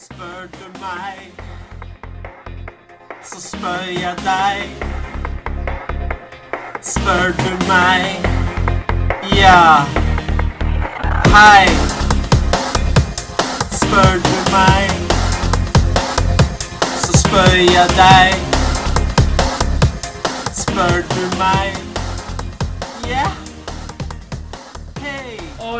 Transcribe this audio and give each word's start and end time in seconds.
Spør 0.00 0.46
du 0.52 0.80
meg, 0.80 1.32
så 3.24 3.40
spør 3.40 3.84
jeg 4.00 4.16
deg. 4.24 4.84
Spør 6.82 7.32
du 7.38 7.66
meg, 7.68 8.26
ja. 9.36 9.84
Hei. 11.32 11.66
Spør 13.72 14.12
du 14.28 14.36
meg, 14.52 14.90
så 16.96 17.18
spør 17.18 17.56
jeg 17.56 17.88
deg. 17.96 18.34
Spør 20.52 21.02
du 21.14 21.38
meg, 21.38 21.85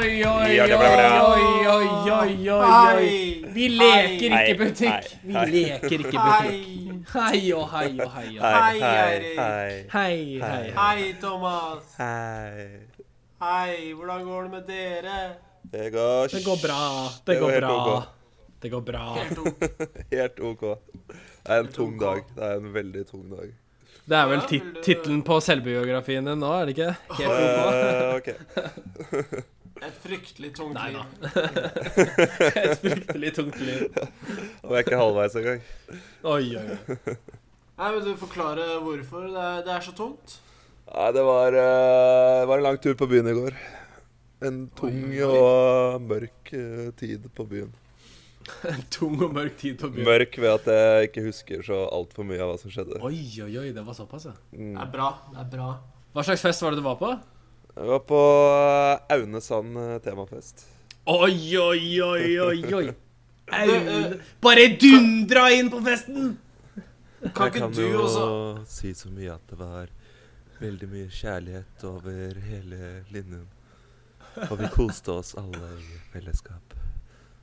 Oi, 0.07 0.23
oi, 0.23 0.50
Ja, 0.54 0.62
oi, 0.62 0.68
det 0.70 0.77
ble 0.79 0.88
bra. 0.93 1.07
oi, 1.27 1.45
oi, 1.66 1.86
oi, 2.14 2.34
oi, 2.50 2.61
oi. 2.96 3.06
Vi 3.56 3.65
leker 3.73 4.34
Hei, 4.37 4.42
ikke 4.52 4.59
butikk. 4.60 4.91
hei, 4.92 5.23
Vi 5.27 5.32
leker 5.55 6.05
ikke 6.05 6.20
butikk. 6.27 7.09
Hei. 7.15 7.41
Og 7.56 7.65
hei 7.73 7.91
og 8.05 8.12
hei 8.15 8.29
Hei, 8.38 8.77
Eirik. 8.91 9.41
hei. 9.41 10.38
hei. 10.42 10.70
hei, 10.77 11.09
Thomas. 11.20 11.96
Hei. 11.98 12.66
Hei, 13.42 13.92
hvordan 13.98 14.24
går 14.29 14.42
det 14.46 14.51
med 14.55 14.66
dere? 14.70 15.16
Det 15.73 15.91
går 15.92 16.29
Det 16.37 16.45
går 16.46 16.59
bra. 16.62 16.80
Det 17.27 17.34
Det 17.34 17.41
går 17.41 17.51
går 17.51 17.60
bra. 17.60 17.74
ok. 17.98 18.04
Det 18.62 18.70
går 18.70 18.80
bra. 18.80 19.04
Helt 19.16 20.41
ok. 20.41 20.62
Det 21.46 21.54
er 21.54 21.59
en 21.60 21.73
tung 21.73 21.95
ok. 21.95 22.01
dag. 22.01 22.23
Det 22.37 22.45
er 22.45 22.57
en 22.62 22.73
veldig 22.74 23.07
tung 23.10 23.27
dag. 23.30 23.51
Det 24.07 24.16
er 24.16 24.27
vel 24.30 24.41
tittelen 24.84 25.23
på 25.27 25.41
selvbiografien 25.43 26.24
din 26.30 26.38
nå, 26.38 26.52
er 26.60 26.65
det 26.66 26.77
ikke? 26.79 26.95
Helt 27.18 28.16
ok. 28.20 29.46
Et 29.85 29.97
fryktelig 30.01 30.55
tungt 30.57 30.79
liv. 30.80 31.01
Et 32.65 32.79
fryktelig 32.80 33.33
tungt 33.37 33.59
liv. 33.61 33.83
Og 34.65 34.73
jeg 34.73 34.79
er 34.79 34.85
ikke 34.87 35.01
halvveis 35.01 35.37
engang. 35.37 35.65
Oi, 36.24 36.57
oi, 36.57 36.65
oi. 36.73 37.16
Nei, 37.77 37.88
Vil 37.93 38.05
du 38.07 38.13
forklare 38.16 38.68
hvorfor 38.80 39.27
det 39.29 39.43
er, 39.43 39.65
det 39.66 39.74
er 39.74 39.85
så 39.85 39.93
tungt? 39.96 40.38
Nei, 40.88 41.09
det 41.13 41.24
var, 41.27 41.52
uh, 41.52 42.41
det 42.41 42.49
var 42.49 42.63
en 42.63 42.68
lang 42.71 42.79
tur 42.80 42.96
på 42.96 43.09
byen 43.10 43.29
i 43.29 43.35
går. 43.37 43.59
En 44.46 44.63
tung 44.79 44.96
Oi, 45.10 45.21
oi. 45.27 45.29
og 45.29 46.01
mørk 46.09 46.55
uh, 46.57 46.88
tid 46.96 47.29
på 47.37 47.46
byen. 47.51 47.74
En 48.71 48.83
tung 48.95 49.21
og 49.27 49.35
mørk 49.37 49.59
tid 49.61 49.77
på 49.80 49.90
byen. 49.93 50.07
Mørk 50.09 50.40
ved 50.40 50.52
at 50.55 50.73
jeg 50.73 51.11
ikke 51.11 51.27
husker 51.29 51.65
så 51.66 51.85
altfor 51.93 52.24
mye 52.29 52.40
av 52.40 52.55
hva 52.55 52.59
som 52.63 52.73
skjedde. 52.73 53.01
Oi, 53.05 53.18
oi, 53.45 53.52
oi. 53.61 53.68
Det 53.77 53.85
var 53.85 53.99
såpass, 53.99 54.29
ja. 54.30 54.37
Mm. 54.57 54.73
Det 54.73 54.85
er 54.87 54.93
bra. 54.96 55.13
Det 55.35 55.40
er 55.45 55.49
bra. 55.52 55.71
Hva 56.16 56.24
slags 56.24 56.45
fest 56.46 56.65
var 56.65 56.73
det 56.73 56.80
du 56.80 56.87
var 56.87 56.96
på? 57.01 57.13
Jeg 57.77 57.88
var 57.91 57.99
på 58.09 58.21
Aune 59.13 59.41
Sand 59.45 59.77
temafest. 60.05 60.65
Oi, 61.07 61.57
oi, 61.60 62.01
oi, 62.02 62.30
oi, 62.41 62.63
oi. 62.80 62.87
Eh, 63.46 64.16
Bare 64.43 64.62
dundra 64.75 65.44
inn 65.55 65.69
på 65.71 65.78
festen! 65.87 66.33
Kan 67.37 67.47
ikke 67.53 67.69
du 67.71 67.77
også 67.78 67.84
jeg 67.87 67.93
kan 67.94 68.16
jo 68.16 68.65
si 68.66 68.91
så 68.99 69.10
mye 69.15 69.37
at 69.37 69.44
det 69.53 69.59
var 69.60 69.93
veldig 70.59 70.88
mye 70.91 71.06
kjærlighet 71.15 71.84
over 71.87 72.41
hele 72.49 72.81
linjen. 73.15 73.47
Og 74.49 74.56
vi 74.59 74.72
koste 74.75 75.15
oss 75.15 75.31
alle 75.38 75.71
i 75.78 76.00
fellesskap. 76.11 76.75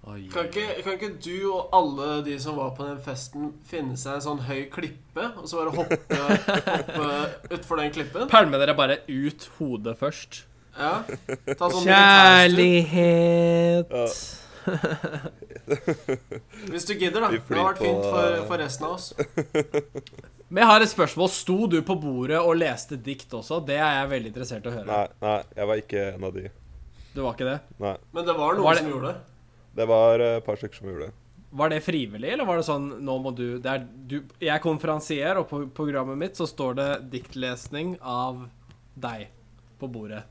Kan 0.04 0.46
ikke, 0.50 0.66
kan 0.84 0.94
ikke 0.98 1.12
du 1.24 1.38
og 1.54 1.70
alle 1.74 2.08
de 2.26 2.34
som 2.44 2.58
var 2.60 2.74
på 2.76 2.84
den 2.90 2.98
festen, 3.06 3.54
finne 3.70 3.96
seg 3.98 4.14
en 4.18 4.22
sånn 4.26 4.42
høy 4.50 4.66
klippe, 4.74 5.24
og 5.40 5.46
så 5.48 5.54
bare 5.62 5.72
hoppe, 5.78 5.98
hoppe 6.68 7.06
utfor 7.56 7.76
den 7.80 7.92
klippen? 7.96 8.28
Pælme 8.32 8.60
dere 8.60 8.76
bare 8.76 8.98
ut 9.08 9.48
hodet 9.60 9.96
først. 10.02 10.32
Ja. 10.76 10.94
Ta 11.56 11.70
sånn. 11.70 11.86
Kjærlighet 11.88 13.88
Ja. 13.94 14.08
Hvis 16.72 16.86
du 16.88 16.94
gidder, 16.96 17.20
da. 17.26 17.30
Det 17.32 17.58
har 17.58 17.74
vært 17.74 17.82
fint 17.84 18.06
for, 18.06 18.38
for 18.48 18.58
resten 18.62 18.86
av 18.88 18.92
oss. 18.96 19.08
Men 20.54 20.62
jeg 20.64 20.70
har 20.70 20.86
et 20.86 20.92
spørsmål. 20.92 21.30
Sto 21.34 21.58
du 21.72 21.80
på 21.86 21.96
bordet 22.00 22.40
og 22.40 22.56
leste 22.60 22.98
dikt 23.02 23.34
også? 23.36 23.60
Det 23.68 23.78
er 23.80 24.00
jeg 24.02 24.10
veldig 24.14 24.32
interessert 24.34 24.66
i 24.68 24.72
å 24.72 24.76
høre. 24.78 24.88
Nei, 24.88 25.06
nei, 25.24 25.38
jeg 25.58 25.70
var 25.72 25.82
ikke 25.84 26.02
en 26.14 26.28
av 26.30 26.34
de. 26.38 26.46
Du 27.14 27.20
var 27.26 27.32
ikke 27.38 27.50
det? 27.52 27.60
Nei. 27.84 27.96
Men 28.16 28.28
det 28.30 28.36
var 28.40 28.56
noen 28.58 28.66
Var 28.68 28.74
det- 28.80 28.84
som 28.84 28.92
gjorde 28.94 29.08
det. 29.14 29.20
Det 29.74 29.86
var 29.90 30.22
eh, 30.22 30.38
et 30.40 30.46
par 30.46 30.60
stykker 30.60 30.82
som 30.82 30.90
gjorde 30.92 31.10
det. 31.10 31.16
Var 31.54 31.70
det 31.70 31.82
frivillig, 31.86 32.32
eller 32.34 32.48
var 32.50 32.58
det 32.58 32.66
sånn 32.66 32.88
Nå 33.06 33.20
må 33.22 33.30
du, 33.38 33.60
det 33.62 33.70
er, 33.70 33.84
du 34.10 34.16
Jeg 34.42 34.50
er 34.56 34.62
konferansier, 34.64 35.38
og 35.38 35.46
på 35.52 35.60
programmet 35.78 36.18
mitt 36.18 36.40
så 36.40 36.48
står 36.50 36.78
det 36.80 36.88
diktlesning 37.14 37.96
av 38.02 38.48
deg 38.98 39.28
på 39.82 39.90
bordet. 39.92 40.24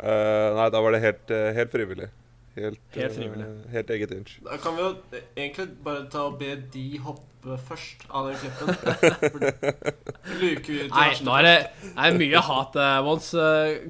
Uh, 0.00 0.56
nei, 0.56 0.68
da 0.72 0.80
var 0.80 0.96
det 0.96 1.02
helt, 1.04 1.32
eh, 1.36 1.50
helt 1.56 1.72
frivillig. 1.74 2.08
Helt, 2.56 2.80
Helt 2.96 3.14
frivillig. 3.14 3.44
frivillig. 3.44 3.72
helt 3.72 3.90
eget 3.94 4.14
inch. 4.16 4.30
Da 4.44 4.56
kan 4.60 4.74
vi 4.76 4.82
jo 4.82 4.88
egentlig 5.36 5.66
bare 5.84 6.06
ta 6.12 6.24
og 6.28 6.38
be 6.40 6.54
de 6.72 6.86
hoppe 7.04 7.56
først 7.68 8.06
av 8.08 8.30
den 8.30 8.40
klippen. 8.40 9.44
Luker 10.40 10.72
vi 10.72 10.78
ut 10.86 10.96
Nei, 10.96 11.10
nå 11.24 11.36
er 11.36 11.46
det, 11.46 11.54
er 11.94 12.16
mye 12.20 12.42
hat, 12.48 12.80
eh, 12.80 12.96
Mons. 13.06 13.28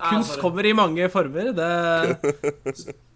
Kunst 0.03 0.37
kommer 0.43 0.67
i 0.67 0.75
mange 0.77 1.09
former. 1.15 1.55
Det 1.57 1.71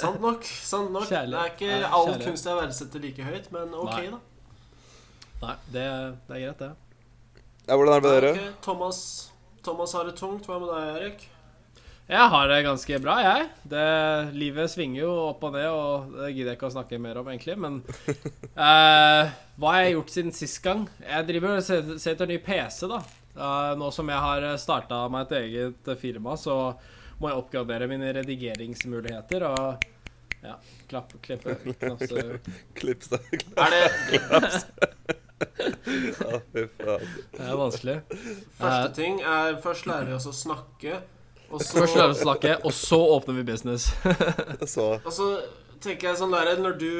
Sant 0.00 0.20
nok. 0.22 0.44
sant 0.44 0.92
nok 0.94 1.08
Kjærlig. 1.10 1.34
Det 1.34 1.40
er 1.42 1.50
ikke 1.52 1.66
Nei, 1.72 1.80
all 1.88 2.06
kjærlighet. 2.08 2.24
kunst 2.28 2.46
jeg 2.48 2.56
verdsetter 2.62 3.02
like 3.04 3.26
høyt, 3.26 3.50
men 3.52 3.74
OK, 3.76 3.98
Nei. 3.98 4.06
da. 4.14 4.20
Nei, 5.42 5.56
det, 5.74 5.84
det 6.28 6.38
er 6.38 6.46
greit, 6.46 6.62
det. 6.62 6.70
Ja, 7.66 7.76
hvordan 7.76 7.92
er 7.92 8.00
det 8.00 8.06
med 8.08 8.16
dere? 8.16 8.32
Okay, 8.32 8.54
Thomas, 8.64 8.98
Thomas 9.66 9.92
har 9.98 10.08
det 10.08 10.16
tungt. 10.18 10.48
Hva 10.48 10.58
med 10.62 10.72
deg, 10.72 10.96
Erik? 10.96 11.28
Jeg 12.12 12.28
har 12.32 12.48
det 12.50 12.56
ganske 12.66 12.98
bra, 13.00 13.14
jeg. 13.22 13.44
Det, 13.72 13.82
livet 14.36 14.72
svinger 14.72 15.04
jo 15.04 15.10
opp 15.28 15.44
og 15.46 15.54
ned, 15.54 15.68
og 15.70 16.16
det 16.16 16.32
gidder 16.34 16.50
jeg 16.52 16.58
ikke 16.58 16.70
å 16.70 16.74
snakke 16.74 16.98
mer 17.00 17.20
om, 17.20 17.28
egentlig. 17.32 17.54
Men 17.62 17.78
eh, 18.66 19.30
hva 19.60 19.74
har 19.76 19.84
jeg 19.84 19.94
gjort 19.98 20.14
siden 20.16 20.34
sist 20.36 20.58
gang? 20.64 20.82
Jeg 21.04 21.28
driver 21.28 21.58
og 21.60 21.66
ser 21.66 21.92
ser 22.02 22.16
etter 22.16 22.28
ny 22.32 22.40
PC, 22.42 22.88
da. 22.90 22.98
Eh, 23.36 23.70
nå 23.80 23.92
som 23.94 24.10
jeg 24.12 24.24
har 24.26 24.48
starta 24.60 25.04
meg 25.12 25.28
et 25.28 25.38
eget 25.42 25.92
firma, 26.02 26.34
så 26.40 26.56
må 27.22 27.30
jeg 27.30 27.38
oppgradere 27.38 27.86
mine 27.90 28.10
redigeringsmuligheter 28.18 29.44
og 29.46 29.84
ja, 30.42 30.56
klappe, 30.90 31.20
klippe, 31.22 31.54
knapse 31.78 32.40
Klipse. 32.78 33.20
Er 33.54 33.76
det 33.76 33.82
Ja, 35.42 36.38
fy 36.52 36.64
faen. 36.78 37.06
Det 37.34 37.46
er 37.46 37.56
vanskelig. 37.58 37.96
Første 38.58 38.88
Eh, 38.88 38.92
ting 38.94 39.20
er 39.26 39.56
Først 39.62 39.86
lærer 39.90 40.06
vi 40.10 40.14
oss 40.14 40.28
å 40.30 40.34
snakke, 40.34 41.00
og 41.48 41.62
så, 41.62 41.80
Først 41.80 41.96
lærer 41.98 42.12
vi 42.12 42.14
oss 42.14 42.20
å 42.22 42.26
snakke, 42.28 42.52
og 42.62 42.74
så 42.78 42.98
åpner 43.16 43.38
vi 43.40 43.46
business. 43.52 43.88
Så 44.74 44.86
og 45.00 45.10
så 45.14 45.28
tenker 45.82 46.12
jeg 46.12 46.20
sånn 46.20 46.34
der 46.34 46.52
Når 46.62 46.78
du 46.78 46.92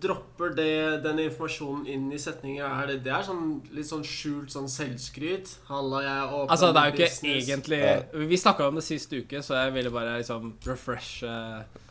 dropper 0.00 0.54
det, 0.56 1.02
den 1.04 1.18
informasjonen 1.18 1.86
inn 1.86 2.06
i 2.12 2.18
setninger, 2.18 2.64
er 2.64 2.86
det, 2.86 2.96
det 3.04 3.12
er 3.12 3.22
sånn 3.26 3.62
litt 3.76 3.86
sånn 3.88 4.04
skjult 4.06 4.50
sånn 4.54 4.68
selvskryt? 4.68 5.56
Halla, 5.68 6.00
jeg 6.02 6.28
åpner 6.32 6.50
Altså, 6.54 6.72
det 6.72 6.80
er 6.82 6.86
jo 6.90 6.92
ikke 6.96 7.08
business. 7.10 7.48
egentlig 7.48 7.78
Ja. 7.82 7.96
Vi 8.32 8.36
snakka 8.36 8.68
om 8.68 8.74
det 8.80 8.84
sist 8.84 9.12
uke, 9.12 9.42
så 9.42 9.54
jeg 9.64 9.72
ville 9.74 9.90
bare 9.90 10.18
liksom 10.18 10.54
refresh 10.66 11.22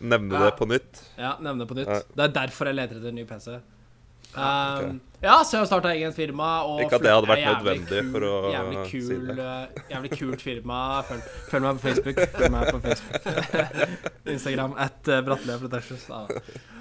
nevne 0.01 0.33
Ja. 0.33 0.45
det 0.49 0.57
på 0.57 0.65
nytt. 0.67 1.03
Ja, 1.17 1.35
nevne 1.39 1.59
det 1.65 1.67
på 1.69 1.75
nytt. 1.77 1.87
Ja. 1.87 2.01
Det 2.15 2.23
er 2.29 2.33
derfor 2.47 2.65
jeg 2.71 2.75
leter 2.75 2.95
etter 2.97 3.07
en 3.09 3.15
ny 3.15 3.25
PC. 3.25 3.59
Ja, 4.35 4.77
ok. 4.77 4.83
Um, 4.89 4.99
ja, 5.21 5.35
så 5.45 5.53
jeg 5.53 5.61
har 5.61 5.67
starta 5.69 5.91
eget 5.93 6.15
firma. 6.17 6.47
Og 6.65 6.79
Ikke 6.81 6.97
at 6.97 7.03
det 7.05 7.11
hadde 7.13 7.29
vært 7.29 7.43
nødvendig 7.45 7.99
kul, 7.99 8.07
for 8.15 8.25
å 8.25 8.33
jævlig 8.55 8.85
si 8.89 9.01
kul, 9.05 9.27
det. 9.27 9.45
eh, 9.45 9.83
Jævlig 9.91 10.11
kult 10.17 10.41
firma. 10.41 10.79
Følg, 11.05 11.27
følg 11.51 11.67
meg 11.67 11.77
på 11.77 11.83
Facebook. 11.85 12.21
Følg 12.39 12.55
meg 12.55 12.71
på 12.71 12.81
Facebook. 12.87 13.21
Instagram 14.35 14.75
at 14.81 15.11
uh, 15.13 15.21
for 15.27 15.61
Pretentious. 15.67 16.07
Ja. 16.09 16.23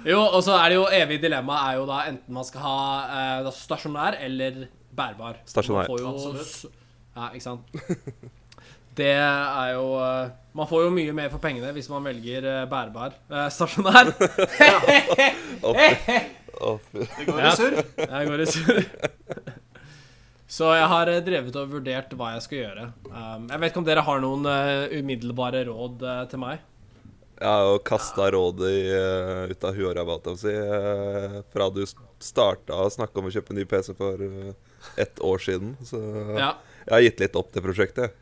Jo, 0.09 0.19
og 0.23 0.41
så 0.47 0.57
er 0.57 0.73
det 0.73 0.79
jo 0.79 0.87
evig 1.03 1.21
dilemma 1.21 1.61
er 1.69 1.77
jo 1.77 1.85
da 1.91 2.01
enten 2.09 2.33
man 2.39 2.47
skal 2.47 2.65
ha 2.65 2.75
eh, 3.21 3.53
stasjonær 3.61 4.17
eller 4.25 4.63
bærbar. 4.97 5.41
Stasjonær. 5.45 5.91
Jo, 5.93 6.15
Absolutt. 6.15 6.77
Ja, 7.15 7.29
ikke 7.35 7.43
sant. 7.43 7.61
Det 8.97 9.11
er 9.13 9.69
jo 9.75 9.85
eh, 10.03 10.31
Man 10.57 10.67
får 10.67 10.81
jo 10.83 10.89
mye 10.91 11.13
mer 11.15 11.29
for 11.31 11.39
pengene 11.43 11.69
hvis 11.75 11.87
man 11.91 12.03
velger 12.09 12.43
eh, 12.43 12.65
bærbar. 12.71 13.13
Eh, 13.29 13.47
stasjonær. 13.53 14.11
Det 16.93 17.27
går 17.27 17.41
i 17.41 17.51
surr. 17.57 17.81
Jeg 18.05 18.31
går 18.31 18.45
i 18.45 18.49
surr. 18.53 18.85
Så 20.51 20.67
jeg 20.75 20.87
har 20.91 21.07
eh, 21.07 21.21
drevet 21.23 21.55
og 21.55 21.69
vurdert 21.77 22.11
hva 22.19 22.33
jeg 22.33 22.43
skal 22.43 22.59
gjøre. 22.59 22.89
Um, 23.07 23.45
jeg 23.47 23.61
vet 23.61 23.71
ikke 23.71 23.79
om 23.79 23.87
dere 23.87 24.03
har 24.03 24.19
noen 24.19 24.49
uh, 24.49 24.91
umiddelbare 24.99 25.63
råd 25.69 26.03
uh, 26.03 26.17
til 26.27 26.41
meg? 26.43 26.65
Jeg 27.39 27.47
har 27.47 27.63
jo 27.69 27.77
kasta 27.87 28.27
rådet 28.35 28.71
i, 28.75 28.81
uh, 28.91 29.45
ut 29.47 29.63
av 29.69 29.79
huet 29.79 30.01
og 30.01 30.41
si. 30.41 30.51
fra 31.53 31.69
du 31.71 31.79
starta 32.21 32.81
å 32.83 32.91
snakke 32.91 33.21
om 33.21 33.29
å 33.29 33.33
kjøpe 33.33 33.55
ny 33.55 33.63
PC 33.63 33.95
for 33.95 34.19
uh, 34.19 34.51
ett 34.99 35.23
år 35.23 35.39
siden. 35.39 35.77
Så 35.87 36.01
Ja, 36.35 36.57
jeg 36.83 36.93
har 36.97 37.05
gitt 37.07 37.23
litt 37.23 37.39
opp 37.39 37.55
til 37.55 37.63
prosjektet. 37.63 38.19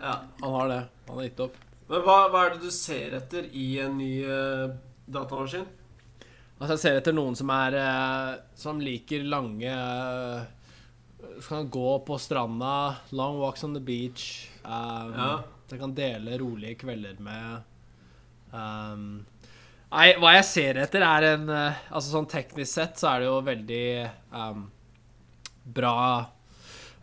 Ja. 0.00 0.18
han 0.42 0.56
har 0.56 0.68
det. 0.72 0.82
Han 1.06 1.20
har 1.20 1.28
gitt 1.28 1.44
opp. 1.46 1.62
Men 1.90 2.02
hva, 2.08 2.24
hva 2.32 2.46
er 2.48 2.56
det 2.56 2.66
du 2.66 2.74
ser 2.74 3.14
etter 3.20 3.46
i 3.54 3.68
en 3.84 4.00
ny 4.02 4.14
datamaskin? 5.10 5.68
Altså, 6.60 6.74
jeg 6.74 6.82
ser 6.82 6.98
etter 7.00 7.14
noen 7.16 7.36
som 7.38 7.48
er 7.54 7.76
eh, 7.80 8.32
Som 8.60 8.82
liker 8.84 9.24
lange 9.24 9.70
eh, 9.72 10.42
kan 11.46 11.68
gå 11.72 11.92
på 12.04 12.18
stranda, 12.20 12.96
long 13.16 13.38
walks 13.40 13.64
on 13.64 13.72
the 13.76 13.80
beach. 13.80 14.50
Um, 14.64 15.14
Ja. 15.16 15.32
Jeg 15.70 15.78
kan 15.78 15.92
dele 15.94 16.36
rolige 16.40 16.80
kvelder 16.80 17.20
med. 17.22 17.62
Um, 18.50 19.24
Nei, 19.90 20.08
hva 20.18 20.32
jeg 20.34 20.46
ser 20.48 20.80
etter, 20.82 21.04
er 21.06 21.26
en 21.36 21.48
eh, 21.54 21.78
Altså 21.94 22.10
sånn 22.10 22.26
teknisk 22.30 22.72
sett 22.72 22.98
så 22.98 23.12
er 23.12 23.22
det 23.22 23.28
jo 23.28 23.36
veldig 23.46 23.84
um, 24.34 24.64
bra 25.78 25.94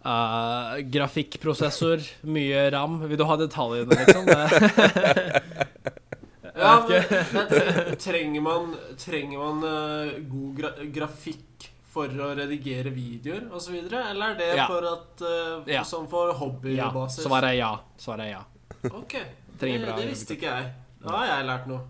uh, 0.04 0.76
grafikkprosessor, 0.92 2.04
mye 2.28 2.68
ram. 2.76 3.00
Vil 3.08 3.20
du 3.20 3.26
ha 3.30 3.40
detaljene, 3.40 4.02
liksom? 4.04 4.28
Ja, 6.58 6.74
men, 6.90 7.04
men 7.34 7.96
trenger 8.02 8.42
man, 8.46 8.72
trenger 9.00 9.38
man 9.42 9.64
uh, 9.64 10.14
god 10.32 10.56
gra 10.62 10.72
grafikk 10.96 11.68
for 11.98 12.12
å 12.22 12.32
redigere 12.38 12.92
videoer 12.94 13.48
osv., 13.58 13.76
eller 13.88 14.26
er 14.32 14.36
det 14.38 14.50
Ja. 14.58 14.66
for 14.70 14.86
at 14.90 15.24
uh, 15.26 15.70
Ja. 15.70 15.84
Sånn 15.88 16.08
for 16.12 16.30
ja. 16.32 16.38
hobbybasis? 16.42 17.24
Svaret 17.26 17.54
er 17.56 17.60
ja. 17.62 17.72
Svaret 17.98 18.28
er 18.28 18.32
ja. 18.36 18.44
Ok. 18.92 19.16
Det, 19.58 19.72
det 19.82 20.04
visste 20.10 20.36
ikke 20.38 20.52
jeg. 20.52 20.68
Da 21.02 21.16
har 21.16 21.32
jeg 21.32 21.48
lært 21.48 21.66
noe. 21.72 21.82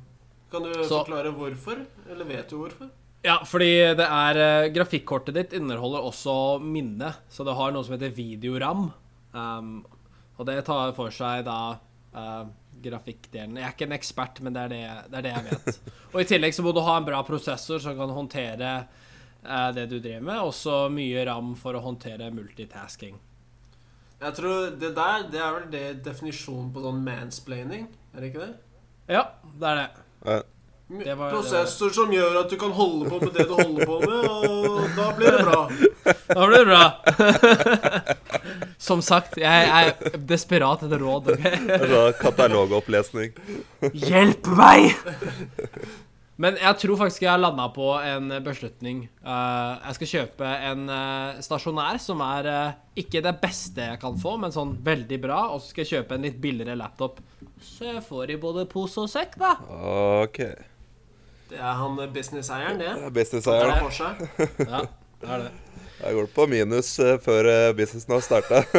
Kan 0.52 0.64
du 0.64 0.72
Så- 0.84 1.02
forklare 1.02 1.34
hvorfor? 1.36 1.82
Eller 2.10 2.26
vet 2.30 2.48
du 2.50 2.58
hvorfor? 2.62 2.90
Ja, 3.26 3.40
fordi 3.44 3.72
det 3.98 4.06
er 4.06 4.38
uh, 4.40 4.70
Grafikkortet 4.72 5.36
ditt 5.36 5.54
inneholder 5.58 6.06
også 6.08 6.60
minne, 6.64 7.10
så 7.34 7.44
det 7.44 7.56
har 7.58 7.74
noe 7.76 7.84
som 7.84 7.98
heter 7.98 8.14
videoram. 8.16 8.86
Um, 9.34 9.74
og 10.38 10.46
det 10.48 10.62
tar 10.70 10.94
for 10.96 11.12
seg 11.12 11.44
da 11.48 11.58
uh, 12.16 12.46
grafikkdelen. 12.88 13.58
Jeg 13.60 13.68
er 13.68 13.76
ikke 13.76 13.88
en 13.88 13.96
ekspert, 13.98 14.42
men 14.46 14.56
det 14.56 14.64
er 14.66 14.74
det, 14.74 14.82
det 15.12 15.20
er 15.22 15.28
det 15.28 15.34
jeg 15.36 15.46
vet. 15.52 15.80
og 16.14 16.20
i 16.22 16.28
tillegg 16.34 16.56
så 16.58 16.66
må 16.66 16.74
du 16.76 16.82
ha 16.86 16.98
en 17.00 17.08
bra 17.08 17.22
prosessor 17.28 17.80
som 17.84 17.96
kan 18.00 18.14
håndtere 18.16 18.74
eh, 18.82 19.70
det 19.78 19.88
du 19.92 19.98
driver 20.00 20.26
med, 20.32 20.42
og 20.50 20.54
så 20.58 20.84
mye 20.94 21.24
ram 21.30 21.54
for 21.60 21.78
å 21.78 21.84
håndtere 21.86 22.32
multitasking. 22.34 23.16
Jeg 24.18 24.34
tror 24.34 24.72
Det 24.82 24.96
der 24.98 25.28
det 25.30 25.40
er 25.46 25.52
vel 25.60 25.66
det 25.70 25.86
definisjonen 26.08 26.72
på 26.74 26.82
sånn 26.82 27.04
mansplaining, 27.06 27.84
er 28.16 28.24
det 28.24 28.32
ikke 28.32 28.48
det? 28.48 28.54
Ja, 29.14 29.28
det 29.62 29.74
er 29.74 29.84
det. 29.84 29.90
Ja. 30.26 30.40
Det 30.88 31.14
var- 31.20 31.32
Prosessor 31.36 31.90
som 31.92 32.12
gjør 32.16 32.40
at 32.46 32.50
du 32.50 32.56
kan 32.58 32.72
holde 32.72 33.10
på 33.12 33.20
med 33.20 33.34
det 33.36 33.44
du 33.50 33.54
holder 33.54 33.86
på 33.86 34.00
med, 34.08 34.26
og 34.32 34.96
da 34.96 35.08
blir 35.18 35.36
det 35.36 35.44
bra. 35.44 35.62
Da 36.28 36.46
blir 36.48 36.64
det 36.64 36.68
bra. 36.68 36.86
Som 38.78 39.02
sagt, 39.02 39.40
jeg 39.42 39.70
er 39.74 40.18
desperat 40.30 40.84
etter 40.86 41.02
råd. 41.02 41.32
katalogopplesning. 42.22 43.34
Hjelp 43.94 44.52
meg! 44.58 44.92
Men 46.38 46.60
jeg 46.62 46.78
tror 46.84 47.00
faktisk 47.00 47.24
jeg 47.24 47.32
har 47.32 47.42
landa 47.42 47.66
på 47.74 47.88
en 47.98 48.30
beslutning. 48.46 49.00
Eh, 49.26 49.88
jeg 49.88 49.98
skal 49.98 50.12
kjøpe 50.12 50.52
en 50.70 50.84
eh, 50.94 51.40
stasjonær 51.42 51.98
som 52.02 52.22
er 52.22 52.50
eh, 52.52 52.76
ikke 53.02 53.24
det 53.26 53.34
beste 53.42 53.88
jeg 53.90 54.02
kan 54.04 54.20
få, 54.22 54.36
men 54.38 54.54
sånn 54.54 54.76
veldig 54.86 55.20
bra. 55.24 55.40
Og 55.56 55.64
så 55.64 55.72
skal 55.74 55.84
jeg 55.84 55.94
kjøpe 55.96 56.20
en 56.20 56.28
litt 56.30 56.38
billigere 56.44 56.78
laptop. 56.78 57.18
Så 57.58 57.90
jeg 57.90 58.06
får 58.06 58.36
i 58.36 58.40
både 58.42 58.68
pose 58.70 59.02
og 59.02 59.10
sekk, 59.10 59.40
da. 59.42 59.56
OK. 60.22 60.44
Det 61.50 61.58
er 61.58 61.78
han 61.82 61.98
businesseieren, 62.14 62.78
det. 62.84 62.94
Det 62.94 63.10
er 63.10 63.18
Businesseieren. 63.18 63.72
Ja, 64.68 64.86
det 65.24 65.34
er 65.34 65.48
det. 65.48 65.52
Jeg 65.98 66.14
går 66.14 66.28
på 66.36 66.46
minus 66.50 66.92
eh, 67.02 67.16
før 67.22 67.48
eh, 67.50 67.72
businessen 67.78 68.14
har 68.14 68.22
starta. 68.26 68.62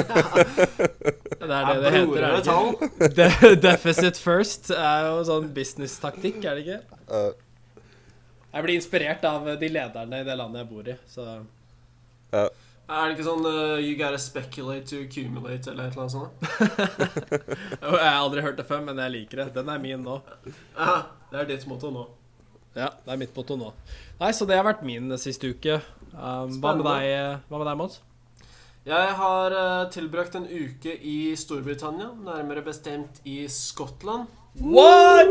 Det 1.38 1.54
er 1.54 1.66
det 1.66 1.74
Er 1.74 1.82
det 1.82 1.92
heter. 1.94 2.24
Er 2.26 3.12
det 3.14 3.28
De 3.40 3.50
deficit 3.62 4.18
first 4.20 4.70
er 4.74 5.06
jo 5.08 5.20
sånn 5.26 5.48
business-taktikk, 5.54 6.40
er 6.44 6.58
det 6.58 6.64
ikke? 6.66 7.02
Eh, 7.14 7.82
Jeg 8.52 8.64
blir 8.66 8.74
inspirert 8.78 9.24
av 9.28 9.46
de 9.60 9.70
lederne 9.70 10.22
i 10.22 10.26
det 10.26 10.36
landet 10.38 10.64
jeg 10.64 10.70
bor 10.70 10.90
i, 10.90 10.96
så 11.10 11.26
ja. 12.32 12.48
Er 12.88 13.10
det 13.10 13.18
ikke 13.18 13.26
sånn 13.26 13.44
uh, 13.44 13.76
You 13.80 13.96
gotta 13.98 14.18
speculate 14.20 14.86
to 14.88 15.02
accumulate, 15.04 15.68
eller 15.72 15.90
et 15.90 15.96
eller 15.96 16.06
annet 16.06 16.14
sånt? 16.14 16.32
Jeg 17.82 17.98
har 18.00 18.14
aldri 18.16 18.44
hørt 18.44 18.56
det 18.60 18.64
før, 18.68 18.80
men 18.86 19.00
jeg 19.00 19.12
liker 19.12 19.42
det. 19.42 19.46
Den 19.58 19.68
er 19.68 19.82
min 19.82 20.04
nå. 20.06 20.16
Ja, 20.76 20.94
det 21.32 21.42
er 21.42 21.50
ditt 21.50 21.66
motto 21.68 21.90
nå. 21.92 22.06
Ja, 22.76 22.88
det 23.04 23.12
er 23.12 23.20
mitt 23.20 23.36
motto 23.36 23.56
nå. 23.60 23.72
Nei, 24.20 24.30
så 24.36 24.48
det 24.48 24.56
har 24.56 24.64
vært 24.66 24.84
min 24.86 25.12
siste 25.20 25.52
uke. 25.52 25.80
Um, 26.18 26.56
hva, 26.60 26.74
med 26.74 26.84
deg, 26.86 27.08
eh, 27.14 27.38
hva 27.48 27.58
med 27.60 27.66
deg, 27.70 27.76
Mons? 27.78 28.00
Jeg 28.88 29.12
har 29.20 29.54
eh, 29.54 29.90
tilbrakt 29.94 30.34
en 30.38 30.46
uke 30.48 30.94
i 31.06 31.34
Storbritannia, 31.38 32.08
nærmere 32.24 32.62
bestemt 32.66 33.20
i 33.28 33.42
Skottland. 33.52 34.26
What?! 34.58 35.28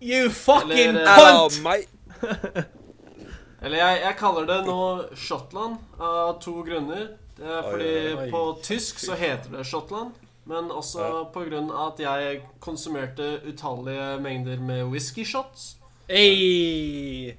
You 0.00 0.28
fucking 0.30 0.94
Eller, 0.94 1.02
eh, 1.02 1.34
Oh! 1.34 2.58
Eller 3.62 3.78
jeg, 3.80 4.00
jeg 4.04 4.14
kaller 4.20 4.46
det 4.46 4.58
nå 4.68 4.76
Shotland 5.18 5.80
av 5.98 6.36
to 6.42 6.60
grunner. 6.62 7.08
Det 7.38 7.46
er 7.46 7.58
Oi, 7.58 7.70
fordi 7.72 7.90
oi, 7.90 8.12
oi. 8.22 8.28
på 8.30 8.42
tysk 8.62 9.00
så 9.02 9.16
heter 9.18 9.56
det 9.56 9.64
Shotland. 9.66 10.14
Men 10.48 10.70
også 10.72 11.02
Ja. 11.02 11.24
på 11.34 11.42
grunn 11.48 11.66
av 11.74 11.92
at 11.92 11.98
jeg 12.00 12.38
konsumerte 12.64 13.40
utallige 13.50 14.14
mengder 14.22 14.62
med 14.62 14.84
whisky 14.92 15.24
shots. 15.26 15.74
Hey! 16.08 17.34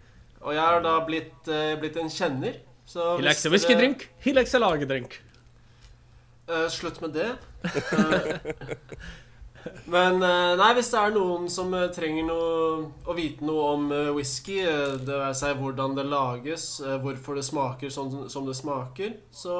Og 0.46 0.54
jeg 0.56 0.64
har 0.64 0.84
da 0.86 0.98
blitt, 1.06 1.40
uh, 1.52 1.74
blitt 1.82 1.98
en 2.00 2.12
kjenner. 2.12 2.62
Så 2.90 3.16
He 3.20 3.26
likes 3.26 3.46
a 3.46 3.52
whisky 3.54 3.76
drink. 3.78 4.10
He 4.24 4.34
likes 4.34 4.56
a 4.58 4.62
lagerdrink. 4.62 5.20
Uh, 6.50 6.66
slutt 6.74 7.02
med 7.04 7.14
det. 7.14 7.30
Eh, 7.62 8.40
men 9.94 10.24
eh, 10.24 10.54
nei, 10.58 10.70
hvis 10.78 10.90
det 10.94 11.02
er 11.02 11.14
noen 11.14 11.46
som 11.52 11.74
eh, 11.78 11.90
trenger 11.94 12.26
noe, 12.26 12.88
å 13.06 13.16
vite 13.18 13.46
noe 13.46 13.68
om 13.76 13.92
eh, 13.94 14.10
whisky, 14.16 14.62
eh, 14.64 14.96
det 14.98 15.20
være 15.20 15.36
si 15.38 15.52
hvordan 15.60 15.94
det 16.00 16.08
lages, 16.10 16.66
eh, 16.82 16.98
hvorfor 17.04 17.38
det 17.38 17.46
smaker 17.46 17.94
sånn 17.94 18.26
som 18.32 18.48
det 18.50 18.58
smaker, 18.58 19.14
så, 19.30 19.60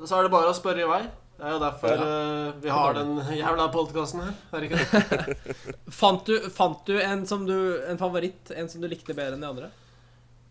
så 0.00 0.16
er 0.16 0.24
det 0.24 0.32
bare 0.32 0.54
å 0.54 0.56
spørre 0.56 0.86
i 0.86 0.90
vei. 0.94 1.02
Det 1.34 1.48
er 1.48 1.56
jo 1.56 1.62
derfor 1.64 1.98
uh, 1.98 2.50
vi 2.62 2.70
har 2.70 2.94
den 2.94 3.16
jævla 3.42 3.64
podkasten 3.74 4.20
her. 4.22 4.34
Er 4.54 4.62
det 4.62 4.68
ikke 4.70 4.84
det? 4.86 5.56
Fant 6.00 6.22
du, 6.30 6.36
fant 6.54 6.84
du, 6.86 6.94
en, 7.02 7.24
som 7.26 7.42
du 7.48 7.56
en 7.90 7.98
favoritt? 7.98 8.54
En 8.54 8.70
som 8.70 8.80
du 8.80 8.86
likte 8.86 9.16
bedre 9.18 9.34
enn 9.34 9.42
de 9.42 9.48
andre? 9.50 9.72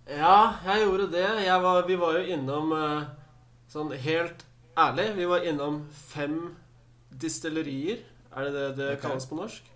Ja, 0.10 0.56
jeg 0.66 0.84
gjorde 0.84 1.12
det. 1.14 1.28
Jeg 1.46 1.60
var, 1.64 1.86
vi 1.88 1.96
var 2.00 2.18
jo 2.20 2.24
innom 2.36 2.74
eh, 2.76 3.04
Sånn 3.74 3.94
helt 3.98 4.44
ærlig, 4.78 5.08
vi 5.18 5.26
var 5.26 5.46
innom 5.50 5.80
fem 5.96 6.36
distillerier. 7.10 8.04
Er 8.34 8.50
det 8.50 8.52
det 8.54 8.66
det 8.78 8.90
okay. 8.98 9.02
kalles 9.08 9.26
på 9.30 9.38
norsk? 9.40 9.70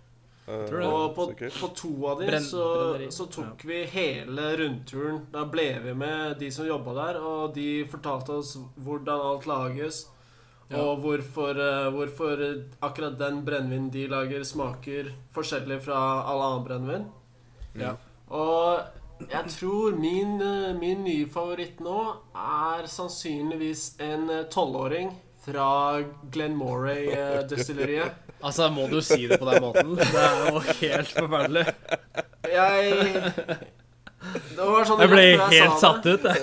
Uh, 0.48 0.70
Og 0.86 1.16
på, 1.16 1.24
på 1.36 1.68
to 1.76 1.90
av 2.08 2.22
de 2.22 2.38
så, 2.40 2.66
så 3.12 3.26
tok 3.28 3.64
vi 3.68 3.82
hele 3.90 4.46
rundturen. 4.60 5.24
Da 5.32 5.42
ble 5.50 5.66
vi 5.84 5.92
med 5.98 6.38
de 6.40 6.48
som 6.54 6.68
jobba 6.68 6.94
der, 6.96 7.18
og 7.20 7.56
de 7.56 7.82
fortalte 7.90 8.38
oss 8.38 8.54
hvordan 8.76 9.24
alt 9.32 9.48
lages. 9.50 10.04
Ja. 10.68 10.82
Og 10.84 11.02
hvorfor, 11.02 11.56
eh, 11.56 11.90
hvorfor 11.92 12.42
akkurat 12.84 13.18
den 13.18 13.42
brennevinen 13.44 13.90
de 13.92 14.04
lager, 14.08 14.44
smaker 14.44 15.14
forskjellig 15.32 15.80
fra 15.86 16.00
all 16.28 16.42
annen 16.44 16.66
brennevin. 16.66 17.06
Ja. 17.80 17.94
Og 18.28 18.97
jeg 19.26 19.44
tror 19.50 19.96
min, 19.98 20.36
eh, 20.42 20.74
min 20.78 21.02
nye 21.04 21.26
favoritt 21.30 21.80
nå 21.84 21.98
er 22.38 22.86
sannsynligvis 22.90 23.96
en 24.04 24.28
eh, 24.30 24.44
tolvåring 24.52 25.10
fra 25.44 26.00
Glenmorey-destilleriet. 26.34 28.12
Altså, 28.38 28.68
må 28.70 28.84
du 28.86 29.00
si 29.02 29.24
det 29.26 29.34
på 29.42 29.48
den 29.48 29.62
måten? 29.64 29.96
Det 29.98 30.06
er 30.14 30.44
jo 30.52 30.60
helt 30.62 31.08
forferdelig. 31.10 31.64
Jeg 32.46 32.92
Det 34.54 34.68
var 34.68 34.86
sånn 34.86 35.02
Jeg 35.02 35.10
ble 35.10 35.24
rett 35.24 35.40
før 35.40 35.56
jeg 35.56 35.64
helt 35.64 35.80
sa 35.80 35.88
satt 35.88 36.06
det. 36.06 36.12
ut, 36.14 36.22
jeg. 36.28 36.38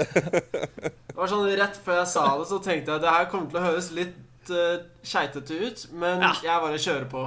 Det 1.07 1.15
var 1.21 1.31
sånn 1.31 1.45
rett 1.61 1.79
før 1.85 1.95
jeg 2.01 2.09
sa 2.11 2.25
det, 2.41 2.47
så 2.51 2.59
tenkte 2.65 2.91
jeg 2.91 2.99
at 2.99 3.05
det 3.05 3.13
her 3.15 3.29
kommer 3.31 3.47
til 3.53 3.59
å 3.61 3.63
høres 3.69 3.87
litt 3.95 4.51
uh, 4.51 4.83
keitete 5.07 5.61
ut, 5.69 5.85
men 5.95 6.19
Ja. 6.27 6.33
jeg 6.43 6.65
bare 6.65 6.81
kjører 6.89 7.07
på. 7.15 7.23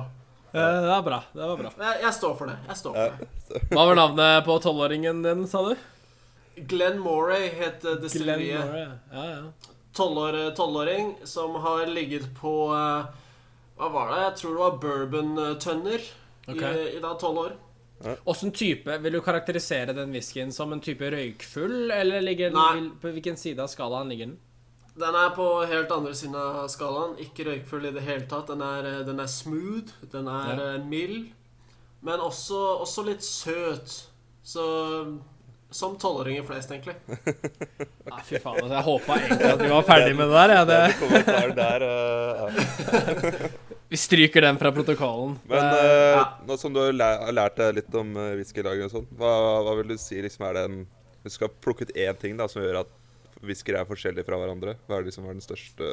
Eh, 0.59 0.81
Det 0.83 0.89
var 0.91 1.03
bra. 1.07 1.21
det 1.33 1.47
var 1.53 1.57
bra. 1.63 1.73
Jeg, 1.79 2.01
jeg 2.03 2.15
står 2.19 2.35
for 2.39 2.51
det. 2.53 2.57
Jeg 2.69 2.81
står 2.83 2.99
for 2.99 3.23
det. 3.23 3.63
Hva 3.73 3.87
var 3.91 3.99
navnet 3.99 4.45
på 4.47 4.59
tolvåringen 4.65 5.23
din, 5.25 5.47
sa 5.49 5.63
du? 5.69 5.75
Glenn 6.69 6.99
Moray 6.99 7.49
het 7.55 7.85
eh, 7.85 7.99
destilleriet. 8.03 8.65
Moray. 8.67 8.89
Ja, 9.13 9.25
ja. 9.31 9.73
Tolvåring 10.55 11.17
som 11.25 11.55
har 11.55 11.87
ligget 11.87 12.29
på 12.41 12.53
eh, 12.75 13.07
Hva 13.79 13.89
var 13.95 14.13
det? 14.13 14.21
Jeg 14.25 14.37
tror 14.43 14.53
det 14.55 14.61
var 14.65 14.77
bourbon-tønner 14.83 16.05
okay. 16.49 16.75
i, 16.75 16.97
i 16.97 17.01
da 17.03 17.15
tolv 17.19 17.39
år. 17.47 17.57
Åssen 18.31 18.53
type 18.55 18.99
Vil 19.03 19.13
du 19.13 19.21
karakterisere 19.21 19.95
den 19.95 20.13
whiskyen 20.15 20.53
som 20.55 20.73
en 20.73 20.81
type 20.81 21.11
røykfull, 21.11 21.91
eller 21.91 22.23
ligger 22.23 22.53
den, 22.53 22.59
Nei. 22.59 22.75
vil, 22.79 22.91
på 23.03 23.15
hvilken 23.17 23.39
side 23.41 23.63
av 23.63 23.71
skalaen 23.73 24.11
ligger 24.13 24.31
den? 24.31 24.37
Den 24.99 25.15
er 25.15 25.31
på 25.37 25.47
helt 25.71 25.93
andre 25.95 26.13
siden 26.19 26.35
av 26.39 26.67
skalaen. 26.73 27.17
Ikke 27.23 27.45
røykfull 27.47 27.87
i 27.87 27.95
det 27.95 28.03
hele 28.03 28.27
tatt. 28.31 28.49
Den 28.51 28.63
er, 28.67 28.87
eh, 28.89 29.03
den 29.07 29.21
er 29.23 29.29
smooth, 29.31 29.93
den 30.13 30.27
er 30.29 30.55
Ja. 30.57 30.75
eh, 30.75 30.85
mild, 30.85 31.29
men 32.03 32.19
også, 32.21 32.59
også 32.83 33.05
litt 33.07 33.23
søt. 33.23 34.07
Så 34.43 34.65
Som 35.71 35.99
tolvåringer 36.01 36.47
flest, 36.49 36.71
egentlig. 36.73 36.95
Nei, 38.09 38.21
fy 38.25 38.39
faen. 38.41 38.57
Altså, 38.57 38.73
jeg 38.73 38.85
håpa 38.87 39.17
egentlig 39.19 39.49
at 39.53 39.61
vi 39.61 39.69
var 39.69 39.83
ferdig 39.85 40.15
med 40.17 40.31
det 40.33 40.39
der. 40.39 40.53
Ja, 40.55 40.63
det, 40.65 41.57
der 41.59 41.83
uh, 41.85 42.39
ja. 42.41 43.49
vi 43.93 43.97
stryker 44.01 44.41
den 44.47 44.57
fra 44.63 44.73
protokollen. 44.73 45.35
Men 45.45 45.67
uh, 45.69 46.15
ja. 46.17 46.23
nå 46.49 46.57
som 46.57 46.73
du 46.73 46.81
har 46.81 46.97
læ- 46.97 47.33
lært 47.37 47.61
deg 47.61 47.75
litt 47.83 47.99
om 48.01 48.17
whiskylagring 48.39 48.89
og 48.89 48.95
sånn, 48.95 49.07
hva, 49.21 49.35
hva 49.67 49.75
vil 49.83 49.93
du 49.93 49.99
si 50.01 50.23
liksom 50.25 50.47
er 50.49 50.57
den 50.63 50.79
Hvis 51.21 51.37
du 51.37 51.41
skal 51.43 51.53
plukke 51.61 51.85
ut 51.85 51.93
én 52.01 52.17
ting 52.17 52.41
da 52.41 52.49
som 52.49 52.63
gjør 52.65 52.81
at 52.87 52.98
whiskyer 53.47 53.81
er 53.81 53.89
forskjellige 53.89 54.27
fra 54.27 54.39
hverandre, 54.41 54.77
hva 54.87 54.99
er 54.99 55.07
det 55.07 55.15
som 55.15 55.27
er 55.29 55.37
den 55.37 55.45
største 55.45 55.89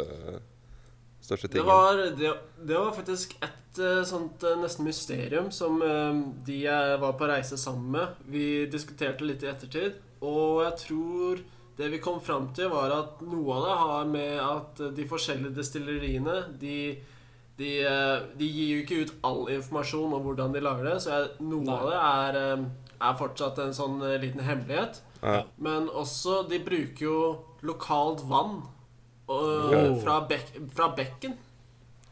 største 1.25 1.47
Det 1.47 1.63
var, 1.65 1.97
det, 2.17 2.33
det 2.61 2.77
var 2.77 2.93
faktisk 2.95 3.35
et 3.43 3.79
eh, 3.81 4.03
sånt 4.07 4.43
eh, 4.45 4.57
nesten 4.61 4.87
mysterium 4.87 5.49
som 5.53 5.81
eh, 5.83 6.21
de 6.45 6.61
jeg 6.65 7.01
var 7.01 7.17
på 7.19 7.29
reise 7.29 7.57
sammen 7.59 7.91
med, 7.97 8.21
vi 8.31 8.45
diskuterte 8.71 9.25
litt 9.27 9.43
i 9.45 9.51
ettertid. 9.51 9.99
Og 10.25 10.63
jeg 10.65 10.77
tror 10.85 11.43
det 11.75 11.89
vi 11.91 11.99
kom 12.03 12.21
fram 12.23 12.49
til, 12.55 12.69
var 12.71 12.93
at 12.95 13.19
noe 13.25 13.57
av 13.57 13.65
det 13.65 13.75
har 13.81 14.07
med 14.13 14.37
at 14.43 14.83
de 14.95 15.07
forskjellige 15.09 15.57
destilleriene 15.57 16.37
de, 16.61 16.77
de, 17.59 17.71
de 18.39 18.47
gir 18.47 18.69
jo 18.71 18.83
ikke 18.85 19.01
ut 19.03 19.13
all 19.27 19.43
informasjon 19.57 20.15
om 20.15 20.23
hvordan 20.23 20.55
de 20.55 20.63
lager 20.63 20.87
det, 20.87 20.95
så 21.03 21.17
jeg, 21.17 21.33
noe 21.43 21.65
Nei. 21.67 21.75
av 21.75 21.89
det 21.89 21.99
er, 21.99 22.63
er 23.09 23.19
fortsatt 23.19 23.59
en 23.65 23.75
sånn 23.75 23.99
liten 24.23 24.45
hemmelighet. 24.45 25.03
Ja. 25.25 25.41
Men 25.57 25.89
også 25.89 26.43
De 26.49 26.59
bruker 26.61 27.05
jo 27.05 27.37
lokalt 27.65 28.21
vann 28.29 28.61
og, 29.25 29.41
okay. 29.41 30.01
fra, 30.03 30.19
bek, 30.29 30.45
fra 30.77 30.87
bekken. 30.93 31.33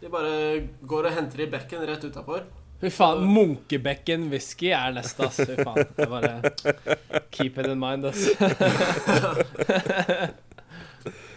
De 0.01 0.09
bare 0.09 0.65
går 0.81 1.05
og 1.11 1.13
henter 1.13 1.43
i 1.45 1.47
bekken 1.51 1.85
rett 1.85 2.01
utafor. 2.09 2.41
Fy 2.81 2.89
faen, 2.91 3.21
Munkebekken 3.29 4.25
whisky 4.31 4.71
er 4.73 4.91
neste, 4.97 5.27
ass. 5.29 5.37
Fy 5.37 5.53
faen. 5.61 5.85
Det 5.93 6.07
er 6.07 6.09
bare 6.09 6.41
Keep 7.29 7.61
it 7.61 7.69
in 7.69 7.77
mind, 7.79 8.05
ass. 8.09 8.33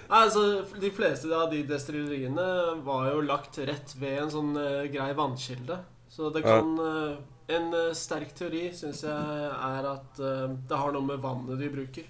Altså, 0.06 0.62
de 0.78 0.86
fleste 0.94 1.26
av 1.34 1.50
de 1.50 1.64
destilleriene 1.66 2.78
var 2.86 3.08
jo 3.10 3.24
lagt 3.26 3.58
rett 3.58 3.90
ved 3.98 4.20
en 4.22 4.30
sånn 4.30 4.54
eh, 4.60 4.86
grei 4.92 5.10
vannkilde. 5.18 5.80
Så 6.16 6.30
det 6.32 6.40
kan 6.46 6.70
eh, 6.80 7.16
En 7.56 7.66
eh, 7.76 7.90
sterk 7.94 8.30
teori 8.38 8.70
syns 8.74 9.02
jeg 9.04 9.48
er 9.52 9.88
at 9.92 10.20
eh, 10.24 10.46
det 10.70 10.78
har 10.80 10.94
noe 10.94 11.04
med 11.06 11.20
vannet 11.22 11.60
de 11.60 11.68
bruker. 11.70 12.06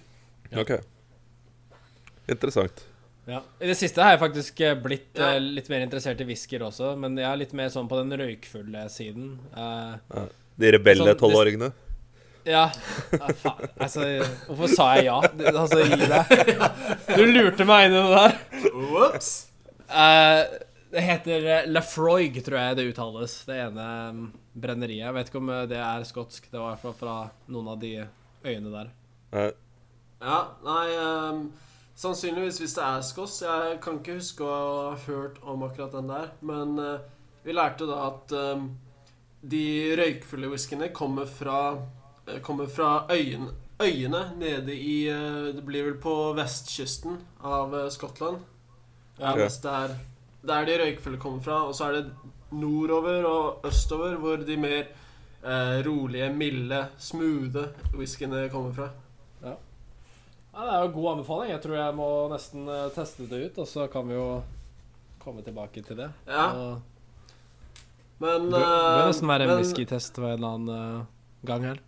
Ok. 0.62 0.76
Interessant. 2.30 2.84
Ja. 3.26 3.40
I 3.58 3.66
det 3.66 3.75
siste 3.78 4.02
har 4.02 4.14
jeg 4.14 4.20
faktisk 4.22 4.60
blitt 4.84 5.18
Ja. 5.18 5.32
litt 5.42 5.66
mer 5.72 5.82
interessert 5.82 6.20
i 6.22 6.26
whisker 6.28 6.62
også, 6.68 6.92
men 6.98 7.16
jeg 7.18 7.26
er 7.26 7.40
litt 7.40 7.52
mer 7.58 7.68
sånn 7.75 7.88
på 7.90 7.98
den 7.98 8.14
røykfulle 8.20 8.84
siden. 8.94 9.32
Ja. 9.56 10.26
De 10.56 10.70
rebelle 10.76 11.04
Sånn, 11.10 11.18
tolvåringene. 11.20 11.72
ja, 12.46 12.68
ja, 13.12 13.26
faen. 13.42 13.66
Altså, 13.82 14.06
hvorfor 14.46 14.70
sa 14.72 14.86
jeg 14.96 15.08
ja? 15.10 15.18
Altså, 15.50 15.82
gi 15.82 16.06
deg. 16.06 16.25
Du 17.18 17.25
lurte 17.26 17.66
meg 17.66 17.88
inn 17.90 17.98
i 17.98 18.04
det 18.06 18.14
der. 18.14 18.70
Ops! 19.02 19.32
Eh, 19.90 20.40
det 20.96 21.02
heter 21.04 21.44
eh, 21.44 21.66
Lafroig, 21.68 22.38
tror 22.44 22.56
jeg 22.56 22.76
det 22.78 22.86
uttales. 22.88 23.34
Det 23.44 23.56
ene 23.66 23.86
mm, 24.16 24.24
brenneriet. 24.56 25.02
Jeg 25.04 25.16
vet 25.16 25.28
ikke 25.28 25.42
om 25.42 25.50
eh, 25.52 25.66
det 25.68 25.80
er 25.84 26.06
skotsk. 26.08 26.48
Det 26.48 26.56
var 26.56 26.70
i 26.70 26.72
hvert 26.72 26.84
fall 26.86 26.96
fra 26.96 27.16
noen 27.52 27.68
av 27.74 27.82
de 27.82 27.92
øyene 28.46 28.72
der. 28.72 28.92
Eh, 29.36 29.52
Ja, 30.16 30.38
nei 30.64 30.94
um, 30.96 31.42
Sannsynligvis 32.00 32.62
hvis 32.62 32.78
det 32.78 32.86
er 32.86 33.04
skotsk. 33.04 33.44
Jeg 33.44 33.76
kan 33.84 34.00
ikke 34.00 34.16
huske 34.16 34.48
å 34.48 34.56
ha 34.86 34.96
hørt 35.04 35.36
om 35.44 35.66
akkurat 35.68 35.92
den 35.98 36.08
der. 36.08 36.32
Men 36.40 36.74
uh, 36.80 37.04
vi 37.44 37.52
lærte 37.52 37.88
da 37.88 38.00
at 38.06 38.32
um, 38.56 38.70
de 39.44 39.62
røykfulle 40.00 40.48
whiskyene 40.48 40.90
kommer 40.96 41.28
fra 41.28 41.60
uh, 41.76 42.40
Kommer 42.42 42.72
fra 42.72 43.04
øyene, 43.12 43.52
øyene 43.84 44.24
nede 44.40 44.74
i 44.74 44.96
uh, 45.12 45.52
Det 45.54 45.62
blir 45.68 45.90
vel 45.90 46.00
på 46.00 46.16
vestkysten 46.40 47.20
av 47.44 47.76
Skottland. 47.92 48.40
Ja, 49.20 49.36
hvis 49.36 49.60
det 49.60 49.72
der, 49.72 49.98
der 50.46 50.68
de 50.68 50.78
røykfulle 50.82 51.18
kommer 51.22 51.42
fra. 51.42 51.62
Og 51.66 51.74
så 51.74 51.90
er 51.90 51.98
det 52.00 52.34
nordover 52.50 53.26
og 53.28 53.66
østover 53.66 54.16
hvor 54.22 54.36
de 54.46 54.56
mer 54.56 54.84
eh, 55.42 55.78
rolige, 55.86 56.30
milde, 56.32 56.86
smoothe 56.98 57.68
whiskyene 57.94 58.48
kommer 58.52 58.72
fra. 58.76 58.90
Ja, 60.56 60.64
det 60.64 60.74
er 60.74 60.84
jo 60.86 60.92
god 60.94 61.10
anbefaling. 61.10 61.50
Jeg 61.52 61.60
tror 61.60 61.76
jeg 61.76 61.96
må 61.98 62.10
nesten 62.32 62.68
eh, 62.72 62.84
teste 62.94 63.26
det 63.28 63.40
ut, 63.44 63.58
og 63.60 63.66
så 63.68 63.88
kan 63.92 64.06
vi 64.08 64.14
jo 64.16 64.28
komme 65.20 65.42
tilbake 65.44 65.82
til 65.84 65.98
det. 65.98 66.06
Ja. 66.24 66.46
Og 66.54 66.80
Men 68.22 68.46
det 68.48 68.62
bør 68.62 69.02
eh, 69.02 69.08
nesten 69.10 69.28
være 69.28 69.48
en 69.50 69.58
whiskytest 69.58 70.16
ved 70.22 70.30
en 70.30 70.38
eller 70.38 70.54
annen 70.54 70.70
eh, 70.78 71.04
gang 71.50 71.68
her. 71.68 71.82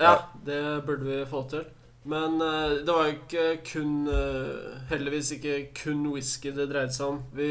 Ja, 0.00 0.16
det 0.46 0.58
burde 0.88 1.06
vi 1.06 1.20
få 1.30 1.44
til. 1.52 1.62
Men 2.02 2.40
eh, 2.40 2.70
det 2.82 2.92
var 2.92 3.06
jo 3.06 3.14
ikke 3.14 3.44
kun 3.66 4.08
eh, 4.10 4.74
Heldigvis 4.90 5.32
ikke 5.36 5.58
kun 5.84 6.02
whisky 6.10 6.50
det 6.54 6.66
dreide 6.72 6.94
seg 6.94 7.14
om. 7.14 7.20
Vi, 7.36 7.50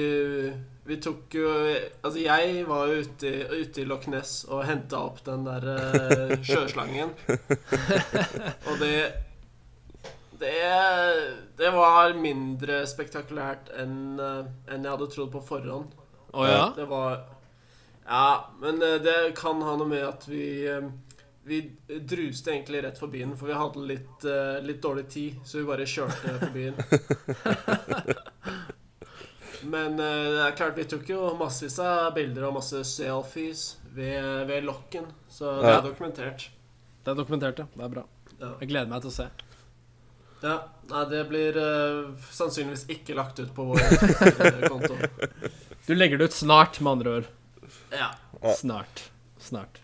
vi 0.88 0.98
tok 1.04 1.38
jo 1.40 1.48
Altså, 2.02 2.18
jeg 2.20 2.66
var 2.68 2.92
jo 2.92 3.06
ute 3.06 3.32
i, 3.32 3.62
ute 3.62 3.84
i 3.84 3.88
Loch 3.88 4.10
Ness 4.12 4.42
og 4.50 4.66
henta 4.68 5.06
opp 5.08 5.22
den 5.28 5.48
der 5.48 5.68
eh, 5.76 6.38
sjøslangen. 6.48 7.14
og 8.70 8.82
det 8.84 8.96
det, 10.42 10.58
det 11.54 11.70
var 11.70 12.16
mindre 12.18 12.80
spektakulært 12.90 13.68
enn 13.78 14.18
enn 14.18 14.88
jeg 14.88 14.90
hadde 14.90 15.08
trodd 15.14 15.30
på 15.36 15.42
forhånd. 15.46 15.92
Å 16.34 16.48
ja? 16.50 16.64
Det 16.74 16.88
var 16.90 17.20
Ja, 18.08 18.50
men 18.58 18.82
det 18.82 19.36
kan 19.38 19.62
ha 19.62 19.76
noe 19.78 19.92
med 19.92 20.02
at 20.02 20.26
vi 20.26 20.48
Vi 21.44 21.72
druste 21.88 22.52
egentlig 22.52 22.84
rett 22.84 23.00
forbi 23.02 23.20
den, 23.24 23.34
for 23.38 23.48
vi 23.50 23.54
hadde 23.58 23.80
litt, 23.90 24.26
uh, 24.30 24.60
litt 24.62 24.82
dårlig 24.84 25.08
tid, 25.10 25.36
så 25.46 25.58
vi 25.58 25.64
bare 25.66 25.86
kjørte 25.90 26.36
forbi 26.44 26.64
den. 26.70 26.76
Men 29.74 29.92
uh, 30.00 30.06
det 30.36 30.44
er 30.46 30.56
klart, 30.58 30.78
vi 30.78 30.86
tok 30.90 31.10
jo 31.10 31.32
massevis 31.40 31.80
av 31.82 32.14
bilder 32.16 32.44
og 32.48 32.54
masse 32.60 32.84
selfies 32.90 33.64
ved, 33.96 34.46
ved 34.50 34.64
lokken, 34.70 35.06
så 35.30 35.46
det 35.62 35.72
er 35.74 35.82
dokumentert. 35.86 36.48
Det 37.02 37.10
er 37.14 37.18
dokumentert, 37.18 37.60
ja. 37.64 37.68
Det 37.74 37.84
er 37.88 37.94
bra. 37.98 38.04
Ja. 38.38 38.50
Jeg 38.62 38.68
gleder 38.72 38.90
meg 38.94 39.00
til 39.04 39.12
å 39.12 39.18
se. 39.18 39.28
ja. 40.46 40.58
Nei, 40.92 41.04
det 41.08 41.22
blir 41.30 41.56
uh, 41.56 42.12
sannsynligvis 42.36 42.86
ikke 42.92 43.16
lagt 43.18 43.40
ut 43.40 43.52
på 43.56 43.64
vår 43.70 43.80
konto. 44.68 44.96
Du 45.88 45.94
legger 45.96 46.18
det 46.20 46.26
ut 46.30 46.36
snart, 46.36 46.82
med 46.84 46.92
andre 46.98 47.10
ord. 47.22 47.28
Ja. 47.94 48.10
Ja. 48.42 48.54
Snart. 48.58 49.06
Snart. 49.40 49.80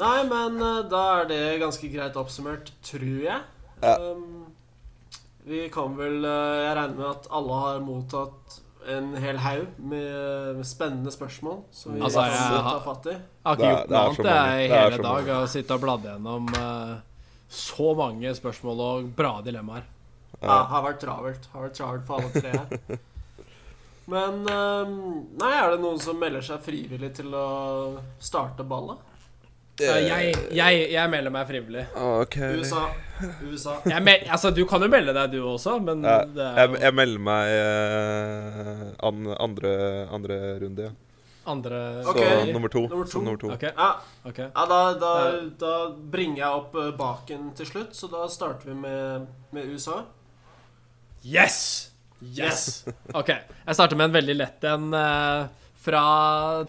Nei, 0.00 0.22
men 0.24 0.56
eh, 0.64 0.82
da 0.88 1.02
er 1.20 1.26
det 1.28 1.40
ganske 1.60 1.88
greit 1.92 2.16
oppsummert, 2.16 2.70
tror 2.86 3.22
jeg. 3.26 3.40
Ja. 3.82 3.96
Um, 3.98 4.46
vi 5.44 5.64
kan 5.74 5.96
vel 5.98 6.22
eh, 6.22 6.58
Jeg 6.62 6.74
regner 6.78 6.94
med 7.00 7.08
at 7.10 7.24
alle 7.34 7.56
har 7.64 7.80
mottatt 7.82 8.60
en 8.92 9.12
hel 9.22 9.36
haug 9.42 9.76
med, 9.78 10.56
med 10.58 10.66
spennende 10.66 11.10
spørsmål 11.14 11.60
som 11.74 11.94
vi 11.96 12.00
Altså, 12.02 12.22
kan 12.24 12.32
jeg 12.34 12.48
ta 12.50 12.62
har- 12.68 12.80
fatt 12.86 13.06
i. 13.10 13.14
Jeg 13.14 13.46
har 13.46 13.56
ikke 13.58 13.68
gjort 13.72 13.88
det 13.88 13.92
noe 13.92 14.00
er 14.00 14.06
annet 14.06 14.16
jeg. 14.18 14.24
Det 14.26 14.36
er 14.78 14.82
hele 14.90 15.02
dag. 15.06 15.30
Å 15.36 15.48
sitte 15.52 15.76
og 15.76 15.84
bladde 15.84 16.12
gjennom 16.14 16.48
uh, 16.56 16.94
så 17.52 17.92
mange 17.98 18.34
spørsmål 18.38 18.84
og 18.88 19.12
bra 19.18 19.34
dilemmaer. 19.46 19.84
Ja, 20.42 20.56
har 20.72 20.82
vært 20.88 21.02
travelt. 21.04 21.44
Har 21.52 21.68
vært 21.68 21.76
travelt 21.78 22.06
for 22.08 22.18
alle 22.18 22.32
tre 22.34 22.50
her. 22.56 22.98
Men 24.12 24.40
um, 24.50 24.94
Nei, 25.38 25.52
er 25.54 25.74
det 25.76 25.80
noen 25.84 26.00
som 26.02 26.18
melder 26.18 26.42
seg 26.42 26.62
frivillig 26.64 27.12
til 27.20 27.34
å 27.38 27.46
starte 28.18 28.66
ballet? 28.66 28.98
Eh, 29.80 30.02
jeg, 30.04 30.34
jeg, 30.52 30.80
jeg 30.92 31.10
melder 31.10 31.32
meg 31.32 31.46
frivillig. 31.48 31.86
Okay. 31.96 32.58
USA. 32.60 32.82
USA. 33.40 33.76
Jeg 33.88 34.04
mel 34.04 34.26
altså, 34.34 34.50
du 34.52 34.64
kan 34.68 34.82
jo 34.84 34.88
melde 34.92 35.14
deg, 35.16 35.32
du 35.32 35.46
også, 35.46 35.78
men 35.84 36.02
Ja, 36.04 36.18
det 36.26 36.44
er 36.44 36.58
jeg, 36.60 36.72
jo 36.74 36.82
jeg 36.82 36.96
melder 36.98 37.24
meg 37.28 37.52
eh, 37.56 38.82
an, 39.08 39.30
andre, 39.40 39.72
andre 40.12 40.38
runde, 40.60 40.90
ja. 40.90 40.92
andre 41.52 41.80
Så 42.04 42.26
nummer 42.52 42.68
to. 42.74 42.82
Nummer 42.90 43.06
to. 43.06 43.12
Så, 43.14 43.22
nummer 43.24 43.40
to. 43.40 43.52
Okay. 43.54 43.72
Ja, 43.76 43.88
okay. 44.28 44.50
Ja, 44.50 44.66
da, 44.74 44.82
da, 45.00 45.14
da 45.62 45.72
bringer 46.12 46.42
jeg 46.42 46.60
opp 46.60 46.76
eh, 46.82 46.92
baken 46.98 47.48
til 47.56 47.70
slutt, 47.72 47.96
så 47.96 48.10
da 48.12 48.26
starter 48.30 48.72
vi 48.72 48.76
med, 48.84 49.26
med 49.56 49.72
USA. 49.72 50.02
Yes! 51.24 51.58
Yes! 52.20 52.84
OK. 53.14 53.32
Jeg 53.32 53.78
starter 53.78 53.98
med 53.98 54.10
en 54.10 54.16
veldig 54.20 54.36
lett 54.36 54.64
en 54.68 54.92
eh, 54.94 55.44
fra 55.82 56.02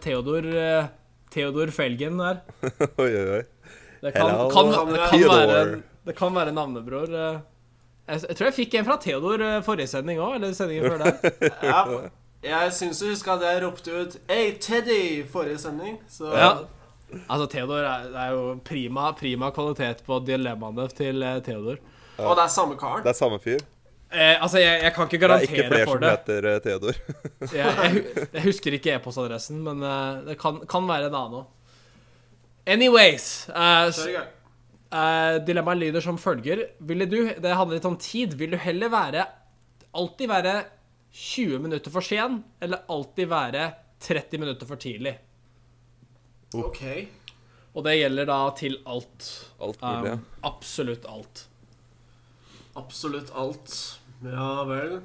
Theodor 0.02 0.48
Theodor 1.34 1.72
Felgen 1.76 2.20
der. 2.22 2.42
oi, 3.04 3.10
oi, 3.10 3.26
oi. 3.40 3.42
Det 4.04 4.12
kan, 4.14 4.28
Hello, 4.30 4.50
kan, 4.52 4.72
det 4.92 5.00
kan 5.10 5.22
være 5.32 5.82
Det 6.06 6.16
kan 6.18 6.36
være 6.36 6.52
navnebror. 6.56 7.14
eh. 7.16 7.40
Jeg, 8.08 8.20
jeg 8.30 8.36
tror 8.36 8.50
jeg 8.50 8.56
fikk 8.58 8.74
en 8.76 8.86
fra 8.90 8.98
Theodor 9.00 9.42
eh, 9.42 9.62
forrige 9.64 9.88
sending 9.88 10.20
òg, 10.20 10.36
eller 10.36 10.54
sendingen 10.58 10.92
før 10.92 11.06
der. 11.06 12.12
Ja, 12.44 12.58
jeg 12.66 12.74
syns 12.76 13.00
du 13.00 13.06
husker 13.08 13.38
at 13.38 13.44
jeg 13.48 13.62
ropte 13.64 13.92
ut 14.02 14.16
'Hey, 14.28 14.58
Teddy!' 14.60 15.24
forrige 15.32 15.58
sending. 15.64 16.02
Så 16.12 16.28
Ja. 16.36 16.50
Altså, 17.30 17.46
Theodor 17.48 17.86
er, 17.88 18.04
det 18.12 18.20
er 18.20 18.32
jo 18.34 18.60
prima, 18.66 19.12
prima 19.16 19.50
kvalitet 19.56 20.02
på 20.04 20.18
dilemmaene 20.28 20.88
til 20.92 21.22
Theodor. 21.22 21.40
Theodor. 21.46 21.78
Og 22.20 22.36
det 22.36 22.44
er 22.44 22.52
samme 22.52 22.76
karen. 22.78 23.04
Det 23.06 23.10
er 23.10 23.18
samme 23.18 23.40
fyr. 23.40 23.60
Eh, 24.14 24.36
altså, 24.38 24.60
jeg, 24.62 24.78
jeg 24.84 24.94
kan 24.94 25.10
ikke 25.10 25.20
garantere 25.24 25.50
Det 25.50 25.58
er 25.58 25.64
ikke 25.64 25.72
flere 25.74 25.90
som 25.90 26.04
heter 26.06 26.48
eh, 26.50 26.60
Theodor. 26.62 26.98
Jeg, 27.54 27.72
jeg, 27.82 28.28
jeg 28.34 28.44
husker 28.46 28.76
ikke 28.78 28.94
e-postadressen, 28.96 29.58
men 29.66 29.82
uh, 29.84 30.22
det 30.28 30.38
kan, 30.40 30.60
kan 30.70 30.86
være 30.88 31.10
en 31.10 31.18
annen 31.18 31.40
òg. 31.42 31.48
Anyways 32.70 33.26
uh, 33.52 33.90
eh, 33.92 35.40
Dilemmaet 35.44 35.82
lyder 35.82 36.06
som 36.06 36.20
følger. 36.22 36.62
Ville 36.80 37.08
du, 37.10 37.18
Det 37.34 37.56
handler 37.58 37.80
litt 37.80 37.90
om 37.90 37.98
tid. 38.00 38.38
Vil 38.40 38.54
du 38.54 38.60
heller 38.62 38.94
være 38.94 39.26
alltid 39.94 40.30
være 40.32 40.54
20 41.14 41.60
minutter 41.66 41.94
for 41.94 42.06
sen, 42.06 42.40
eller 42.62 42.86
alltid 42.94 43.30
være 43.30 43.66
30 44.08 44.42
minutter 44.42 44.70
for 44.70 44.82
tidlig? 44.82 45.18
OK. 46.54 46.84
Og 47.74 47.84
det 47.86 47.98
gjelder 47.98 48.30
da 48.30 48.40
til 48.58 48.78
alt. 48.86 49.28
Alt 49.60 49.82
mulig. 49.82 50.14
ja. 50.14 50.16
Um, 50.22 50.26
absolutt 50.54 51.10
alt. 51.10 51.48
Absolutt 52.78 53.34
alt. 53.38 53.76
Ja 54.24 54.64
vel. 54.68 55.02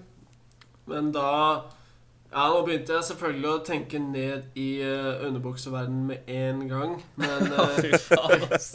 Men 0.89 1.13
da 1.13 1.31
Ja, 2.29 2.45
nå 2.53 2.61
begynte 2.67 2.93
jeg 2.93 3.07
selvfølgelig 3.09 3.49
å 3.49 3.61
tenke 3.65 3.99
ned 4.03 4.59
i 4.61 4.69
uh, 4.85 5.25
underbukseverdenen 5.25 6.11
med 6.11 6.29
en 6.29 6.59
gang, 6.69 6.99
men 7.17 7.47
uh, 7.57 7.79
fy 7.79 7.93
faen, 8.05 8.45
ass. 8.53 8.67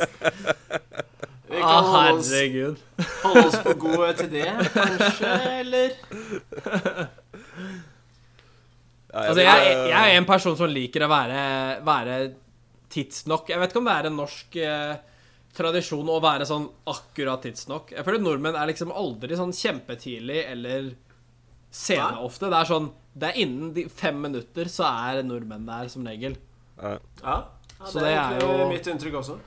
vi 1.46 1.60
kan 1.60 1.68
kan 1.68 1.90
holde 1.92 2.16
oss, 2.16 2.32
herregud. 2.34 2.82
holde 3.22 3.44
oss 3.52 3.60
for 3.60 3.78
gode 3.84 4.10
til 4.24 4.32
det, 4.34 4.48
kanskje, 4.74 5.36
eller? 5.60 5.94
Altså, 9.14 9.42
jeg, 9.46 9.70
eh, 9.70 9.88
jeg 9.92 10.02
er 10.02 10.18
en 10.18 10.26
person 10.26 10.58
som 10.58 10.72
liker 10.74 11.06
å 11.06 11.12
være, 11.12 11.42
være 11.86 12.16
tidsnok. 12.94 13.52
Jeg 13.54 13.62
vet 13.62 13.70
ikke 13.70 13.82
om 13.84 13.90
det 13.90 13.98
er 14.00 14.10
en 14.10 14.18
norsk 14.18 14.58
eh, 14.58 14.96
tradisjon 15.54 16.08
å 16.10 16.20
være 16.24 16.46
sånn 16.50 16.68
akkurat 16.90 17.42
tidsnok. 17.46 17.92
Jeg 17.94 18.06
føler 18.06 18.22
nordmenn 18.24 18.56
er 18.58 18.68
liksom 18.72 18.92
aldri 18.92 19.36
sånn 19.38 19.54
kjempetidlig 19.54 20.44
eller 20.52 20.92
sene 21.74 22.12
Nei. 22.16 22.24
ofte. 22.26 22.50
Det 22.50 22.60
er 22.60 22.70
sånn 22.70 22.92
Det 23.16 23.28
er 23.30 23.42
innen 23.44 23.74
de 23.76 23.84
fem 23.94 24.16
minutter 24.22 24.66
så 24.74 24.88
er 24.90 25.22
nordmenn 25.24 25.66
der, 25.68 25.88
som 25.94 26.06
regel. 26.08 26.36
ja. 26.82 26.98
Ja, 27.24 27.36
ja 27.80 27.86
Så 27.86 28.00
det 28.02 28.10
er 28.16 28.40
det 28.40 28.44
er 28.44 28.58
jo- 28.64 28.70
mitt 28.70 28.88
inntrykk 28.88 29.14
også. 29.22 29.38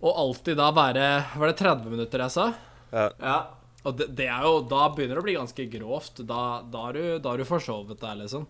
Og 0.00 0.14
alltid 0.16 0.56
da 0.56 0.70
være 0.72 1.24
Var 1.36 1.46
det 1.48 1.56
30 1.58 1.90
minutter 1.90 2.18
jeg 2.18 2.30
sa? 2.30 2.54
Ja. 2.92 3.10
Ja, 3.20 3.46
Og 3.84 3.96
det, 3.98 4.14
det 4.16 4.26
er 4.28 4.42
jo 4.42 4.62
Da 4.62 4.88
begynner 4.88 5.16
det 5.16 5.22
å 5.22 5.26
bli 5.26 5.34
ganske 5.34 5.70
grovt. 5.70 6.24
Da, 6.26 6.62
da 6.62 6.78
har 6.86 6.92
du, 6.94 7.18
da 7.18 7.36
du 7.36 7.44
forsovet 7.44 7.98
deg, 8.00 8.16
liksom. 8.22 8.46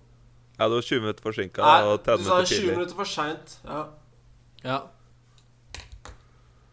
ja, 0.59 0.69
du 0.69 0.75
var 0.75 0.83
20 0.83 1.01
minutter 1.01 1.23
forsinka 1.23 1.59
Nei, 1.63 1.97
tidlig. 1.99 2.19
du 2.19 2.25
sa 2.25 2.43
20 2.45 2.71
minutter 2.77 2.95
for 2.95 3.05
seint. 3.05 3.57
Ja. 3.65 3.87
Ja. 4.65 4.81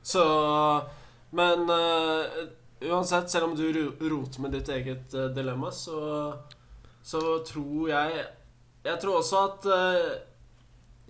Så 0.05 0.23
Men 1.29 1.69
uh, 1.69 2.25
uansett, 2.81 3.29
selv 3.29 3.45
om 3.45 3.55
du 3.55 3.91
roter 3.99 4.41
med 4.41 4.51
ditt 4.53 4.69
eget 4.69 5.13
uh, 5.17 5.25
dilemma, 5.33 5.71
så, 5.71 6.33
så 7.01 7.39
tror 7.47 7.89
jeg 7.89 8.25
Jeg 8.85 9.01
tror 9.01 9.17
også 9.19 9.41
at 9.49 9.65
uh, 9.65 10.13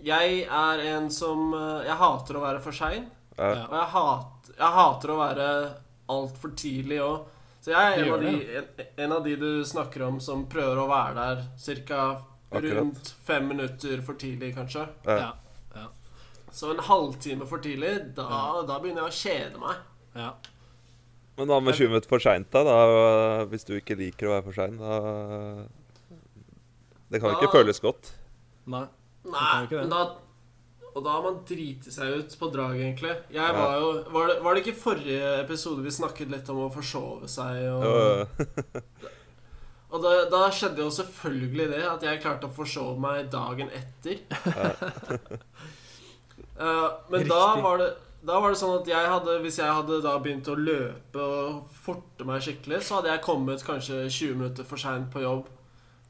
jeg 0.06 0.42
er 0.44 0.82
en 0.92 1.06
som 1.12 1.54
Jeg 1.84 1.96
hater 1.96 2.36
å 2.36 2.42
være 2.42 2.60
for 2.60 2.76
sein. 2.76 3.06
Ja. 3.36 3.46
Ja. 3.48 3.62
Og 3.64 3.76
jeg, 3.78 3.86
hat, 3.94 4.50
jeg 4.50 4.74
hater 4.76 5.12
å 5.12 5.16
være 5.20 5.46
altfor 6.12 6.52
tidlig 6.56 6.98
òg. 7.04 7.30
Så 7.64 7.72
jeg 7.72 7.94
er 7.94 8.02
en 8.04 8.12
av, 8.12 8.20
de, 8.22 8.58
en, 8.60 8.84
en 9.06 9.14
av 9.16 9.24
de 9.24 9.32
du 9.40 9.48
snakker 9.66 10.04
om 10.06 10.20
som 10.22 10.44
prøver 10.52 10.78
å 10.82 10.88
være 10.90 11.14
der 11.16 11.80
ca. 11.88 12.02
Rundt 12.62 13.08
fem 13.26 13.48
minutter 13.48 14.04
for 14.06 14.20
tidlig, 14.20 14.52
kanskje. 14.54 14.84
Ja. 15.08 15.32
Ja. 16.56 16.60
Så 16.60 16.70
en 16.72 16.80
halvtime 16.88 17.46
for 17.46 17.60
tidlig, 17.60 18.14
da, 18.16 18.26
da 18.64 18.78
begynner 18.80 19.04
jeg 19.04 19.12
å 19.12 19.18
kjede 19.22 19.60
meg. 19.60 19.76
ja. 20.16 20.30
Men 21.36 21.50
hva 21.52 21.58
med 21.60 21.76
20 21.76 21.90
minutter 21.92 22.08
for 22.08 22.22
seint, 22.24 22.46
da? 22.48 22.62
da? 22.64 22.76
Hvis 23.52 23.66
du 23.68 23.74
ikke 23.76 23.92
liker 24.00 24.30
å 24.30 24.38
være 24.38 24.44
for 24.46 24.56
sein, 24.56 24.78
da 24.80 25.66
Det 27.12 27.20
kan 27.20 27.34
ikke 27.36 27.50
føles 27.52 27.76
godt. 27.84 28.08
Nei. 28.72 28.86
Nei, 29.28 29.66
men 29.74 29.92
da 29.92 30.06
og 30.96 31.02
da 31.04 31.12
har 31.18 31.26
man 31.26 31.42
driti 31.44 31.92
seg 31.92 32.08
ut 32.22 32.34
på 32.40 32.48
draget, 32.54 32.80
egentlig. 32.86 33.10
Jeg 33.28 33.44
Ja. 33.44 33.52
var 33.52 33.74
jo 33.82 33.88
var 34.14 34.30
det, 34.30 34.36
var 34.46 34.54
det 34.54 34.62
ikke 34.64 34.78
forrige 34.80 35.40
episode 35.42 35.82
vi 35.84 35.90
snakket 35.92 36.30
litt 36.32 36.48
om 36.48 36.56
å 36.64 36.72
forsove 36.72 37.28
seg? 37.28 37.68
Og, 37.68 37.84
Og, 37.84 38.28
og 39.92 40.02
da, 40.06 40.14
da 40.32 40.40
skjedde 40.48 40.80
jo 40.80 40.88
selvfølgelig 40.88 41.68
det, 41.74 41.82
at 41.84 42.02
jeg 42.08 42.22
klarte 42.24 42.48
å 42.48 42.54
forsove 42.56 42.96
meg 42.98 43.28
dagen 43.28 43.68
etter. 43.76 44.24
Eh, 46.58 46.88
men 47.12 47.26
da 47.28 47.40
var, 47.60 47.78
det, 47.82 47.90
da 48.26 48.38
var 48.40 48.50
det 48.54 48.58
sånn 48.60 48.78
at 48.80 48.88
jeg 48.88 49.10
hadde 49.12 49.34
hvis 49.44 49.58
jeg 49.60 49.72
hadde 49.78 49.98
da 50.04 50.14
begynt 50.24 50.48
å 50.48 50.54
løpe 50.56 51.20
og 51.20 51.66
forte 51.84 52.24
meg 52.28 52.40
skikkelig, 52.46 52.80
så 52.86 52.98
hadde 53.00 53.12
jeg 53.12 53.22
kommet 53.26 53.64
kanskje 53.66 54.06
20 54.08 54.34
minutter 54.40 54.64
for 54.64 54.80
seint 54.80 55.10
på 55.12 55.20
jobb. 55.24 55.50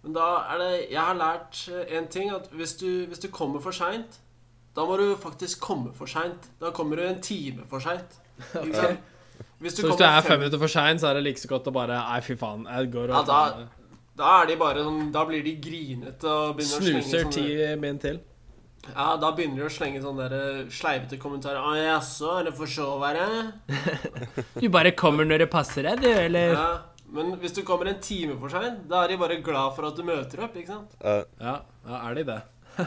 Men 0.04 0.14
da 0.14 0.26
er 0.54 0.58
det 0.62 0.70
Jeg 0.92 1.00
har 1.02 1.16
lært 1.18 1.64
en 1.98 2.06
ting, 2.08 2.30
at 2.30 2.46
hvis 2.54 2.76
du, 2.78 3.06
hvis 3.10 3.18
du 3.18 3.28
kommer 3.34 3.60
for 3.60 3.74
seint, 3.74 4.20
da 4.76 4.84
må 4.86 4.96
du 5.00 5.16
faktisk 5.18 5.58
komme 5.64 5.90
for 5.96 6.06
seint. 6.06 6.46
Da 6.60 6.70
kommer 6.70 6.96
du 6.96 7.02
en 7.02 7.20
time 7.20 7.66
for 7.70 7.80
seint. 7.80 8.18
Okay. 8.54 8.96
Hvis 9.58 9.72
Så 9.78 9.86
hvis 9.88 9.96
du 9.96 10.04
er 10.04 10.20
fem 10.20 10.38
minutter 10.38 10.60
for 10.60 10.68
sein, 10.68 10.98
så 11.00 11.08
er 11.08 11.14
det 11.16 11.22
like 11.24 11.40
så 11.40 11.48
godt 11.48 11.66
å 11.70 11.72
bare 11.72 11.96
Nei, 11.96 12.20
fy 12.20 12.34
faen. 12.36 12.66
Jeg 12.68 12.90
går 12.92 13.08
og 13.10 13.16
Ja, 13.16 13.22
da- 13.24 13.66
Da 14.16 14.42
er 14.42 14.46
de 14.50 14.56
bare 14.60 14.82
sånn 14.84 15.10
Da 15.12 15.24
blir 15.28 15.42
de 15.44 15.54
grinete 15.60 16.24
og 16.28 16.56
begynner 16.56 16.76
å 16.76 16.84
snuser 16.84 17.24
slenge 17.24 17.32
ti 17.32 17.76
min 17.80 17.98
til. 17.98 18.20
Ja, 18.94 19.06
da 19.20 19.30
begynner 19.36 19.62
de 19.62 19.68
å 19.68 19.72
slenge 19.72 20.02
sånne 20.04 20.26
der 20.28 20.36
eh, 20.38 20.66
sleivete 20.72 21.18
kommentarer. 21.20 21.62
Å 21.62 21.74
jaså, 21.78 22.32
er 22.38 22.50
det 22.50 22.54
være'. 22.56 23.52
Du 24.62 24.68
bare 24.72 24.92
kommer 24.92 25.24
når 25.28 25.44
det 25.44 25.50
passer 25.52 25.82
deg, 25.88 26.00
du, 26.02 26.10
eller? 26.10 26.52
Ja. 26.54 26.68
Men 27.16 27.36
hvis 27.40 27.54
du 27.54 27.62
kommer 27.62 27.86
en 27.86 28.00
time 28.02 28.34
for 28.40 28.50
seint, 28.50 28.82
da 28.90 29.04
er 29.04 29.12
de 29.14 29.16
bare 29.20 29.38
glad 29.40 29.76
for 29.76 29.86
at 29.86 29.96
du 29.96 30.02
møter 30.06 30.42
opp, 30.42 30.56
ikke 30.58 30.72
sant? 30.74 30.96
Uh. 31.00 31.22
Ja, 31.40 31.60
ja 31.86 32.00
er 32.10 32.18
de 32.18 32.24
det? 32.32 32.40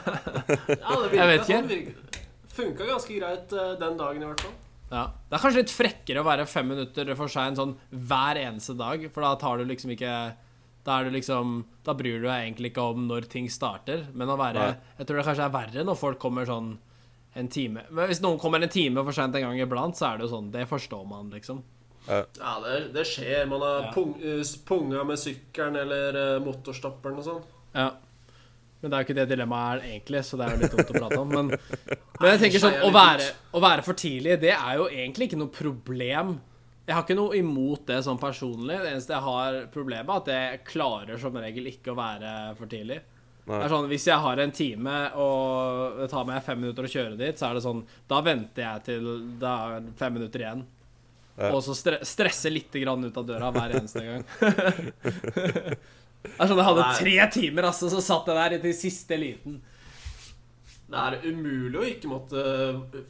Ja, 0.84 0.96
det 1.02 1.16
Jeg 1.18 1.28
vet 1.32 1.40
ikke. 1.40 1.54
sånn. 1.54 1.70
virka- 1.72 2.26
Funka 2.60 2.86
ganske 2.90 3.16
greit 3.16 3.54
eh, 3.56 3.76
den 3.80 3.96
dagen, 3.98 4.24
i 4.24 4.28
hvert 4.28 4.44
fall. 4.44 4.58
Ja. 4.90 5.04
Det 5.30 5.38
er 5.38 5.42
kanskje 5.44 5.62
litt 5.62 5.72
frekkere 5.74 6.22
å 6.24 6.28
være 6.28 6.46
fem 6.50 6.68
minutter 6.74 7.12
for 7.16 7.32
sein 7.32 7.56
sånn 7.58 7.76
hver 7.94 8.40
eneste 8.42 8.76
dag, 8.78 9.06
for 9.14 9.24
da 9.26 9.36
tar 9.40 9.62
du 9.62 9.70
liksom 9.70 9.94
ikke 9.96 10.14
Da 10.88 11.00
er 11.00 11.10
du 11.10 11.16
liksom 11.18 11.66
Da 11.86 11.94
bryr 11.98 12.22
du 12.22 12.28
deg 12.28 12.46
egentlig 12.46 12.72
ikke 12.72 12.86
om 12.94 13.08
når 13.10 13.28
ting 13.32 13.50
starter, 13.52 14.06
men 14.14 14.30
å 14.32 14.38
være 14.40 14.60
Nei. 14.62 14.76
Jeg 15.00 15.08
tror 15.10 15.20
det 15.20 15.26
kanskje 15.28 15.48
er 15.50 15.56
verre 15.58 15.84
når 15.88 15.98
folk 16.00 16.20
kommer 16.22 16.48
sånn 16.48 16.78
en 17.38 17.50
time 17.52 17.84
Men 17.92 18.08
Hvis 18.10 18.22
noen 18.24 18.40
kommer 18.42 18.64
en 18.64 18.72
time 18.74 19.04
for 19.04 19.16
seint 19.16 19.36
en 19.36 19.46
gang 19.50 19.60
iblant, 19.60 19.98
så 20.00 20.12
er 20.14 20.18
det 20.18 20.28
jo 20.28 20.34
sånn 20.38 20.52
Det 20.56 20.66
forstår 20.70 21.04
man, 21.10 21.30
liksom. 21.36 21.62
Ja, 22.10 22.54
det, 22.64 22.78
det 22.96 23.04
skjer. 23.06 23.44
Man 23.52 23.62
har 23.62 23.84
Ja. 23.84 23.92
pung, 23.94 24.16
eh, 24.24 24.42
punga 24.66 25.04
med 25.06 25.20
sykkelen 25.20 25.76
eller 25.78 26.16
eh, 26.18 26.40
motorstopperen 26.42 27.20
og 27.20 27.26
sånn. 27.28 27.44
Ja. 27.76 27.92
Men 28.82 28.90
det 28.90 28.96
er 28.96 29.04
jo 29.04 29.08
ikke 29.10 29.18
det 29.20 29.26
dilemmaet 29.30 29.84
er 29.84 29.88
egentlig, 29.92 30.22
så 30.26 30.40
det 30.40 30.46
er 30.48 30.56
jo 30.56 30.62
litt 30.64 30.72
dumt 30.78 30.90
å 30.90 31.02
prate 31.04 31.20
om. 31.20 31.30
Men, 31.36 31.50
men 32.22 32.32
jeg 32.32 32.40
tenker 32.46 32.64
sånn, 32.64 32.78
å 32.88 32.90
være, 32.96 33.28
å 33.54 33.62
være 33.62 33.84
for 33.86 34.00
tidlig, 34.00 34.40
det 34.42 34.56
er 34.56 34.80
jo 34.80 34.88
egentlig 34.88 35.28
ikke 35.30 35.42
noe 35.42 35.52
problem. 35.54 36.32
Jeg 36.90 36.96
har 36.98 37.04
ikke 37.06 37.20
noe 37.20 37.38
imot 37.38 37.84
det 37.86 38.00
sånn 38.02 38.18
personlig. 38.18 38.80
Det 38.82 38.90
eneste 38.96 39.14
jeg 39.14 39.22
har 39.22 39.58
problemet 39.70 40.10
er 40.10 40.22
at 40.24 40.30
jeg 40.34 40.62
klarer 40.72 41.22
som 41.22 41.36
regel 41.38 41.70
ikke 41.70 41.94
å 41.94 42.00
være 42.00 42.32
for 42.58 42.72
tidlig. 42.72 42.98
Det 43.50 43.60
er 43.62 43.70
sånn, 43.70 43.88
Hvis 43.90 44.08
jeg 44.10 44.22
har 44.22 44.42
en 44.42 44.52
time 44.54 44.96
og 45.22 46.02
det 46.02 46.08
tar 46.10 46.26
meg 46.26 46.44
fem 46.46 46.60
minutter 46.62 46.86
å 46.86 46.90
kjøre 46.90 47.18
dit, 47.18 47.38
så 47.38 47.48
er 47.48 47.58
det 47.58 47.64
sånn 47.66 47.80
Da 48.10 48.20
venter 48.26 48.66
jeg 48.66 48.84
til 48.86 49.08
det 49.42 49.54
er 49.54 49.88
fem 50.02 50.18
minutter 50.18 50.44
igjen. 50.44 50.66
Ja. 51.40 51.54
Og 51.54 51.62
så 51.64 51.78
stre 51.78 52.02
stresser 52.06 52.54
litt 52.54 52.74
grann 52.82 53.06
ut 53.06 53.18
av 53.22 53.26
døra 53.26 53.50
hver 53.54 53.78
eneste 53.78 54.04
gang. 54.04 54.26
det 54.42 56.36
er 56.36 56.50
sånn, 56.50 56.58
Jeg 56.58 56.70
hadde 56.72 56.88
tre 57.00 57.18
timer, 57.38 57.70
altså, 57.70 57.90
så 57.94 58.02
satt 58.04 58.34
jeg 58.34 58.42
der 58.42 58.58
til 58.66 58.76
siste 58.82 59.22
liten. 59.22 59.62
Det 60.90 60.98
er 60.98 61.28
umulig 61.30 61.78
å 61.78 61.86
ikke 61.86 62.10
måtte 62.10 62.44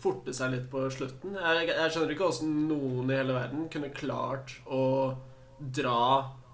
forte 0.03 0.33
seg 0.35 0.51
litt 0.51 0.65
på 0.71 0.81
slutten. 0.91 1.37
Jeg, 1.39 1.69
jeg 1.71 1.93
skjønner 1.93 2.11
ikke 2.15 2.27
åssen 2.27 2.51
noen 2.67 3.07
i 3.07 3.15
hele 3.15 3.37
verden 3.37 3.69
kunne 3.71 3.91
klart 3.95 4.57
å 4.67 5.15
dra 5.59 6.01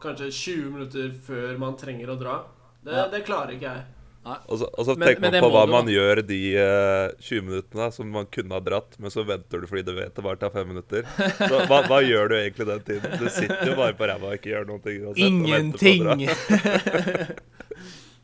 kanskje 0.04 0.30
20 0.30 0.70
minutter 0.76 1.12
før 1.26 1.58
man 1.62 1.78
trenger 1.82 2.14
å 2.14 2.20
dra. 2.20 2.38
Det, 2.86 2.94
Ja. 2.94 3.08
det 3.10 3.24
klarer 3.26 3.56
ikke 3.58 3.72
jeg. 3.74 3.86
Og 4.26 4.58
så, 4.58 4.66
og 4.66 4.86
så 4.88 4.96
tenker 4.98 5.22
men 5.22 5.36
man 5.36 5.44
på 5.44 5.50
hva 5.54 5.66
du, 5.68 5.72
man 5.74 5.90
gjør 5.90 6.22
de 6.26 6.40
uh, 6.58 7.12
20 7.22 7.44
minuttene 7.46 7.90
som 7.94 8.10
man 8.10 8.26
kunne 8.34 8.58
ha 8.58 8.62
dratt, 8.66 8.96
men 8.98 9.14
så 9.14 9.22
venter 9.26 9.62
du 9.62 9.68
fordi 9.70 9.84
du 9.86 9.94
vet 9.98 10.16
det 10.18 10.24
bare 10.26 10.40
tar 10.42 10.54
fem 10.54 10.66
minutter. 10.72 11.06
Så 11.38 11.60
hva, 11.70 11.84
hva 11.86 12.00
gjør 12.06 12.34
du 12.34 12.38
egentlig 12.40 12.66
den 12.72 12.86
tiden? 12.88 13.18
Du 13.22 13.28
sitter 13.30 13.70
jo 13.70 13.76
bare 13.78 13.94
på 13.98 14.10
ræva 14.10 14.32
og 14.32 14.38
ikke 14.40 14.50
gjør 14.54 14.66
noen 14.72 14.82
ting. 14.86 15.06
Ingenting! 15.30 16.26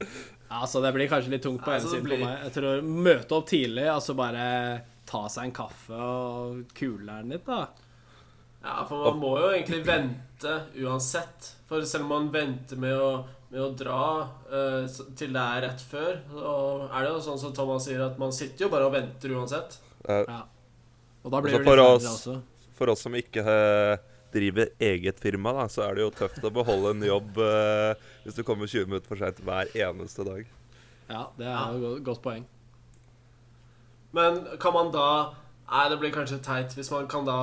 ja, 0.52 0.62
så 0.68 0.82
det 0.84 0.92
blir 0.96 1.08
kanskje 1.12 1.32
litt 1.32 1.44
tungt 1.46 1.64
på 1.64 1.72
altså, 1.72 1.88
ene 1.88 1.96
siden 1.96 2.08
blir- 2.10 2.20
på 2.20 2.28
meg. 2.28 2.42
Jeg 2.50 2.54
tror 2.58 2.82
Møte 3.08 3.38
opp 3.38 3.48
tidlig, 3.50 3.86
altså 3.88 4.16
bare 4.20 4.46
ta 5.08 5.22
seg 5.32 5.48
en 5.48 5.54
kaffe 5.56 5.96
og 5.98 6.66
kule 6.78 7.08
den 7.22 7.32
litt, 7.38 7.46
da. 7.48 7.62
Ja, 8.62 8.84
for 8.86 9.08
man 9.10 9.18
må 9.24 9.32
jo 9.42 9.48
egentlig 9.56 9.80
vente 9.88 10.52
uansett. 10.84 11.54
For 11.68 11.82
selv 11.88 12.04
om 12.06 12.12
man 12.14 12.28
venter 12.36 12.78
med 12.78 12.94
å, 12.94 13.08
med 13.50 13.62
å 13.64 13.70
dra 13.80 14.02
uh, 14.52 14.86
til 15.18 15.34
det 15.34 15.42
er 15.56 15.64
rett 15.66 15.82
før, 15.82 16.20
så 16.36 16.54
er 16.92 17.08
det 17.08 17.10
jo 17.16 17.24
sånn 17.26 17.40
som 17.42 17.56
Thomas 17.58 17.88
sier, 17.88 18.04
at 18.06 18.20
man 18.22 18.32
sitter 18.36 18.68
jo 18.68 18.70
bare 18.76 18.86
og 18.86 18.94
venter 18.94 19.34
uansett. 19.34 19.80
Ja. 20.08 20.44
Og 21.24 21.32
da 21.34 21.42
blir 21.42 21.56
Altså, 21.56 21.64
det 21.64 21.68
for 21.72 21.82
litt 21.82 21.96
oss- 21.96 22.12
også. 22.14 22.38
For 22.78 22.90
oss 22.94 23.02
som 23.08 23.14
ikke 23.18 23.42
eh, 23.46 23.98
driver 24.34 24.72
eget 24.82 25.20
firma, 25.22 25.54
da, 25.60 25.68
så 25.72 25.86
er 25.88 25.98
det 25.98 26.06
jo 26.06 26.16
tøft 26.16 26.48
å 26.48 26.54
beholde 26.54 26.96
en 26.96 27.06
jobb 27.06 27.38
uh, 27.42 27.92
hvis 28.24 28.38
du 28.38 28.44
kommer 28.48 28.70
20 28.72 28.90
minutter 28.90 29.12
for 29.12 29.22
seint 29.22 29.44
hver 29.46 29.72
eneste 29.76 30.26
dag. 30.28 30.50
Ja, 31.12 31.28
det 31.38 31.48
er 31.52 31.78
jo 31.78 31.96
et 31.98 32.06
godt 32.08 32.24
poeng. 32.24 32.48
Men 34.16 34.44
kan 34.60 34.76
man 34.76 34.92
da 34.96 35.08
Nei, 35.72 35.86
det 35.88 36.02
blir 36.02 36.12
kanskje 36.12 36.42
teit 36.44 36.74
hvis 36.76 36.90
man 36.92 37.06
kan 37.12 37.24
da 37.24 37.36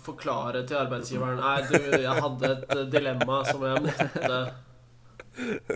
forklare 0.00 0.62
til 0.68 0.78
arbeidsgiveren 0.80 1.42
Nei, 1.42 1.58
du, 1.68 1.74
jeg 1.92 2.22
hadde 2.24 2.52
et 2.54 2.70
eh, 2.72 2.86
dilemma 2.88 3.42
som 3.44 3.64
jeg 3.68 3.82
måtte 3.84 4.38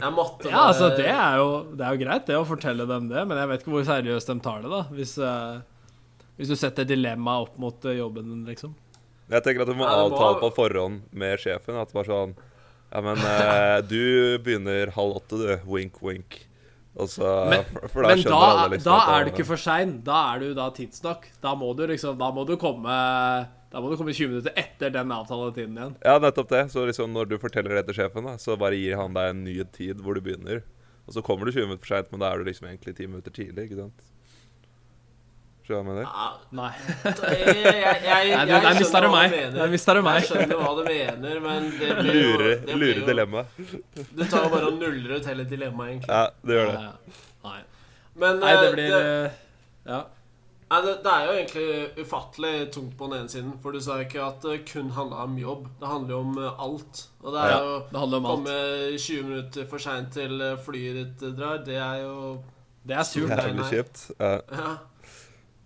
Jeg 0.01 0.12
måtte 0.16 0.49
Ja, 0.49 0.62
altså, 0.70 0.88
det 0.96 1.11
er 1.12 1.37
jo, 1.42 1.51
det 1.77 1.85
er 1.85 1.99
jo 1.99 2.01
greit, 2.01 2.25
det, 2.31 2.38
å 2.40 2.46
fortelle 2.49 2.87
dem 2.88 3.11
det, 3.11 3.27
men 3.29 3.42
jeg 3.42 3.51
vet 3.51 3.64
ikke 3.64 3.75
hvor 3.75 3.85
seriøst 3.90 4.33
de 4.33 4.38
tar 4.40 4.64
det, 4.64 4.70
da. 4.73 4.81
Hvis, 4.96 5.12
uh, 5.20 6.31
hvis 6.40 6.55
du 6.55 6.57
setter 6.57 6.88
dilemmaet 6.88 7.51
opp 7.51 7.61
mot 7.61 7.90
jobben 7.92 8.33
din, 8.33 8.46
Jeg 9.31 9.43
tenker 9.47 9.62
at 9.62 9.71
du 9.71 9.77
må 9.79 9.87
Ja, 9.87 9.97
må- 10.03 10.11
avtale 10.11 10.40
på 10.43 10.51
forhånd 10.57 11.03
med 11.12 11.38
sjefen 11.38 11.77
at 11.81 11.88
det 11.93 11.95
var 12.01 12.09
sånn 12.09 12.33
Ja, 12.90 13.01
men 13.07 13.19
eh, 13.23 13.81
du 13.87 14.38
begynner 14.43 14.90
halv 14.97 15.21
åtte, 15.21 15.38
du. 15.38 15.51
Wink, 15.71 16.01
wink. 16.03 16.40
Altså, 16.99 17.23
Men, 17.49 17.62
for, 17.71 17.87
for 17.93 18.03
men 18.11 18.19
da, 18.27 18.35
alle 18.35 18.64
liksom 18.75 18.90
da 18.90 18.97
er 19.14 19.25
det 19.25 19.33
ikke 19.33 19.47
for 19.47 19.61
sein. 19.62 19.93
Da 20.03 20.35
er 20.35 20.40
du 20.43 20.49
da 20.59 20.64
tidsnok. 20.75 21.29
Da 21.40 21.53
må 21.55 21.71
du 21.79 21.85
liksom 21.87 22.19
Da 22.19 22.33
må 22.35 22.43
du 22.49 22.57
komme 22.59 22.90
Da 23.71 23.79
må 23.79 23.93
du 23.93 23.97
komme 23.97 24.11
20 24.12 24.33
minutter 24.33 24.57
etter 24.59 24.90
den 24.90 25.14
avtaletiden 25.14 25.79
igjen. 25.79 25.95
Ja, 26.03 26.16
nettopp 26.19 26.51
det. 26.51 26.64
Så 26.75 26.83
liksom 26.90 27.14
når 27.14 27.31
du 27.31 27.37
forteller 27.38 27.79
det 27.79 27.87
til 27.87 28.01
sjefen, 28.03 28.27
da, 28.27 28.35
så 28.43 28.59
bare 28.59 28.75
gir 28.75 28.99
han 28.99 29.14
deg 29.14 29.31
en 29.37 29.45
ny 29.47 29.55
tid 29.71 30.03
hvor 30.03 30.19
du 30.19 30.21
begynner. 30.27 30.64
Og 31.07 31.14
så 31.14 31.23
kommer 31.23 31.47
du 31.47 31.53
20 31.55 31.71
minutter 31.71 31.87
for 31.87 31.95
seint, 31.95 32.11
men 32.11 32.21
da 32.25 32.33
er 32.35 32.43
du 32.43 32.51
liksom 32.51 32.66
egentlig 32.66 32.97
10 32.99 33.07
minutter 33.14 33.31
tidlig, 33.35 33.69
ikke 33.71 33.79
sant? 33.85 34.03
Hva 35.74 35.80
jeg 35.80 35.88
mener? 35.88 36.04
Ja, 36.06 36.28
Nei. 36.61 36.70
jeg, 36.80 37.16
jeg, 37.64 37.74
jeg, 37.74 38.04
jeg, 38.04 38.37
Nei, 38.37 38.44
der 38.46 38.61
skjønner 38.61 38.78
mista 38.80 39.00
du 39.00 39.09
meg. 39.14 39.30
mener. 39.35 39.56
Der 39.61 39.74
mista 39.74 39.94
du 39.94 40.02
meg. 40.06 40.20
Jeg 40.20 40.28
skjønner 40.30 40.61
hva 40.62 40.72
du 40.78 40.85
mener, 40.90 41.40
men 41.46 41.70
det 41.78 41.90
blir 42.00 42.20
jo 42.20 42.30
Lure, 42.37 42.54
det 42.54 42.64
blir 42.74 42.80
lure 42.85 43.00
jo- 43.02 43.09
dilemma. 43.11 43.44
Du 43.96 44.24
tar 44.24 44.46
jo 44.46 44.54
bare 44.56 44.70
og 44.72 44.78
nuller 44.80 45.16
ut 45.18 45.26
hele 45.33 45.44
dilemmaet, 45.50 45.90
egentlig. 45.96 46.14
Ja, 46.14 46.24
det 46.46 46.56
gjør 46.61 46.72
det. 46.76 47.18
Nei. 47.50 47.59
Men 48.20 48.40
Nei, 48.42 48.56
det 48.61 48.66
eh, 48.68 48.72
blir 48.74 48.90
det, 48.96 49.04
eh, 49.04 49.38
Ja. 49.90 50.00
nei, 50.70 50.80
det, 50.85 50.92
det 51.04 51.12
er 51.14 51.24
jo 51.26 51.33
egentlig 51.38 52.04
ufattelig 52.04 52.52
tungt 52.74 52.92
på 52.98 53.09
den 53.11 53.20
ene 53.22 53.33
siden. 53.33 53.54
For 53.62 53.72
du 53.74 53.80
sa 53.83 53.96
ikke 54.02 54.20
at 54.26 54.42
det 54.44 54.59
kun 54.68 54.90
handla 54.94 55.24
om 55.24 55.38
jobb. 55.40 55.64
Det 55.80 55.88
handler 55.88 56.14
jo 56.14 56.20
om 56.26 56.37
eh, 56.44 56.61
alt. 56.66 57.04
Og 57.24 57.33
det 57.35 57.40
er 57.46 57.54
Ja, 57.54 57.62
det 57.90 58.02
om 58.02 58.14
alt. 58.20 58.28
Komme 58.28 58.59
20 58.98 59.24
minutter 59.30 59.66
for 59.70 59.83
seint 59.83 60.12
til 60.18 60.37
eh, 60.44 60.56
flyet 60.66 60.98
ditt 61.00 61.24
eh, 61.30 61.35
drar, 61.38 61.62
det 61.66 61.78
er 61.80 62.02
jo 62.04 62.14
Det 62.87 62.96
er 62.96 63.02
surt. 63.09 63.28
Det 63.33 63.40
Jævlig 63.40 63.56
nei. 63.62 63.70
kjipt. 63.72 64.04
Ja. 64.20 64.30
Ja. 64.61 64.70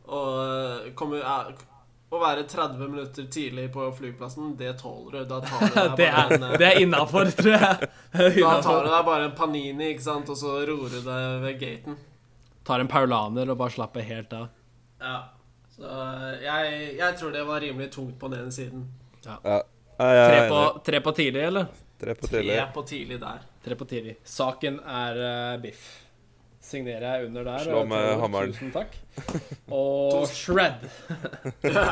Og 0.04 0.90
kommer 0.98 1.22
er, 1.24 1.54
Å 2.12 2.18
være 2.20 2.44
30 2.46 2.88
minutter 2.90 3.28
tidlig 3.32 3.70
på 3.74 3.86
flyplassen, 3.96 4.52
det 4.58 4.74
tåler 4.82 5.22
du. 5.22 5.28
Da 5.30 5.38
tar 5.42 5.62
du 5.64 5.78
deg 5.78 5.94
Det 6.00 6.08
bare 6.12 6.36
en, 6.36 6.42
eh, 6.48 6.56
det 6.60 6.68
er 6.68 6.80
innafor, 6.84 7.30
tror 7.38 7.54
jeg. 7.56 7.88
Er 8.14 8.36
Da 8.38 8.56
tar 8.62 8.84
du 8.84 8.90
deg 8.92 9.06
bare 9.08 9.28
en 9.30 9.36
panini, 9.38 9.88
ikke 9.94 10.04
sant, 10.04 10.28
og 10.30 10.38
så 10.38 10.58
roer 10.68 10.92
du 10.92 11.00
deg 11.02 11.38
ved 11.46 11.62
gaten. 11.62 11.96
Tar 12.64 12.84
en 12.84 12.88
paulaner 12.88 13.50
og 13.52 13.58
bare 13.60 13.74
slapper 13.74 14.04
helt 14.06 14.36
av. 14.36 14.52
Ja. 15.02 15.16
Så 15.74 15.88
eh, 15.90 16.44
jeg, 16.44 16.76
jeg 17.00 17.16
tror 17.18 17.32
det 17.34 17.42
var 17.48 17.64
rimelig 17.64 17.90
tungt 17.96 18.18
på 18.20 18.30
den 18.30 18.44
ene 18.44 18.54
siden. 18.54 18.86
Ja. 19.24 19.38
Ja, 19.44 19.64
Tre 19.96 20.38
på, 20.50 20.60
tre 20.86 21.00
på 21.00 21.12
tidlig, 21.14 21.42
eller? 21.48 21.66
Tre 22.00 22.14
på 22.18 22.26
Tre 22.26 22.40
tidlig. 22.42 22.62
på 22.74 22.82
tidlig 22.82 23.18
der. 23.22 23.42
Tre 23.64 23.76
på 23.78 23.86
tidlig. 23.90 24.16
Saken 24.26 24.80
er 24.82 25.20
uh, 25.22 25.60
biff. 25.62 25.84
Signerer 26.74 27.06
jeg 27.06 27.28
under 27.30 27.46
der. 27.46 27.62
Slå 27.68 27.80
eh, 27.84 27.88
med 27.92 28.04
Tor, 28.08 28.20
hammeren. 28.24 28.54
Tusen 28.54 28.72
takk. 28.74 28.96
Og 29.80 30.26
shred. 30.34 30.86
Ja. 31.78 31.88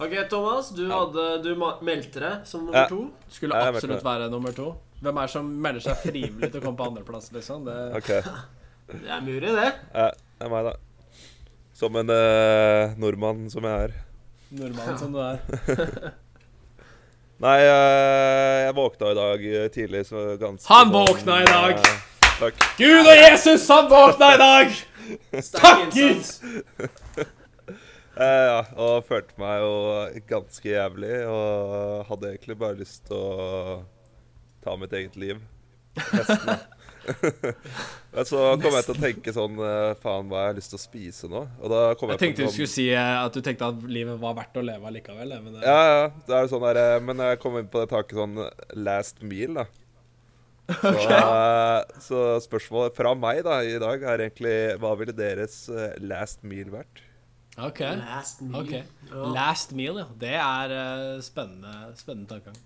Ok, 0.00 0.14
Thomas. 0.32 0.70
Du, 0.72 0.86
hadde, 0.88 1.24
du 1.44 1.50
meldte 1.84 2.22
deg 2.22 2.46
som 2.48 2.62
nummer 2.64 2.86
Ja. 2.86 2.88
to. 2.88 3.02
Skulle 3.28 3.58
Ja, 3.58 3.68
absolutt 3.68 3.98
det. 4.00 4.06
være 4.06 4.30
nummer 4.32 4.54
to. 4.56 4.70
Hvem 5.00 5.16
er 5.20 5.28
det 5.28 5.32
som 5.32 5.50
melder 5.64 5.84
seg 5.84 5.98
frivillig 6.02 6.48
til 6.52 6.60
å 6.60 6.64
komme 6.64 6.76
på 6.80 6.86
andreplass, 6.88 7.28
liksom? 7.36 7.66
Det 7.68 7.76
okay. 8.00 8.22
Det 8.90 9.06
er 9.06 9.20
mulig, 9.22 9.52
det. 9.54 9.68
Ja, 9.94 10.08
det 10.10 10.46
er 10.46 10.50
meg, 10.50 10.64
da. 10.66 10.72
Som 11.78 11.96
en 12.00 12.10
eh, 12.10 12.96
nordmann 13.00 13.44
som 13.52 13.64
jeg 13.68 13.86
er. 13.86 13.94
nordmannen 14.50 14.98
som 14.98 15.12
du 15.14 15.20
er. 15.22 15.38
Nei, 17.40 17.56
eh, 17.64 18.56
jeg 18.66 18.74
våkna 18.76 19.12
i 19.14 19.16
dag 19.20 19.44
eh, 19.52 19.68
tidlig, 19.72 20.02
så 20.10 20.24
ganske 20.40 20.68
Han 20.72 20.90
sånn, 20.90 20.96
våkna 20.96 21.38
i 21.44 21.46
dag! 21.48 21.84
Eh, 22.40 22.48
takk. 22.48 22.64
Gud 22.80 23.06
og 23.06 23.20
Jesus, 23.20 23.68
han 23.68 23.90
våkna 23.90 24.32
i 24.34 24.40
dag! 24.40 24.74
Takk, 25.52 25.86
Gud! 25.94 26.24
Eh, 28.20 28.42
ja, 28.50 28.58
og 28.76 29.06
følte 29.08 29.38
meg 29.40 29.62
jo 29.62 29.70
ganske 30.28 30.68
jævlig, 30.68 31.14
og 31.30 32.02
hadde 32.10 32.34
egentlig 32.34 32.58
bare 32.60 32.76
lyst 32.80 33.06
til 33.08 33.16
å 33.16 33.78
ta 34.64 34.74
mitt 34.76 34.92
eget 34.98 35.16
liv. 35.20 35.40
Nesten. 35.96 36.60
Men 38.14 38.26
så 38.28 38.42
kom 38.60 38.74
jeg 38.76 38.84
til 38.86 38.92
å 38.94 39.00
tenke 39.00 39.32
sånn 39.34 39.56
eh, 39.64 39.92
Faen, 40.02 40.28
hva 40.30 40.42
har 40.42 40.50
jeg 40.50 40.58
lyst 40.60 40.72
til 40.74 40.78
å 40.78 40.82
spise 40.82 41.30
nå? 41.30 41.40
Og 41.62 41.72
da 41.72 41.80
kom 41.98 42.12
Jeg 42.12 42.18
jeg, 42.18 42.22
tenkte 42.22 42.46
du 42.46 42.52
skulle 42.54 42.70
si 42.70 42.86
eh, 42.92 43.12
at 43.24 43.34
du 43.34 43.40
tenkte 43.44 43.70
at 43.72 43.86
livet 43.88 44.20
var 44.20 44.36
verdt 44.36 44.60
å 44.60 44.64
leve 44.66 44.90
allikevel. 44.90 45.32
Men 45.40 45.56
det, 45.56 45.64
Ja, 45.64 45.80
ja. 45.88 46.04
Det 46.28 46.36
er 46.36 46.50
sånn 46.52 46.66
der, 46.68 46.80
eh, 46.82 46.96
men 47.06 47.22
jeg 47.24 47.40
kom 47.42 47.56
inn 47.60 47.70
på 47.72 47.82
det 47.82 47.90
taket 47.94 48.20
sånn 48.20 48.36
last 48.78 49.24
meal, 49.24 49.62
da. 49.62 49.66
Så, 50.70 51.18
eh, 51.18 52.00
så 52.00 52.24
spørsmålet 52.44 52.96
fra 52.96 53.14
meg 53.18 53.42
da 53.46 53.60
i 53.66 53.78
dag 53.82 54.02
er 54.02 54.24
egentlig 54.26 54.56
Hva 54.80 54.94
ville 55.00 55.14
deres 55.16 55.62
eh, 55.72 55.94
last 56.02 56.44
meal 56.46 56.70
vært? 56.72 57.04
OK. 57.60 57.80
Last 57.80 58.42
meal. 58.42 58.62
ok. 58.62 59.32
Last 59.34 59.72
meal, 59.76 59.98
ja. 60.00 60.08
Det 60.20 60.34
er 60.38 60.74
eh, 60.76 61.22
spennende, 61.24 61.92
spennende 61.98 62.28
tankegang. 62.30 62.60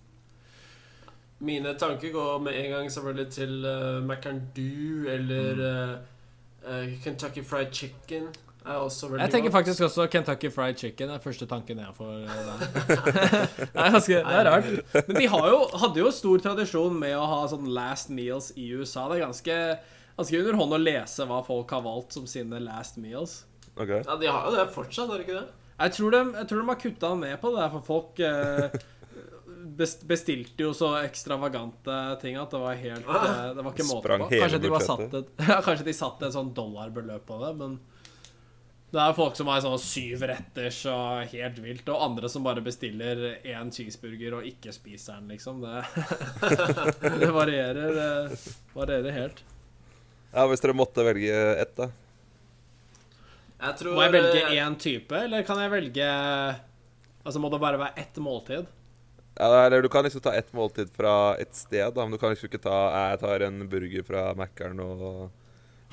Mine 1.45 1.75
tanker 1.79 2.13
går 2.13 2.39
med 2.39 2.57
en 2.57 2.71
gang 2.71 2.93
selvfølgelig 2.93 3.33
til 3.33 3.65
uh, 3.67 4.05
McAndoo 4.05 5.09
eller 5.11 5.65
eh, 6.67 7.03
Kentucky 7.03 7.45
Fried 7.45 7.73
Chicken. 7.73 8.29
Er 8.65 8.79
også 8.81 9.11
veldig 9.11 9.21
Jeg 9.27 9.33
tenker 9.35 9.51
godt. 9.51 9.57
faktisk 9.59 9.83
også 9.85 10.07
Kentucky 10.09 10.49
Fried 10.53 10.79
Chicken 10.81 11.11
er 11.13 11.19
første 11.21 11.47
tanken 11.51 11.83
jeg 11.83 11.97
får. 11.99 12.13
eh, 12.25 12.63
det 13.61 13.83
er 13.85 13.91
ganske 13.93 14.21
det 14.25 14.39
er 14.39 14.49
rart. 14.49 14.71
Men 15.09 15.19
de 15.21 15.27
har 15.35 15.49
jo, 15.53 15.59
hadde 15.83 16.01
jo 16.01 16.13
stor 16.17 16.45
tradisjon 16.47 16.97
med 16.97 17.13
å 17.19 17.27
ha 17.29 17.43
sånn 17.53 17.69
last 17.77 18.09
meals 18.15 18.53
i 18.57 18.71
USA. 18.73 19.05
Det 19.11 19.19
er 19.19 19.27
ganske, 19.27 19.59
ganske 20.17 20.41
underhånd 20.41 20.79
å 20.79 20.81
lese 20.81 21.27
hva 21.29 21.43
folk 21.45 21.77
har 21.77 21.85
valgt 21.85 22.17
som 22.17 22.25
sine 22.31 22.63
last 22.65 22.97
meals. 22.97 23.43
Okay. 23.77 24.01
Ja, 24.07 24.17
De 24.17 24.33
har 24.33 24.49
jo 24.49 24.57
det 24.57 24.67
fortsatt, 24.73 25.13
har 25.13 25.21
de 25.21 25.27
ikke 25.29 25.43
det? 25.43 25.47
Jeg 25.75 25.97
tror 25.99 26.11
de, 26.15 26.25
jeg 26.39 26.49
tror 26.49 26.61
de 26.63 26.69
har 26.71 26.83
kutta 26.87 27.15
ned 27.21 27.41
på 27.43 27.51
det, 27.53 27.61
der, 27.61 27.71
for 27.75 27.83
folk 27.85 28.21
eh, 28.23 28.77
bestilte 30.07 30.63
jo 30.63 30.71
så 30.77 30.93
ekstravagante 31.03 31.97
ting 32.23 32.37
at 32.39 32.53
det 32.53 32.61
var 32.63 32.77
helt 32.79 33.09
eh, 33.09 33.49
Det 33.57 33.65
var 33.65 33.73
ikke 33.75 33.87
måte 33.89 34.19
på. 34.21 34.29
Kanskje 34.35 34.61
de, 34.63 34.71
var 34.73 34.85
satt 34.87 35.17
et, 35.21 35.33
kanskje 35.67 35.87
de 35.89 35.95
satte 35.97 36.29
et 36.29 36.37
sånn 36.37 36.53
dollarbeløp 36.57 37.27
på 37.29 37.41
det, 37.43 37.53
men 37.61 37.77
det 38.99 39.05
er 39.05 39.17
folk 39.17 39.35
som 39.39 39.49
har 39.51 39.63
sånn 39.65 39.81
syv 39.81 40.23
retters 40.31 40.77
og 40.91 41.25
helt 41.33 41.59
vilt, 41.63 41.89
og 41.91 42.03
andre 42.05 42.29
som 42.31 42.45
bare 42.47 42.63
bestiller 42.65 43.25
én 43.41 43.73
cheeseburger 43.75 44.39
og 44.39 44.47
ikke 44.47 44.75
spiser 44.75 45.19
den, 45.19 45.33
liksom. 45.35 45.65
Det, 45.65 45.83
det 47.23 47.31
varierer. 47.35 47.99
Det 47.99 48.55
varierer 48.77 49.17
helt. 49.17 49.45
Ja, 50.35 50.47
Hvis 50.51 50.63
dere 50.63 50.75
måtte 50.75 51.07
velge 51.07 51.43
ett, 51.63 51.75
da? 51.79 51.91
Jeg 53.65 53.79
tror 53.81 53.97
Må 53.97 54.03
jeg 54.05 54.15
velge 54.17 54.47
én 54.59 54.79
type, 54.83 55.19
eller 55.27 55.45
kan 55.47 55.61
jeg 55.63 55.73
velge 55.73 56.09
Altså, 57.25 57.41
må 57.41 57.49
det 57.53 57.61
bare 57.63 57.79
være 57.81 58.03
ett 58.03 58.19
måltid? 58.21 58.67
Ja, 59.39 59.49
eller 59.65 59.83
Du 59.83 59.89
kan 59.89 60.05
liksom 60.05 60.21
ta 60.25 60.35
ett 60.35 60.51
måltid 60.53 60.91
fra 60.95 61.37
et 61.41 61.55
sted, 61.55 61.87
da, 61.95 62.03
men 62.03 62.13
du 62.13 62.19
kan 62.19 62.35
liksom 62.35 62.51
ikke 62.51 62.63
ta 62.67 62.81
Jeg 63.13 63.23
tar 63.23 63.47
en 63.47 63.63
burger 63.71 64.07
fra 64.07 64.27
Mækkern 64.39 64.83
og 64.85 65.31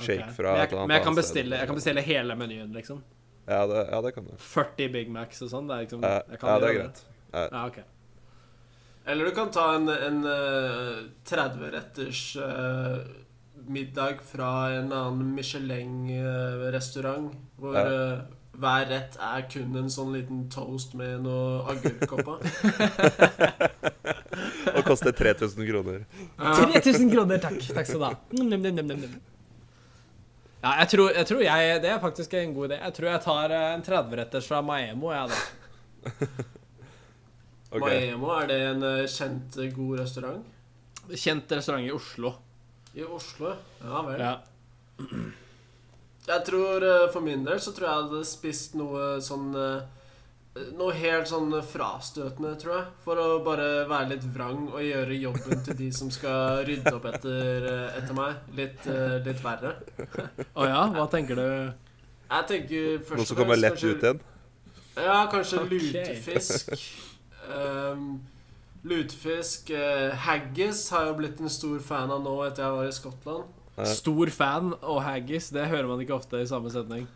shake 0.01 0.25
okay. 0.25 0.35
fra 0.37 0.51
men 0.51 0.59
jeg, 0.59 0.63
et 0.67 0.71
eller 0.71 0.81
annet 0.81 0.91
men 0.91 0.97
jeg 0.97 1.05
kan 1.07 1.15
bestille, 1.17 1.53
jeg 1.61 1.67
kan 1.71 1.77
bestille 1.79 2.01
hele 2.05 2.33
menyen, 2.39 2.69
liksom. 2.75 2.97
Ja, 3.47 3.67
det, 3.67 3.89
ja, 3.91 4.01
det 4.01 4.11
kan 4.15 4.25
du. 4.27 4.31
40 4.37 4.89
Big 4.93 5.09
Macs 5.11 5.41
og 5.41 5.49
sånn. 5.51 5.67
Det 5.67 5.75
er 5.75 5.79
liksom 5.87 6.01
Ja, 6.05 6.09
ja, 6.29 6.59
det 6.61 6.67
er 6.69 6.73
greit. 6.77 6.99
Ja, 7.33 7.65
ok. 7.65 7.77
Eller 9.11 9.25
du 9.25 9.31
kan 9.35 9.51
ta 9.51 9.75
en, 9.75 9.89
en 9.89 10.25
eh, 10.29 10.97
30-retters 11.25 12.37
uh, 12.37 12.97
middag 13.65 14.21
fra 14.25 14.69
en 14.75 14.93
annen 14.93 15.35
Michelin-restaurant, 15.35 17.33
hvor 17.57 17.73
Ja. 17.75 17.85
uh, 17.89 18.19
hver 18.61 18.85
rett 18.91 19.15
er 19.17 19.41
kun 19.49 19.75
en 19.79 19.89
sånn 19.89 20.13
liten 20.13 20.49
toast 20.53 20.93
med 20.99 21.23
noe 21.25 21.63
agurk 21.71 22.11
oppå. 22.19 22.33
Og 24.75 24.83
koster 24.85 25.11
3000 25.15 25.65
kroner. 25.71 25.99
3000 26.37 27.09
kroner, 27.15 27.37
takk. 27.41 27.59
Takk 27.71 27.85
skal 27.89 27.99
du 27.99 28.05
ha. 28.05 28.11
Ja, 30.61 30.75
jeg 30.83 30.91
tror, 30.91 31.09
jeg 31.15 31.25
tror 31.25 31.41
jeg 31.41 31.81
Det 31.81 31.89
er 31.89 32.01
faktisk 32.01 32.33
en 32.37 32.53
god 32.53 32.69
idé. 32.69 32.79
Jeg 32.83 32.93
tror 32.97 33.09
jeg 33.09 33.23
tar 33.25 33.53
eh, 33.57 33.67
en 33.73 33.85
30-retters 33.85 34.47
fra 34.47 34.61
Maemo, 34.61 35.11
jeg, 35.13 35.31
da. 35.31 36.09
okay. 37.75 37.81
Maemo, 37.81 38.29
er 38.37 38.49
det 38.51 38.59
en 38.69 38.85
eh, 38.91 39.07
kjent, 39.09 39.57
eh, 39.57 39.71
god 39.73 40.03
restaurant? 40.03 40.45
Kjent 41.09 41.55
restaurant 41.57 41.87
i 41.87 41.93
Oslo. 41.95 42.35
I 42.93 43.07
Oslo? 43.07 43.55
Ja 43.81 44.03
vel. 44.05 44.21
Ja. 44.21 44.35
Jeg 46.27 46.43
tror 46.45 46.83
For 47.09 47.25
min 47.25 47.41
del 47.47 47.57
så 47.63 47.71
tror 47.73 47.87
jeg 47.87 47.95
jeg 47.95 48.03
hadde 48.03 48.27
spist 48.29 48.75
noe 48.77 49.15
sånn 49.25 49.55
Noe 50.75 50.91
helt 50.99 51.29
sånn 51.29 51.53
frastøtende, 51.63 52.57
tror 52.59 52.73
jeg. 52.75 52.87
For 53.05 53.19
å 53.21 53.27
bare 53.45 53.85
være 53.87 54.09
litt 54.09 54.25
vrang 54.33 54.65
og 54.67 54.81
gjøre 54.83 55.19
jobben 55.21 55.61
til 55.63 55.77
de 55.79 55.87
som 55.95 56.09
skal 56.11 56.65
rydde 56.67 56.91
opp 56.97 57.07
etter, 57.07 57.67
eh, 57.69 57.93
etter 58.01 58.17
meg, 58.17 58.41
litt, 58.57 58.83
eh, 58.91 59.15
litt 59.23 59.39
verre. 59.45 59.77
Å 60.51 60.67
ja, 60.67 60.81
hva 60.91 61.05
tenker 61.13 61.39
du? 61.39 61.45
Jeg 62.31 62.47
tenker 62.49 62.99
først 62.99 63.21
Noe 63.21 63.29
som 63.29 63.39
kommer 63.39 63.61
lett 63.61 63.77
kanskje- 63.77 63.95
ut 63.95 64.03
igjen? 64.03 64.19
Ja, 64.97 65.15
kanskje 65.31 65.61
okay. 65.63 65.79
lutefisk. 65.79 66.75
Um, 67.47 68.21
lutefisk 68.83 69.71
Uh, 69.71 70.11
Haggis 70.15 70.89
har 70.91 71.05
jeg 71.05 71.17
blitt 71.17 71.39
en 71.39 71.49
stor 71.49 71.79
fan 71.79 72.11
av 72.11 72.21
nå 72.23 72.35
etter 72.45 72.65
jeg 72.65 72.75
var 72.75 72.91
i 72.91 72.91
Skottland. 72.91 73.57
Stor 73.87 74.29
fan 74.35 74.73
og 74.83 75.01
haggis, 75.01 75.49
det 75.49 75.63
hører 75.71 75.87
man 75.87 76.01
ikke 76.03 76.13
ofte 76.19 76.41
i 76.41 76.45
samme 76.45 76.69
setning. 76.69 77.07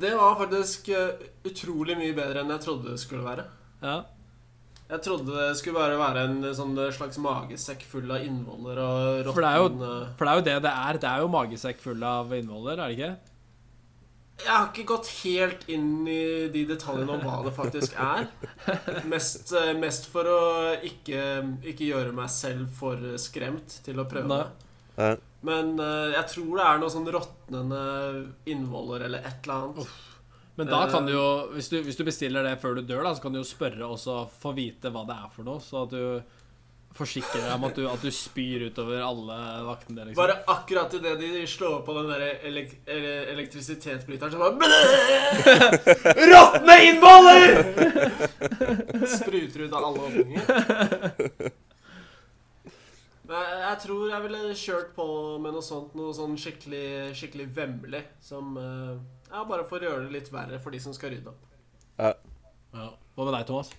Det 0.00 0.12
var 0.18 0.34
faktisk 0.40 0.88
eh, 0.92 1.24
utrolig 1.48 1.96
mye 1.98 2.14
bedre 2.16 2.42
enn 2.42 2.50
jeg 2.56 2.62
trodde 2.66 2.90
det 2.92 3.00
skulle 3.00 3.24
være. 3.24 3.44
Ja. 3.82 3.96
Jeg 4.86 5.02
trodde 5.02 5.34
det 5.34 5.56
skulle 5.58 5.80
bare 5.80 5.96
være 5.98 6.24
en 6.28 6.36
sånn 6.54 6.76
slags 6.94 7.16
magesekk 7.18 7.80
full 7.90 8.10
av 8.14 8.22
innvoller 8.22 8.78
og 8.78 9.30
For 9.34 9.42
det 9.42 9.54
jo- 9.56 9.70
eh, 9.82 10.12
For 10.18 10.24
det 10.24 10.32
er 10.32 10.36
jo 10.36 10.44
det 10.50 10.58
det 10.68 10.74
er. 10.74 10.98
Det 11.02 11.08
er 11.10 11.24
jo 11.24 11.32
magesekk 11.32 11.80
full 11.82 12.04
av 12.06 12.30
innvoller, 12.36 12.78
er 12.78 12.86
det 12.92 12.98
ikke? 12.98 13.16
Jeg 14.44 14.52
har 14.52 14.66
ikke 14.68 14.84
gått 14.90 15.08
helt 15.24 15.62
inn 15.72 16.06
i 16.12 16.48
de 16.52 16.66
detaljene 16.68 17.08
om 17.14 17.22
hva 17.24 17.38
det 17.46 17.54
faktisk 17.56 17.94
er. 17.96 18.26
Mest, 19.08 19.48
eh, 19.56 19.72
mest 19.80 20.06
for 20.12 20.28
å 20.28 20.40
ikke, 20.84 21.22
ikke 21.64 21.88
gjøre 21.88 22.12
meg 22.12 22.28
selv 22.30 22.68
for 22.76 23.00
skremt 23.16 23.78
til 23.82 23.96
å 23.96 24.04
prøve 24.04 24.28
Nei. 24.28 24.44
Eh, 24.96 25.16
Men 25.46 25.74
uh, 25.80 26.10
jeg 26.14 26.26
tror 26.32 26.56
det 26.58 26.64
er 26.66 26.78
noe 26.82 26.90
sånn 26.92 27.10
råtnende 27.12 27.82
innvoller 28.50 29.04
eller 29.06 29.18
et 29.28 29.44
eller 29.44 29.54
annet. 29.68 29.90
Men 30.56 30.70
da 30.72 30.86
kan 30.88 31.04
Eh. 31.04 31.10
du 31.10 31.12
jo, 31.18 31.26
hvis 31.52 31.68
du, 31.68 31.76
hvis 31.84 31.98
du 32.00 32.04
bestiller 32.08 32.42
det 32.46 32.54
før 32.62 32.74
du 32.78 32.82
dør, 32.88 33.02
da, 33.04 33.12
så 33.14 33.20
kan 33.26 33.32
du 33.36 33.42
jo 33.42 33.44
spørre 33.46 33.84
og 33.92 33.98
få 34.40 34.54
vite 34.56 34.88
hva 34.90 35.02
det 35.06 35.16
er 35.20 35.28
for 35.36 35.44
noe, 35.44 35.60
så 35.60 35.82
at 35.84 35.90
du 35.92 36.22
forsikrer 36.96 37.42
deg 37.44 37.52
om 37.58 37.64
at 37.68 37.76
du, 37.76 37.82
at 37.92 38.00
du 38.00 38.08
spyr 38.08 38.62
utover 38.70 39.02
alle 39.04 39.36
vaktene. 39.66 40.06
Liksom. 40.08 40.16
Bare 40.16 40.38
akkurat 40.48 40.94
idet 40.96 41.18
de 41.20 41.42
slår 41.44 41.82
på 41.84 41.92
den 41.98 42.08
der 42.08 42.24
elek 42.48 42.72
elektrisitetsbryteren, 42.88 44.32
så 44.32 44.38
bare 44.40 44.56
Råtne 46.32 46.78
innvoller! 46.88 47.44
Spruter 49.18 49.60
ut 49.66 49.72
av 49.76 49.84
alle 49.90 50.00
åpninger. 50.08 50.44
Jeg, 53.26 53.78
tror 53.82 54.06
jeg 54.10 54.22
ville 54.22 54.54
kjørt 54.54 54.92
på 54.94 55.06
med 55.42 55.56
noe 55.56 55.64
sånt, 55.64 55.96
noe 55.98 56.14
sånn 56.14 56.36
skikkelig, 56.38 57.12
skikkelig 57.18 57.48
vemmelig. 57.56 58.04
Som 58.22 58.54
eh, 58.60 58.94
Ja, 59.32 59.42
bare 59.48 59.66
for 59.66 59.82
å 59.82 59.88
gjøre 59.88 60.06
det 60.06 60.14
litt 60.14 60.30
verre 60.32 60.60
for 60.62 60.74
de 60.74 60.80
som 60.82 60.94
skal 60.94 61.14
rydde 61.14 61.32
opp. 61.32 61.52
Ja. 61.98 62.12
Hva 63.16 63.24
med 63.26 63.32
deg, 63.34 63.46
Thomas? 63.48 63.72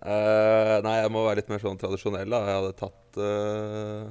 Uh, 0.00 0.78
nei, 0.84 0.96
jeg 1.02 1.12
må 1.12 1.26
være 1.26 1.40
litt 1.42 1.50
mer 1.52 1.60
sånn 1.60 1.80
tradisjonell, 1.80 2.30
da. 2.30 2.40
Jeg 2.46 2.58
hadde 2.60 2.76
tatt 2.78 3.18
uh, 3.20 4.06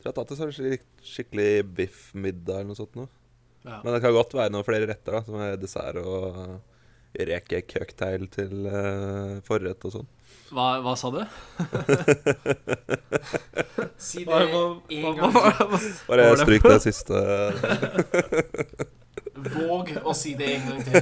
Jeg 0.00 0.08
hadde 0.08 0.14
tatt 0.16 0.32
en 0.34 0.40
sånn 0.40 0.54
skik 0.56 0.88
skikkelig 1.02 1.50
biffmiddag 1.76 2.62
eller 2.62 2.72
noe 2.72 2.78
sånt 2.78 2.96
noe. 2.98 3.10
Ja. 3.62 3.78
Men 3.84 3.94
det 3.94 4.00
kan 4.02 4.14
godt 4.16 4.34
være 4.34 4.50
noen 4.54 4.66
flere 4.66 4.88
retter, 4.90 5.18
da, 5.18 5.22
som 5.26 5.38
er 5.42 5.60
dessert 5.60 6.00
og 6.02 6.38
uh, 6.38 6.56
reke 7.28 7.62
cocktail 7.68 8.26
til 8.32 8.66
uh, 8.66 9.38
forrett 9.46 9.86
og 9.86 9.98
sånn. 9.98 10.10
Hva, 10.52 10.66
hva 10.84 10.92
sa 11.00 11.08
du? 11.12 11.22
Si 14.02 14.24
det 14.26 14.34
én 14.34 14.50
gang 14.50 15.18
hva, 15.20 15.28
til. 15.30 15.36
hva, 15.70 15.78
Bare 16.08 16.24
Var 16.32 16.40
stryk 16.42 16.64
det 16.66 16.78
siste. 16.84 17.20
Våg 19.54 19.92
å 20.02 20.14
si 20.16 20.34
det 20.38 20.48
en 20.56 20.64
gang 20.70 20.80
til. 20.88 20.96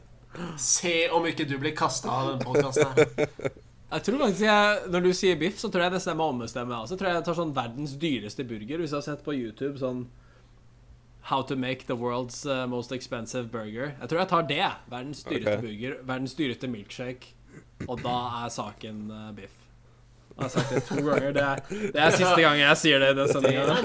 Se 0.72 0.94
om 1.14 1.26
ikke 1.28 1.46
du 1.48 1.54
blir 1.62 1.74
kasta 1.76 2.10
av 2.10 2.32
den 2.32 2.40
podkasten 2.42 2.88
her. 2.96 3.52
Jeg 3.92 4.04
tror 4.06 4.22
faktisk 4.22 4.46
jeg, 4.46 4.78
Når 4.94 5.04
du 5.04 5.10
sier 5.14 5.38
biff, 5.38 5.58
så 5.60 5.68
tror 5.68 5.86
jeg 5.86 5.94
det 5.94 6.02
stemmer 6.02 6.32
ommestemme. 6.32 6.74
Altså, 6.74 6.96
tror 6.96 7.10
jeg 7.10 7.20
jeg 7.20 7.26
tar 7.28 7.38
sånn 7.38 7.54
verdens 7.56 7.94
dyreste 8.00 8.46
burger. 8.48 8.82
Hvis 8.82 8.94
jeg 8.94 8.98
har 8.98 9.06
sett 9.06 9.24
på 9.26 9.36
YouTube 9.36 9.76
sånn 9.80 10.06
How 11.30 11.44
to 11.46 11.54
make 11.54 11.86
the 11.86 11.94
world's 11.94 12.40
uh, 12.50 12.66
most 12.66 12.90
expensive 12.90 13.52
burger. 13.52 13.92
Jeg 14.00 14.10
tror 14.10 14.24
jeg 14.24 14.30
tar 14.32 14.48
det. 14.48 14.64
Verdens 14.90 15.22
dyreste 15.22 15.54
okay. 15.54 15.68
burger. 15.68 16.00
Verdens 16.08 16.34
dyreste 16.34 16.70
milkshake. 16.72 17.36
Og 17.88 18.00
da 18.04 18.16
er 18.44 18.48
saken 18.54 19.02
uh, 19.10 19.30
biff. 19.36 19.54
Jeg 20.32 20.42
har 20.46 20.48
sagt 20.54 20.70
det 20.72 20.82
to 20.88 20.96
ganger. 21.04 21.32
Det 21.36 21.42
er, 21.42 21.58
det 21.92 22.00
er 22.00 22.10
siste 22.16 22.40
gang 22.40 22.56
jeg 22.62 22.76
sier 22.80 23.02
det 23.02 23.08
i 23.12 23.16
den 23.18 23.28
sendinga. 23.28 23.62
en. 23.68 23.76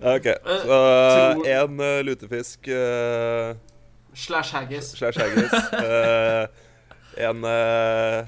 OK, 0.14 0.26
så 0.66 0.78
én 1.46 1.80
uh, 1.80 2.00
lutefisk 2.06 2.68
uh, 2.72 3.54
Slash 4.14 4.54
haggis. 4.56 4.90
slash 4.98 5.20
haggis. 5.20 5.52
Uh, 5.72 6.48
en 7.20 7.44
uh, 7.44 8.26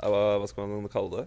hva, 0.00 0.22
hva 0.40 0.46
skal 0.50 0.70
man 0.70 0.88
kalle 0.92 1.20
det? 1.20 1.26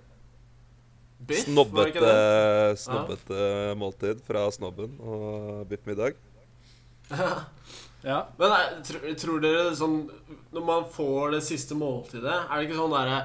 Biff, 1.30 1.46
var 1.52 1.84
det 1.84 1.92
ikke 1.92 2.00
Snobbete, 2.00 2.06
det? 2.08 2.80
snobbete 2.80 3.76
måltid 3.78 4.22
fra 4.26 4.46
snobben 4.56 4.96
og 5.04 5.68
biffmiddag. 5.70 6.16
Ja. 8.04 8.22
Men 8.40 8.50
nei, 8.54 9.14
tror 9.20 9.42
dere 9.44 9.74
sånn 9.76 9.98
Når 10.56 10.64
man 10.64 10.86
får 10.94 11.34
det 11.36 11.42
siste 11.44 11.76
måltidet, 11.76 12.32
er 12.48 12.54
det 12.62 12.70
ikke 12.70 12.78
sånn 12.80 12.94
derre 12.96 13.18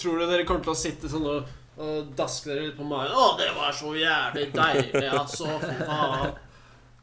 Tror 0.00 0.18
du 0.18 0.24
dere 0.30 0.46
kommer 0.48 0.64
til 0.66 0.72
å 0.74 0.78
sitte 0.78 1.10
sånn 1.10 1.26
og, 1.30 1.52
og 1.78 2.10
daske 2.18 2.50
dere 2.50 2.64
litt 2.68 2.76
på 2.78 2.86
magen? 2.86 3.14
'Å, 3.14 3.28
det 3.38 3.48
var 3.56 3.72
så 3.74 3.90
jævlig 3.98 4.48
deilig, 4.54 5.04
altså. 5.10 5.46
Fy 5.62 5.76
faen.' 5.86 6.34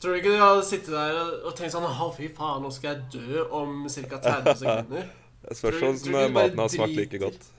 Tror 0.01 0.13
du 0.15 0.19
ikke 0.21 0.31
dere 0.33 0.45
hadde 0.47 0.63
sittet 0.65 0.93
der 0.95 1.17
og, 1.45 1.49
tenkt 1.55 1.73
sånn 1.75 1.83
'Å, 1.87 2.07
fy 2.15 2.29
faen, 2.35 2.63
nå 2.63 2.71
skal 2.71 2.95
jeg 2.95 3.03
dø 3.17 3.43
om 3.51 3.83
ca. 3.91 4.21
30 4.23 4.55
sekunder'? 4.63 5.09
Det 5.47 5.57
spørs 5.59 5.79
du- 5.81 5.87
om 5.89 5.97
du 5.99 6.05
de 6.05 6.13
bare 6.15 6.31
maten 6.37 6.59
har 6.63 6.71
smakt 6.75 6.95
like 6.95 7.19
godt. 7.19 7.49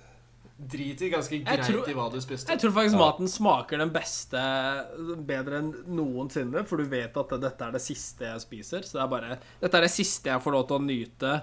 Driter 0.63 1.09
ganske 1.11 1.39
greit 1.45 1.65
tror- 1.67 1.89
i 1.91 1.95
hva 1.97 2.05
du 2.13 2.21
spiste. 2.23 2.49
Jeg 2.53 2.61
tror 2.63 2.71
faktisk 2.77 2.95
Ja. 2.95 2.99
maten 3.01 3.29
smaker 3.29 3.79
den 3.79 3.91
beste 3.91 4.43
bedre 5.27 5.59
enn 5.59 5.73
noensinne, 5.89 6.65
for 6.67 6.77
du 6.79 6.85
vet 6.85 7.17
at 7.17 7.29
dette 7.41 7.63
er 7.67 7.73
det 7.73 7.81
siste 7.83 8.21
jeg 8.29 8.41
spiser. 8.41 8.83
Så 8.87 8.93
det 8.99 9.03
er 9.03 9.09
bare 9.09 9.39
Dette 9.61 9.75
er 9.75 9.81
det 9.83 9.91
siste 9.91 10.31
jeg 10.31 10.41
får 10.41 10.53
lov 10.53 10.69
til 10.69 10.79
å 10.79 10.85
nyte 10.87 11.43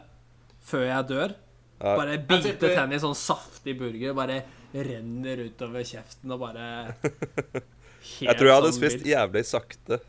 før 0.63 0.85
jeg 0.87 1.07
dør. 1.07 1.35
Ja. 1.81 1.95
Bare 1.95 2.17
bite 2.17 2.59
tenner 2.59 2.95
i 2.95 2.99
sånn 2.99 3.15
saftig 3.15 3.77
burger, 3.79 4.13
bare 4.13 4.43
renner 4.73 5.37
utover 5.49 5.81
kjeften 5.83 6.31
og 6.31 6.39
bare 6.39 6.95
Jeg 8.21 8.35
tror 8.37 8.47
jeg 8.47 8.55
hadde 8.55 8.71
sånn 8.71 8.79
spist 8.79 9.05
jævlig 9.05 9.45
sakte. 9.45 9.99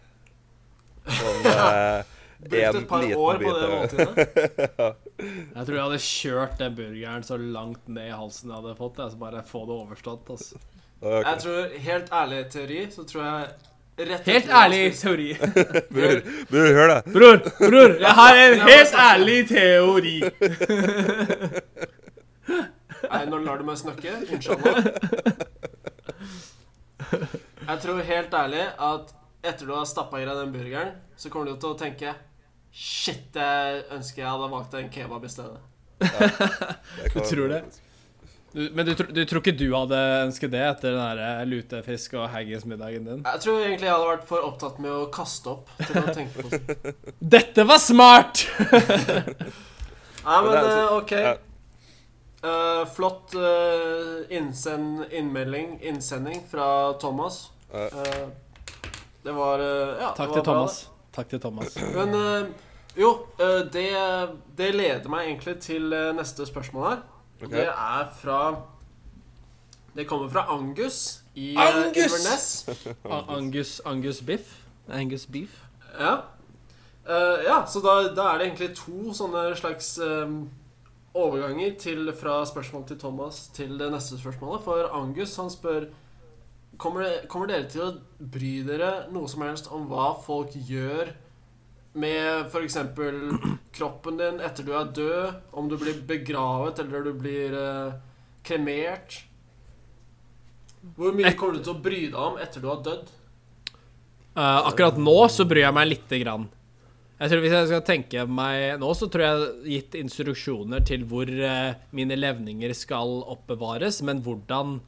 Sånn 1.11 1.47
eh, 1.47 2.03
Brukt 2.41 2.77
et 2.81 2.89
par 2.89 3.03
år 3.05 3.39
på 3.43 3.53
det 3.53 3.69
måltidet. 3.69 4.69
ja. 4.79 4.93
Jeg 5.55 5.67
tror 5.67 5.75
jeg 5.77 5.83
hadde 5.85 5.99
kjørt 6.01 6.55
den 6.61 6.77
burgeren 6.79 7.25
så 7.27 7.37
langt 7.37 7.89
ned 7.93 8.07
i 8.09 8.15
halsen 8.17 8.49
jeg 8.49 8.57
hadde 8.57 8.71
fått. 8.79 9.01
Altså 9.05 9.19
bare 9.21 9.43
få 9.45 9.67
det 9.69 9.75
overstått. 9.77 10.31
Altså. 10.33 10.61
Okay. 11.03 11.27
Jeg 11.27 11.43
tror, 11.43 11.75
Helt 11.89 12.09
ærlig 12.13 12.39
teori, 12.55 12.79
så 12.95 13.05
tror 13.09 13.23
jeg 13.27 13.51
rett 14.11 14.31
Helt 14.31 14.49
jeg 14.49 14.57
ærlig 14.63 14.81
teori. 14.97 15.29
Bror, 15.95 16.23
bror, 16.51 16.71
hør 16.79 16.89
da. 16.95 16.97
Bror, 17.13 17.37
bror, 17.59 17.95
jeg 18.01 18.15
har 18.21 18.41
en 18.47 18.65
helt 18.71 18.97
ærlig 19.05 19.39
teori. 19.53 20.17
Nei, 23.11 23.23
nå 23.29 23.43
lar 23.45 23.61
du 23.61 23.69
meg 23.69 23.77
snakke. 23.81 24.17
Unnskyld 24.25 24.65
Jeg 27.69 27.79
tror 27.85 28.01
helt 28.09 28.35
ærlig 28.41 28.65
at 28.89 29.15
etter 29.45 29.69
du 29.69 29.73
har 29.77 29.87
stappa 29.89 30.21
i 30.21 30.27
deg 30.29 30.37
den 30.47 30.53
burgeren, 30.57 30.97
så 31.17 31.29
kommer 31.33 31.53
du 31.53 31.61
til 31.61 31.73
å 31.75 31.79
tenke 31.81 32.17
Shit, 32.73 33.35
jeg 33.35 33.85
ønsker 33.97 34.23
jeg 34.23 34.31
hadde 34.31 34.51
valgt 34.53 34.75
en 34.79 34.91
kebab 34.95 35.25
i 35.25 35.29
stedet. 35.33 35.59
Ja, 36.01 36.29
Du 37.15 37.21
tror 37.21 37.49
det? 37.51 37.63
Du, 38.53 38.65
men 38.75 38.87
du, 38.87 38.95
du 38.99 39.21
tror 39.31 39.39
ikke 39.45 39.53
du 39.55 39.69
hadde 39.77 39.99
ønsket 40.25 40.51
det 40.51 40.61
etter 40.67 40.95
den 40.97 41.03
der 41.03 41.21
eh, 41.23 41.43
lutefisk- 41.47 42.17
og 42.19 42.25
haggismiddagen 42.33 43.05
din? 43.07 43.21
Jeg 43.23 43.43
tror 43.45 43.61
egentlig 43.63 43.87
jeg 43.87 43.95
hadde 43.95 44.09
vært 44.09 44.25
for 44.27 44.47
opptatt 44.49 44.81
med 44.83 44.91
å 44.91 45.05
kaste 45.15 45.53
opp 45.53 45.71
til 45.85 46.01
å 46.01 46.15
tenke 46.17 46.43
på 46.43 46.51
det. 46.51 46.95
Dette 47.37 47.67
var 47.69 47.79
smart! 47.79 48.43
Nei, 50.27 50.41
men 50.43 50.51
altså- 50.51 50.81
eh, 50.81 50.97
OK. 50.97 51.15
Eh, 52.41 52.83
flott 52.97 53.35
uh, 53.37 54.23
innsend, 54.33 55.05
innmelding, 55.13 55.77
innsending 55.85 56.41
fra 56.51 56.93
Thomas. 57.03 57.51
Eh, 57.71 58.23
det 59.23 59.35
var 59.37 59.61
Ja, 59.61 60.15
Takk 60.17 60.17
det 60.17 60.27
var 60.27 60.35
til 60.35 60.43
bra, 60.43 60.55
Thomas. 60.55 60.81
Takk 61.13 61.29
til 61.29 61.41
Thomas. 61.41 61.77
Men 61.99 62.15
eh, 62.15 62.51
jo, 62.99 63.27
eh, 63.41 63.73
det, 63.73 63.87
det 64.59 64.75
leder 64.75 65.09
meg 65.11 65.27
egentlig 65.27 65.57
til 65.63 65.93
eh, 65.93 66.11
neste 66.17 66.47
spørsmål 66.47 66.89
her. 66.89 67.01
Okay. 67.41 67.57
Det 67.57 67.67
er 67.69 68.11
fra 68.21 68.41
Det 69.97 70.07
kommer 70.07 70.29
fra 70.29 70.47
Angus 70.55 71.23
i 71.35 71.55
Angus! 71.57 71.97
Inverness. 71.97 72.69
Angus, 73.29 73.81
Angus 73.85 74.21
biff? 74.23 74.57
Angus 74.89 75.27
beef? 75.27 75.63
Ja. 75.99 76.15
Eh, 77.09 77.45
ja, 77.47 77.65
så 77.67 77.81
da, 77.81 78.15
da 78.15 78.29
er 78.31 78.39
det 78.39 78.47
egentlig 78.47 78.77
to 78.77 79.15
sånne 79.15 79.57
slags 79.57 79.99
overganger 81.15 81.75
til, 81.79 82.13
fra 82.15 82.45
spørsmål 82.47 82.85
til 82.87 82.99
Thomas 82.99 83.49
til 83.55 83.79
det 83.79 83.91
neste 83.91 84.19
spørsmålet. 84.19 84.63
For 84.63 84.93
Angus 84.95 85.35
han 85.37 85.51
spør 85.51 85.89
kommer, 86.81 87.05
det, 87.07 87.27
kommer 87.31 87.51
dere 87.51 87.69
til 87.71 87.85
å 87.85 87.91
bry 88.19 88.61
dere 88.67 88.93
noe 89.13 89.29
som 89.31 89.45
helst 89.45 89.71
om 89.75 89.87
hva 89.91 90.13
folk 90.25 90.55
gjør 90.55 91.13
med 92.01 92.47
f.eks. 92.51 92.79
kroppen 93.77 94.21
din 94.21 94.41
etter 94.45 94.67
du 94.67 94.73
er 94.77 94.93
død? 94.97 95.41
Om 95.53 95.71
du 95.71 95.77
blir 95.81 96.01
begravet 96.09 96.81
eller 96.83 97.07
du 97.07 97.13
blir 97.19 97.57
eh, 97.57 97.99
kremert? 98.47 99.21
Hvor 100.97 101.13
mye 101.17 101.35
kommer 101.37 101.59
du 101.59 101.67
til 101.67 101.75
å 101.75 101.83
bry 101.83 102.05
deg 102.07 102.21
om 102.21 102.39
etter 102.41 102.63
du 102.63 102.71
har 102.71 102.81
dødd? 102.85 103.11
Uh, 104.31 104.71
akkurat 104.71 104.97
nå 105.01 105.19
så 105.29 105.45
bryr 105.49 105.67
jeg 105.67 105.77
meg 105.77 105.91
lite 105.91 106.21
grann. 106.23 106.47
Jeg 107.21 107.33
tror 107.33 107.43
Hvis 107.45 107.53
jeg 107.53 107.69
skal 107.69 107.83
tenke 107.85 108.23
meg 108.25 108.79
nå, 108.81 108.93
så 108.97 109.11
tror 109.13 109.25
jeg 109.27 109.73
gitt 109.75 109.97
instruksjoner 110.01 110.87
til 110.89 111.05
hvor 111.11 111.29
uh, 111.29 111.75
mine 111.93 112.17
levninger 112.17 112.73
skal 112.79 113.19
oppbevares, 113.35 114.01
men 114.07 114.23
hvordan 114.25 114.79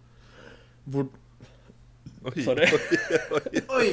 hvor, 0.88 1.10
Oi, 2.22 2.42
Sorry. 2.44 2.66
Oi, 3.36 3.40
oi. 3.58 3.62
Oi! 3.78 3.86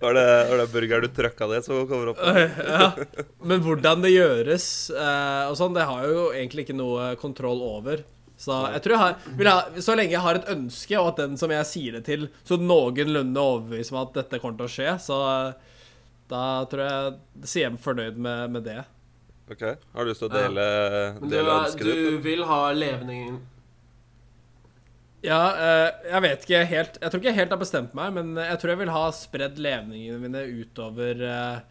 Var 0.00 0.14
det, 0.14 0.26
var 0.50 0.60
det 0.60 0.66
burgeren 0.70 1.02
du 1.06 1.10
trøkka 1.16 1.48
ned 1.50 1.64
som 1.66 1.80
kommer 1.90 2.12
opp? 2.12 2.20
ja. 2.22 2.90
Men 3.42 3.62
hvordan 3.64 4.04
det 4.04 4.12
gjøres 4.14 4.66
eh, 4.94 5.44
og 5.50 5.56
sånn, 5.58 5.74
det 5.74 5.86
har 5.88 6.04
jeg 6.04 6.14
jo 6.14 6.26
egentlig 6.32 6.66
ikke 6.68 6.76
noe 6.78 7.08
kontroll 7.20 7.62
over. 7.66 8.04
Så 8.38 8.54
jeg 8.74 8.82
tror 8.84 8.94
jeg 8.94 9.00
har, 9.02 9.28
vil 9.38 9.48
ha, 9.50 9.58
Så 9.82 9.94
lenge 9.94 10.14
jeg 10.16 10.22
har 10.24 10.38
et 10.40 10.48
ønske, 10.54 10.96
og 10.98 11.12
at 11.12 11.20
den 11.22 11.36
som 11.40 11.52
jeg 11.54 11.68
sier 11.70 11.98
det 11.98 12.04
til, 12.08 12.26
så 12.46 12.58
noenlunde 12.60 13.40
overbeviser 13.42 13.94
meg 13.96 14.08
at 14.08 14.18
dette 14.22 14.40
kommer 14.42 14.58
til 14.58 14.66
å 14.68 14.74
skje, 14.74 14.96
så 15.02 15.20
eh, 15.30 15.78
da 16.30 16.42
tror 16.70 16.82
jeg 16.86 17.48
sier 17.50 17.66
jeg 17.66 17.74
meg 17.76 17.82
fornøyd 17.84 18.20
med, 18.26 18.54
med 18.56 18.66
det. 18.70 18.80
Ok, 19.52 19.60
Har 19.92 20.06
du 20.06 20.08
lyst 20.10 20.22
til 20.22 20.30
å 20.30 20.32
dele, 20.32 20.62
dele 21.20 21.58
ønsket 21.60 21.84
ditt? 21.84 21.98
du 22.00 22.22
vil 22.24 22.46
ha 22.48 22.60
levningen 22.72 23.42
Ja, 25.24 25.40
eh, 25.56 26.10
jeg 26.10 26.20
vet 26.24 26.42
ikke 26.44 26.64
helt 26.68 26.96
Jeg 27.00 27.10
tror 27.10 27.20
ikke 27.20 27.30
jeg 27.30 27.38
helt 27.38 27.52
har 27.54 27.60
bestemt 27.60 27.94
meg, 27.96 28.10
men 28.16 28.34
jeg 28.36 28.58
tror 28.60 28.74
jeg 28.74 28.80
vil 28.82 28.92
ha 28.92 29.04
spredd 29.16 29.60
levningene 29.62 30.20
mine 30.20 30.42
utover 30.60 31.22
eh, 31.28 31.62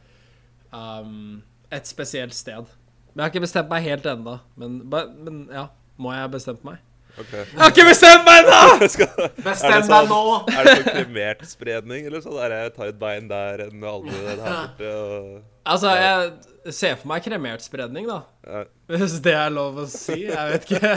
um, 0.74 1.44
et 1.74 1.90
spesielt 1.90 2.34
sted. 2.34 2.72
Men 3.14 3.22
jeg 3.22 3.26
har 3.28 3.34
ikke 3.34 3.46
bestemt 3.46 3.70
meg 3.70 3.86
helt 3.86 4.10
ennå. 4.10 4.40
Men, 4.58 4.80
men 4.90 5.46
ja, 5.54 5.68
må 6.02 6.16
jeg 6.16 6.26
ha 6.26 6.32
bestemt 6.34 6.66
meg? 6.66 6.82
Ok. 7.14 7.32
Jeg 7.34 7.60
har 7.62 7.70
ikke 7.70 7.84
bestemt 7.86 8.24
meg 8.26 8.40
ennå! 8.42 8.62
Bestem 9.46 9.70
Er 9.70 9.76
deg 9.76 9.90
sånn- 9.90 10.08
nå! 10.10 10.22
er 10.50 10.66
det 10.66 10.72
sånn 10.80 10.88
kremert 10.96 11.44
spredning, 11.46 12.08
eller 12.10 12.24
sånn 12.26 12.38
der 12.40 12.56
jeg 12.58 12.72
tar 12.78 12.88
et 12.90 12.98
bein 13.02 13.28
der, 13.30 13.62
en 13.68 13.84
albue 13.92 14.22
der 14.26 14.40
borte 14.46 14.94
og 14.98 15.42
Altså, 15.64 15.94
jeg 15.96 16.74
ser 16.76 16.98
for 17.00 17.08
meg 17.14 17.22
kremert 17.24 17.62
spredning, 17.64 18.04
da. 18.10 18.18
ja. 18.44 18.64
Hvis 18.92 19.14
det 19.24 19.32
er 19.40 19.54
lov 19.54 19.78
å 19.80 19.86
si. 19.88 20.18
Jeg 20.26 20.50
vet 20.52 20.66
ikke. 20.68 20.90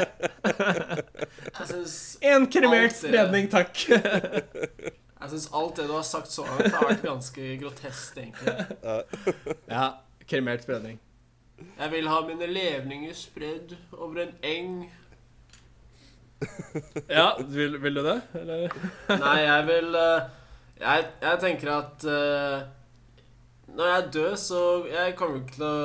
En 2.27 2.47
kremert 2.51 2.97
spredning, 2.97 3.47
takk. 3.53 3.85
jeg 3.87 5.31
syns 5.31 5.47
alt 5.55 5.79
det 5.79 5.87
du 5.89 5.95
har 5.95 6.05
sagt 6.07 6.33
så 6.35 6.45
langt, 6.49 6.67
har 6.75 6.89
vært 6.91 7.05
ganske 7.07 7.47
grotesk, 7.63 8.19
egentlig. 8.19 8.57
Ja, 9.71 9.87
kremert 10.29 10.67
spredning. 10.67 10.99
Jeg 11.79 11.93
vil 11.95 12.09
ha 12.11 12.19
mine 12.27 12.47
levninger 12.51 13.15
spredd 13.17 13.77
over 13.97 14.25
en 14.27 14.35
eng. 14.45 14.75
Ja, 17.09 17.39
vil, 17.49 17.79
vil 17.83 17.95
du 17.95 18.03
det? 18.05 18.21
Eller? 18.35 18.73
Nei, 19.25 19.37
jeg 19.41 19.69
vil 19.71 19.95
eh, 20.01 20.27
Jeg, 20.81 21.07
jeg 21.23 21.39
tenker 21.41 21.73
at 21.77 22.05
uh, 22.05 22.67
når 23.77 23.89
jeg 23.89 24.03
er 24.03 24.11
død, 24.13 24.37
så 24.37 24.61
Jeg 24.91 25.15
kommer 25.17 25.41
ikke 25.41 25.55
til 25.57 25.65
å 25.67 25.79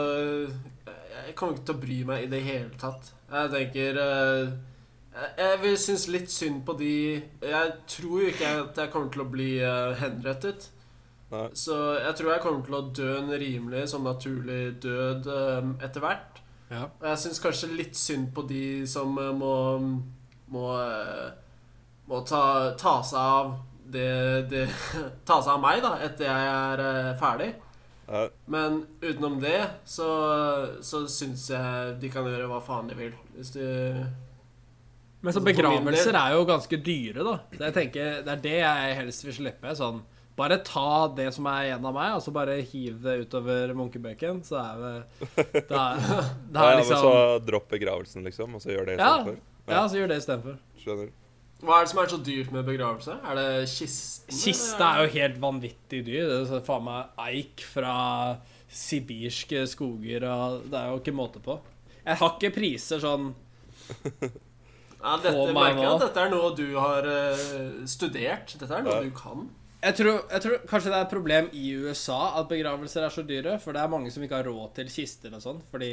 Jeg 1.28 1.36
kommer 1.36 1.56
ikke 1.56 1.66
til 1.70 1.78
å 1.78 1.86
bry 1.86 2.02
meg 2.08 2.26
i 2.26 2.30
det 2.32 2.44
hele 2.46 2.76
tatt. 2.80 3.14
Jeg 3.32 3.54
tenker 3.56 4.02
uh, 4.02 4.52
Jeg, 5.40 5.56
vil 5.64 5.80
synes 5.80 6.06
litt 6.12 6.32
synd 6.32 6.62
på 6.68 6.76
de 6.80 6.94
Jeg 7.48 7.74
tror 7.96 8.22
jo 8.22 8.30
ikke 8.36 8.54
at 8.66 8.84
jeg 8.84 8.94
kommer 8.94 9.12
til 9.12 9.26
å 9.26 9.32
bli 9.32 9.50
henrettet. 10.04 10.70
Nei. 11.32 11.48
Så 11.56 11.76
jeg 11.96 12.16
tror 12.20 12.34
jeg 12.34 12.44
kommer 12.44 12.64
til 12.68 12.76
å 12.76 12.86
dø 12.92 13.12
en 13.18 13.36
rimelig 13.40 13.86
sånn 13.94 14.04
naturlig 14.04 14.82
død 14.84 15.30
etter 15.80 16.04
hvert. 16.04 16.42
Ja. 16.72 16.88
Og 16.88 17.06
jeg 17.08 17.22
syns 17.24 17.40
kanskje 17.44 17.70
litt 17.76 18.00
synd 18.00 18.34
på 18.36 18.44
de 18.48 18.64
som 18.88 19.16
må 19.16 19.56
Må, 20.52 20.68
eh, 20.84 21.28
må 22.12 22.22
ta, 22.28 22.44
ta 22.80 22.98
seg 23.08 23.20
av 23.20 23.52
det, 23.92 24.08
det 24.52 24.66
Ta 25.28 25.42
seg 25.42 25.54
av 25.56 25.62
meg, 25.64 25.84
da, 25.84 25.96
etter 26.06 26.28
jeg 26.28 26.50
er 26.54 26.84
eh, 26.88 27.12
ferdig. 27.20 27.52
Ja. 28.12 28.26
Men 28.52 28.82
utenom 29.00 29.38
det 29.40 29.60
så, 29.88 30.10
så 30.84 31.06
syns 31.08 31.46
jeg 31.54 31.96
de 32.02 32.10
kan 32.12 32.28
gjøre 32.28 32.50
hva 32.52 32.60
faen 32.64 32.90
de 32.92 32.98
vil. 32.98 33.14
Hvis 33.38 33.54
du 33.56 33.64
Men 35.24 35.36
så 35.36 35.44
begravelser 35.46 36.18
er 36.20 36.36
jo 36.36 36.48
ganske 36.50 36.82
dyre, 36.84 37.24
da. 37.24 37.38
Så 37.54 37.64
jeg 37.70 37.78
tenker, 37.78 38.18
Det 38.26 38.34
er 38.36 38.44
det 38.44 38.58
jeg 38.58 38.98
helst 39.00 39.28
vil 39.28 39.38
slippe. 39.38 39.76
Sånn, 39.78 40.02
bare 40.42 40.58
ta 40.68 40.86
det 41.18 41.30
som 41.38 41.48
er 41.52 41.70
igjen 41.70 41.86
av 41.88 41.94
meg, 41.96 42.16
og 42.18 42.26
så 42.26 42.34
bare 42.36 42.58
hiv 42.74 43.00
det 43.06 43.16
utover 43.28 43.74
Munkebøken. 43.78 44.42
Så 44.48 44.58
er 44.60 44.84
det 44.84 45.64
Da, 45.70 45.86
da 46.52 46.66
Ja, 46.66 46.70
er 46.74 46.82
men 46.82 46.86
så 46.90 46.98
liksom 46.98 47.48
dropp 47.48 47.70
begravelsen, 47.78 48.26
liksom, 48.28 48.58
og 48.58 48.62
så 48.66 48.74
gjør 48.76 48.90
det 48.92 48.98
Ja. 49.00 49.12
istedenfor? 49.22 49.42
Ja, 49.72 49.82
så 49.88 50.00
gjør 50.02 50.10
det 50.12 50.18
istedenfor. 50.24 50.58
Skjønner. 50.82 51.12
Hva 51.62 51.76
er 51.78 51.84
det 51.86 51.90
som 51.92 52.00
er 52.02 52.08
så 52.10 52.18
dyrt 52.26 52.48
med 52.56 52.66
begravelse? 52.66 53.14
Er 53.22 53.36
det 53.38 53.50
kisten? 53.70 54.34
Kiste 54.34 54.82
er 54.82 55.04
jo 55.04 55.12
helt 55.14 55.36
vanvittig 55.44 56.00
dyr. 56.08 56.24
Det 56.26 56.38
er 56.40 56.48
så 56.50 56.60
faen 56.66 56.88
meg 56.88 57.20
eik 57.22 57.62
fra 57.70 57.92
sibirske 58.72 59.62
skoger, 59.70 60.26
og 60.26 60.64
det 60.72 60.80
er 60.80 60.90
jo 60.90 60.98
ikke 61.04 61.14
måte 61.14 61.42
på. 61.46 61.60
Jeg 62.02 62.18
har 62.18 62.34
ikke 62.34 62.50
priser 62.56 63.02
sånn 63.04 63.28
Ja, 65.02 65.16
dette, 65.22 65.34
på 65.38 65.54
meg 65.54 65.78
nå. 65.78 65.86
at 65.96 66.04
dette 66.08 66.24
er 66.26 66.30
noe 66.34 66.50
du 66.58 66.66
har 66.78 67.06
eh, 67.10 67.46
studert. 67.90 68.54
Dette 68.58 68.74
er 68.78 68.84
noe 68.86 68.98
Ja. 68.98 69.06
du 69.06 69.14
kan. 69.18 69.48
Jeg 69.82 69.96
tror, 69.98 70.18
jeg 70.30 70.44
tror 70.44 70.58
kanskje 70.70 70.92
det 70.92 70.98
er 71.00 71.06
et 71.08 71.14
problem 71.16 71.48
i 71.58 71.66
USA 71.82 72.20
at 72.40 72.50
begravelser 72.52 73.06
er 73.08 73.14
så 73.14 73.24
dyre. 73.26 73.58
For 73.62 73.74
det 73.74 73.82
er 73.82 73.90
mange 73.92 74.12
som 74.14 74.24
ikke 74.26 74.38
har 74.42 74.50
råd 74.50 74.76
til 74.78 74.92
kister 74.94 75.34
og 75.34 75.42
sånn. 75.42 75.62
Fordi 75.72 75.92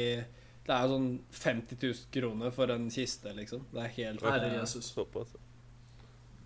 det 0.69 0.75
er 0.75 0.85
jo 0.85 0.93
sånn 0.93 1.07
50 1.33 1.79
000 1.81 2.09
kroner 2.13 2.53
for 2.53 2.69
en 2.73 2.85
kiste, 2.93 3.33
liksom. 3.33 3.63
Det 3.73 3.81
er 3.87 3.95
helt 3.95 4.25
Herre 4.27 4.51
Jesus. 4.59 4.91
Såpass. 4.93 5.33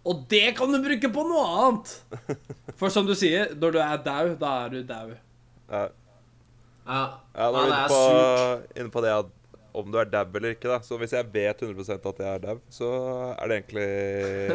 Og 0.07 0.23
det 0.31 0.53
kan 0.57 0.71
du 0.71 0.79
bruke 0.83 1.09
på 1.15 1.23
noe 1.27 1.43
annet! 1.63 1.91
For 2.79 2.91
som 2.91 3.05
du 3.07 3.13
sier, 3.15 3.53
når 3.55 3.75
du 3.75 3.77
er 3.79 4.01
dau, 4.03 4.33
da 4.39 4.49
er 4.65 4.73
du 4.73 4.81
dau. 4.87 5.13
Ja. 5.71 5.83
Ja, 6.83 7.03
Ja, 7.31 7.45
nå 7.47 7.61
er 7.61 7.69
vi 7.69 7.71
det 7.71 7.77
inne 7.77 7.93
på, 7.93 8.01
inne 8.81 8.91
på 8.91 9.03
det 9.05 9.13
at 9.21 9.29
om 9.73 9.87
du 9.89 9.95
er 10.01 10.09
dau 10.11 10.25
eller 10.35 10.57
ikke, 10.57 10.67
da. 10.69 10.81
Så 10.83 10.99
hvis 10.99 11.15
jeg 11.15 11.29
vet 11.33 11.63
100% 11.63 12.09
at 12.11 12.19
jeg 12.19 12.29
er 12.33 12.43
dau, 12.43 12.57
så 12.71 12.89
er 13.37 13.47
det 13.47 13.61
egentlig 13.61 13.87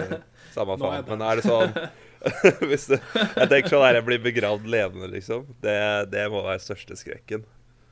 samme 0.57 0.77
faen. 0.81 1.09
Men 1.09 1.25
er 1.31 1.41
det 1.41 1.49
sånn 1.49 1.73
hvis 2.69 2.89
du, 2.91 2.97
Jeg 2.97 3.49
tenker 3.51 3.71
sånn 3.71 3.85
her, 3.85 3.99
jeg 4.01 4.07
blir 4.09 4.21
begravd 4.25 4.67
levende, 4.71 5.09
liksom. 5.13 5.47
Det, 5.65 5.79
det 6.13 6.25
må 6.33 6.43
være 6.47 6.63
største 6.63 6.99
skrekken. 6.99 7.45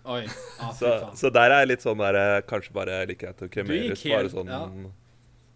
Oi. 0.07 0.23
ah, 0.63 0.73
Så, 0.79 0.93
så 1.19 1.31
der 1.35 1.51
er 1.51 1.65
jeg 1.65 1.73
litt 1.75 1.83
sånn 1.83 1.99
der 1.99 2.15
eh, 2.21 2.37
Kanskje 2.47 2.75
bare 2.77 3.01
liker 3.11 3.33
jeg 3.33 3.39
til 3.41 3.49
å 3.49 3.53
kremeres. 3.57 4.05
Bare 4.07 4.31
sånn 4.33 4.53
ja. 4.53 4.61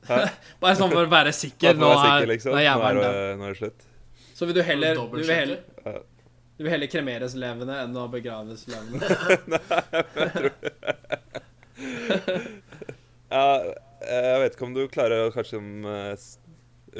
Hæ? 0.08 0.22
Bare 0.62 0.78
sånn 0.78 0.90
for 0.94 1.04
å 1.04 1.10
være 1.12 1.34
sikker. 1.36 1.76
Nå 1.78 1.90
være 1.90 2.00
er, 2.00 2.06
sikker, 2.06 2.32
liksom. 2.34 2.56
nå 2.56 2.62
er 2.62 2.64
Nå 2.80 3.04
er 3.04 3.18
det, 3.18 3.36
nå 3.36 3.46
er 3.46 3.54
det 3.54 3.60
slutt. 3.60 3.86
Så 4.40 4.48
vil 4.48 4.56
du 4.56 4.62
heller 4.64 4.96
du 4.96 5.18
vil 5.18 5.34
heller, 5.34 5.58
du 6.56 6.64
vil 6.64 6.72
heller 6.72 6.88
kremeres 6.88 7.34
levende 7.36 7.76
enn 7.82 7.98
å 8.00 8.06
begraves 8.08 8.64
levende? 8.70 9.04
Ja, 13.30 13.44
jeg 14.02 14.38
vet 14.42 14.56
ikke 14.56 14.66
om 14.66 14.72
du 14.74 14.80
klarer 14.90 15.26
å 15.26 15.32
kanskje 15.34 15.60
eh, 15.60 16.14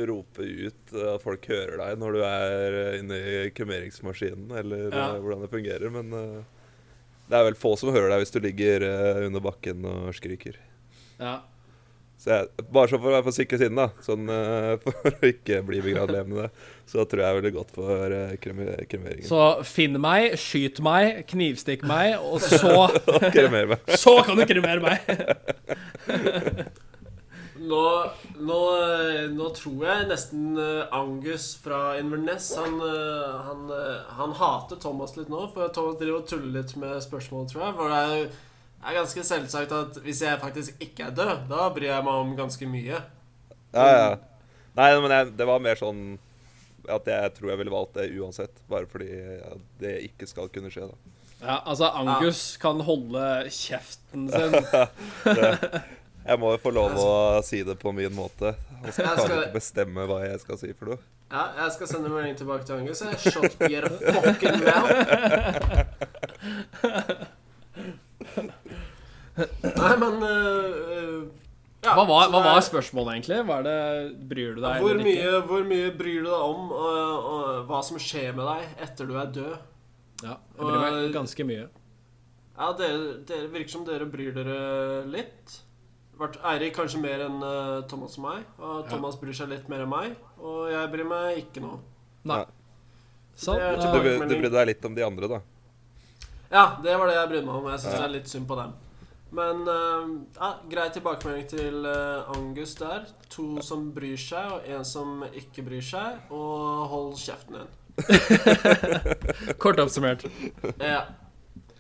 rope 0.07 0.45
ut 0.45 0.93
at 0.95 1.23
folk 1.25 1.47
hører 1.51 1.77
deg 1.81 1.99
når 2.01 2.17
du 2.17 2.21
er 2.27 2.77
eh, 2.81 2.97
inne 3.01 3.17
i 3.19 3.37
kremeringsmaskinen, 3.57 4.51
eller 4.63 4.89
Ja. 4.91 5.07
eh, 5.15 5.21
hvordan 5.23 5.45
det 5.45 5.51
fungerer, 5.53 5.91
men 5.95 6.13
eh, 6.15 6.43
det 7.31 7.39
er 7.39 7.47
vel 7.47 7.59
få 7.59 7.77
som 7.79 7.93
hører 7.95 8.11
deg 8.11 8.25
hvis 8.25 8.35
du 8.35 8.41
ligger 8.43 8.85
under 9.27 9.41
bakken 9.45 9.85
og 9.87 10.11
skriker. 10.19 10.57
Ja. 11.21 11.41
Så 12.21 12.35
jeg, 12.35 12.49
bare 12.75 12.91
så 12.91 12.99
for 13.01 13.09
å 13.09 13.15
være 13.15 13.25
på 13.29 13.33
sikre 13.33 13.57
siden, 13.63 13.79
da, 13.79 13.87
sånn 14.05 14.27
for 14.83 15.09
å 15.15 15.29
ikke 15.31 15.63
bli 15.65 15.79
begravd 15.85 16.13
levende, 16.13 16.51
så 16.91 17.07
tror 17.09 17.23
jeg 17.23 17.39
veldig 17.39 17.53
godt 17.55 17.71
for 17.73 18.13
uh, 18.13 18.35
kremeringen. 18.43 19.25
Så 19.25 19.41
finn 19.65 19.95
meg, 20.03 20.35
skyt 20.43 20.83
meg, 20.85 21.23
knivstikk 21.31 21.87
meg, 21.89 22.19
og 22.19 22.43
så 22.43 22.91
Kremer 23.37 23.71
meg. 23.73 23.89
Så 24.03 24.19
kan 24.27 24.37
du 24.37 24.45
kremere 24.51 24.83
meg! 24.85 25.01
Nå, 27.61 28.11
nå, 28.41 28.59
nå 29.37 29.47
tror 29.53 29.83
jeg 29.85 30.07
nesten 30.09 30.55
eh, 30.57 30.95
Angus 30.97 31.51
fra 31.61 31.99
Inverness 32.01 32.55
han, 32.57 32.79
eh, 32.81 33.35
han, 33.45 33.67
eh, 33.77 34.07
han 34.17 34.33
hater 34.39 34.81
Thomas 34.81 35.13
litt 35.19 35.29
nå, 35.29 35.43
for 35.53 35.69
Thomas 35.77 35.99
driver 36.01 36.23
og 36.23 36.31
tuller 36.31 36.55
litt 36.55 36.73
med 36.81 36.97
spørsmål, 37.05 37.45
tror 37.51 37.67
jeg. 37.67 37.77
For 37.77 37.93
det 37.93 38.01
er, 38.01 38.41
er 38.81 38.97
ganske 39.03 39.27
selvsagt 39.29 39.77
at 39.77 40.01
hvis 40.07 40.25
jeg 40.25 40.41
faktisk 40.41 40.81
ikke 40.89 41.11
er 41.11 41.15
død, 41.21 41.45
da 41.53 41.69
bryr 41.77 41.91
jeg 41.91 42.09
meg 42.09 42.25
om 42.25 42.35
ganske 42.39 42.71
mye. 42.71 43.05
Ja, 43.77 43.87
ja. 43.93 44.11
Nei, 44.81 44.91
men 45.05 45.19
jeg, 45.19 45.31
det 45.37 45.51
var 45.53 45.61
mer 45.69 45.77
sånn 45.77 46.05
at 46.91 47.13
jeg 47.13 47.37
tror 47.37 47.53
jeg 47.53 47.61
ville 47.61 47.77
valgt 47.77 47.99
det 48.01 48.09
uansett, 48.17 48.65
bare 48.73 48.89
fordi 48.89 49.11
det 49.83 49.99
ikke 50.09 50.31
skal 50.31 50.49
kunne 50.55 50.73
skje, 50.73 50.89
da. 50.89 51.17
Ja, 51.41 51.61
altså, 51.61 51.93
Angus 51.93 52.57
kan 52.61 52.81
holde 52.85 53.27
kjeften 53.53 54.29
sin. 54.33 54.57
Det, 55.41 55.81
jeg 56.27 56.39
må 56.41 56.51
jo 56.53 56.59
få 56.63 56.71
lov 56.75 56.91
å 57.01 57.43
si 57.45 57.63
det 57.67 57.79
på 57.81 57.93
min 57.97 58.13
måte. 58.17 58.55
Og 58.83 58.89
så 58.93 59.03
Jeg 59.03 59.07
kan 59.07 59.19
skal- 59.27 59.43
ikke 59.45 59.53
bestemme 59.55 60.07
hva 60.07 60.21
jeg 60.27 60.41
skal 60.41 60.59
si 60.59 60.73
for 60.73 60.85
noe. 60.95 60.99
Ja, 61.31 61.45
jeg 61.63 61.73
skal 61.77 61.87
sende 61.87 62.09
melding 62.11 62.37
tilbake 62.37 62.65
til 62.67 62.75
Angus. 62.81 63.01
jeg. 63.01 63.33
Shot 63.33 63.55
your 63.71 63.89
fucking 63.89 64.65
mouth. 64.65 64.91
Nei, 69.41 69.93
men 70.01 70.17
uh, 70.21 71.21
ja, 71.81 71.95
Hva 71.97 72.05
var, 72.05 72.29
hva 72.29 72.41
er- 72.43 72.49
var 72.51 72.61
spørsmålet, 72.67 73.15
egentlig? 73.15 73.39
Var 73.49 73.63
det, 73.65 73.77
Bryr 74.29 74.55
du 74.57 74.61
deg 74.61 74.83
Hvor 74.83 74.91
eller 74.91 75.05
ikke? 75.07 75.23
mye, 75.25 75.41
hvor 75.49 75.65
mye 75.71 75.91
bryr 75.97 76.19
du 76.27 76.29
deg 76.29 76.45
om 76.51 76.73
og, 76.77 77.31
og 77.31 77.67
hva 77.71 77.81
som 77.87 77.97
skjer 78.03 78.35
med 78.37 78.45
deg 78.51 78.85
etter 78.89 79.09
du 79.09 79.15
er 79.17 79.31
død? 79.33 79.55
Ja, 80.27 80.35
jeg 80.37 80.61
bryr 80.67 80.83
meg 80.85 81.13
ganske 81.15 81.47
mye. 81.49 81.69
Ja, 82.61 82.73
dere, 82.77 82.99
dere 83.25 83.49
virker 83.55 83.73
som 83.73 83.87
dere 83.89 84.05
bryr 84.13 84.35
dere 84.37 84.59
litt. 85.09 85.61
Vært 86.21 86.39
Eirik 86.53 86.75
kanskje 86.77 87.01
mer 87.03 87.25
enn 87.27 87.39
uh, 87.43 87.81
Thomas 87.91 88.19
og 88.19 88.27
meg. 88.27 88.45
Og 88.61 88.83
Thomas 88.91 89.17
bryr 89.21 89.37
seg 89.37 89.51
litt 89.53 89.71
mer 89.73 89.85
enn 89.87 89.93
meg. 89.93 90.19
Og 90.41 90.69
jeg 90.73 90.93
bryr 90.93 91.09
meg 91.09 91.41
ikke 91.45 91.63
noe. 91.65 91.81
Nei. 92.29 92.43
Så, 93.35 93.57
Det 93.57 93.71
er 93.71 93.81
Du, 93.81 94.29
du 94.29 94.37
brydde 94.37 94.55
deg 94.59 94.71
litt 94.75 94.85
om 94.85 94.97
de 94.97 95.07
andre, 95.07 95.31
da. 95.31 95.41
Ja, 96.51 96.65
det 96.83 96.97
var 96.99 97.09
det 97.09 97.17
jeg 97.17 97.33
brydde 97.33 97.47
meg 97.49 97.59
om. 97.61 97.69
Jeg 97.73 97.83
syns 97.85 97.93
Ja. 97.95 97.99
det 97.99 98.07
er 98.09 98.15
litt 98.19 98.33
synd 98.33 98.49
på 98.51 98.59
dem. 98.59 98.77
Men 99.31 99.61
uh, 99.71 100.09
ja, 100.35 100.51
grei 100.73 100.89
tilbakemelding 100.91 101.47
til 101.49 101.87
uh, 101.87 102.31
Angus 102.35 102.75
der. 102.81 103.07
To 103.37 103.63
som 103.63 103.89
bryr 103.95 104.19
seg, 104.19 104.57
og 104.57 104.67
en 104.67 104.85
som 104.85 105.23
ikke 105.31 105.65
bryr 105.69 105.85
seg. 105.87 106.19
Og 106.35 106.89
hold 106.91 107.15
kjeften 107.23 107.61
din. 107.61 107.77
Kort 109.63 109.81
oppsummert. 109.81 110.27
Ja. 110.81 111.05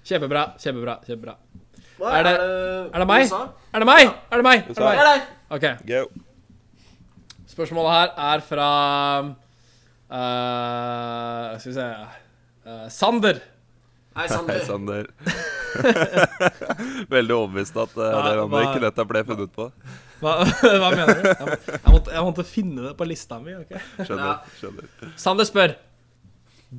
Kjempebra, 0.06 0.52
kjempebra. 0.58 1.00
kjempebra 1.06 1.36
Er 2.00 2.22
det- 2.24 2.40
er 2.94 2.98
det 2.98 3.06
meg? 3.06 3.30
Er 3.74 3.78
det 3.78 3.86
meg? 3.86 4.06
Er 4.30 4.36
det 4.36 4.44
meg? 4.46 4.58
Er 4.70 4.74
det 4.74 5.04
meg? 5.04 5.22
OK. 5.50 5.66
Go. 5.86 6.00
Spørsmålet 7.50 7.90
her 7.92 8.08
er 8.34 8.40
fra 8.46 8.68
uh, 10.10 11.58
Skal 11.58 11.70
vi 11.70 11.74
se 11.76 11.86
uh, 12.66 12.88
Sander. 12.88 13.40
Hei, 14.16 14.26
Hei, 14.26 14.28
Sander. 14.28 14.64
Sander. 14.66 15.04
Veldig 17.14 17.34
overbevist 17.36 17.76
at 17.78 17.92
uh, 17.96 18.02
Hva- 18.02 18.22
det 18.24 18.32
er 18.32 18.40
hva- 18.50 18.62
ikke 18.68 18.82
dette 18.86 19.06
ble 19.10 19.22
funnet 19.28 19.52
på. 19.54 19.68
Hva, 20.20 20.32
hva 20.82 20.90
mener 20.94 21.14
du? 21.14 21.28
Jeg, 21.30 21.46
må, 21.46 21.56
jeg, 21.70 21.92
måtte, 21.94 22.10
jeg 22.16 22.24
måtte 22.26 22.44
finne 22.48 22.88
det 22.88 22.94
på 22.98 23.06
lista 23.08 23.38
mi. 23.42 23.54
ok? 23.60 23.72
Skjønner. 24.02 24.26
Ja. 24.26 24.34
skjønner. 24.60 24.84
Sander 25.20 25.48
spør 25.48 25.76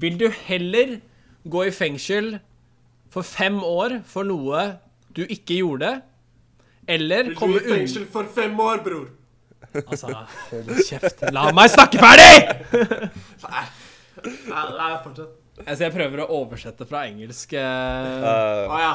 Vil 0.03 0.17
du 0.21 0.27
heller 0.47 0.97
gå 1.51 1.63
i 1.67 1.73
fengsel 1.73 2.35
for 3.11 3.25
fem 3.27 3.57
år 3.65 3.99
for 4.07 4.23
noe 4.27 4.61
du 5.17 5.23
ikke 5.25 5.57
gjorde, 5.61 5.89
det, 5.91 6.01
eller 6.95 7.23
Vil 7.29 7.33
du 7.35 7.39
komme 7.39 7.59
i 7.61 7.65
fengsel 7.69 8.05
for 8.11 8.25
fem 8.35 8.57
år, 8.59 8.81
bror? 8.85 9.09
Altså, 9.85 10.09
hold 10.49 10.71
kjeft. 10.87 11.21
La 11.31 11.45
meg 11.55 11.69
snakke 11.71 11.99
ferdig! 12.01 12.33
Nei, 13.45 13.65
nei, 14.49 14.89
fortsett. 15.03 15.37
Altså, 15.61 15.83
jeg 15.85 15.93
prøver 15.93 16.23
å 16.23 16.29
oversette 16.41 16.87
fra 16.89 17.03
engelsk. 17.07 17.53
eh, 17.53 18.25
Uh, 18.25 18.71
Å 18.73 18.79
ja. 18.81 18.93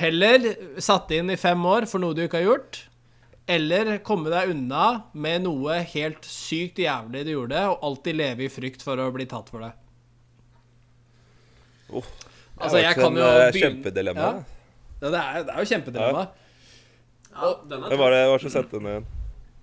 Heller 0.00 0.46
satt 0.82 1.10
inn 1.14 1.30
i 1.30 1.36
fem 1.36 1.60
år 1.68 1.84
for 1.90 2.00
noe 2.02 2.16
du 2.16 2.22
ikke 2.24 2.40
har 2.40 2.46
gjort, 2.48 2.78
eller 3.52 3.98
komme 4.06 4.30
deg 4.32 4.50
unna 4.54 4.86
med 5.12 5.44
noe 5.44 5.76
helt 5.92 6.24
sykt 6.26 6.80
jævlig 6.80 7.26
du 7.28 7.32
gjorde, 7.34 7.60
og 7.74 7.84
alltid 7.90 8.16
leve 8.18 8.46
i 8.46 8.50
frykt 8.50 8.82
for 8.82 8.96
å 9.04 9.10
bli 9.14 9.26
tatt 9.30 9.50
for 9.52 9.66
det. 9.66 9.72
oh, 11.92 12.08
Altså, 12.62 12.78
jeg 12.80 12.94
kan 12.96 13.16
jo 13.16 13.22
en, 13.22 13.28
uh, 13.28 13.50
begynne- 13.52 13.60
Kjempedilemma. 13.82 14.28
Ja. 14.32 14.51
Ja, 15.02 15.10
det, 15.10 15.18
er, 15.18 15.44
det 15.48 15.54
er 15.54 15.64
jo 15.64 15.70
kjempedilemma. 15.72 16.26
ja 17.32 17.48
den 17.66 17.80
er 17.82 17.90
Hvem 17.90 18.02
var 18.04 18.14
det 18.14 18.20
var 18.30 18.44
som 18.44 18.52
sendte 18.54 18.78
den 18.78 18.90
igjen? 18.92 19.06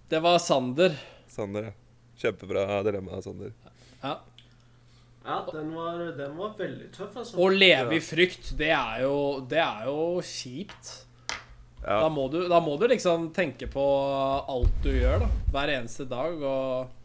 Det 0.10 0.20
var 0.26 0.40
Sander. 0.44 0.98
Sander, 1.32 1.70
ja. 1.70 1.76
Kjempebra 2.20 2.82
dilemma, 2.84 3.22
Sander. 3.24 3.54
Ja. 4.02 4.18
Ja, 5.24 5.38
den 5.54 5.70
var, 5.76 6.00
den 6.18 6.36
var 6.40 6.56
veldig 6.58 6.90
tøff, 6.96 7.16
altså. 7.22 7.38
Å 7.40 7.48
leve 7.54 7.96
i 7.96 8.02
frykt, 8.04 8.52
det 8.60 8.72
er 8.74 9.04
jo, 9.06 9.16
det 9.48 9.60
er 9.62 9.88
jo 9.88 10.20
kjipt. 10.26 10.92
Ja. 11.84 12.02
Da, 12.02 12.10
må 12.12 12.26
du, 12.32 12.42
da 12.52 12.60
må 12.64 12.76
du 12.82 12.88
liksom 12.92 13.30
tenke 13.36 13.70
på 13.72 13.84
alt 14.52 14.82
du 14.84 14.90
gjør, 14.92 15.24
da. 15.24 15.30
Hver 15.54 15.76
eneste 15.78 16.08
dag, 16.10 16.42
og 16.44 16.96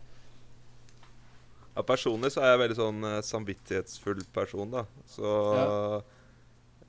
Ja, 1.74 1.82
personlig 1.87 2.30
så 2.35 2.43
er 2.43 2.53
jeg 2.55 2.62
veldig 2.64 2.78
sånn 2.78 3.07
eh, 3.11 3.20
samvittighetsfull 3.26 4.22
person, 4.35 4.70
da. 4.74 4.85
Så 5.11 5.30
eh, 5.61 6.13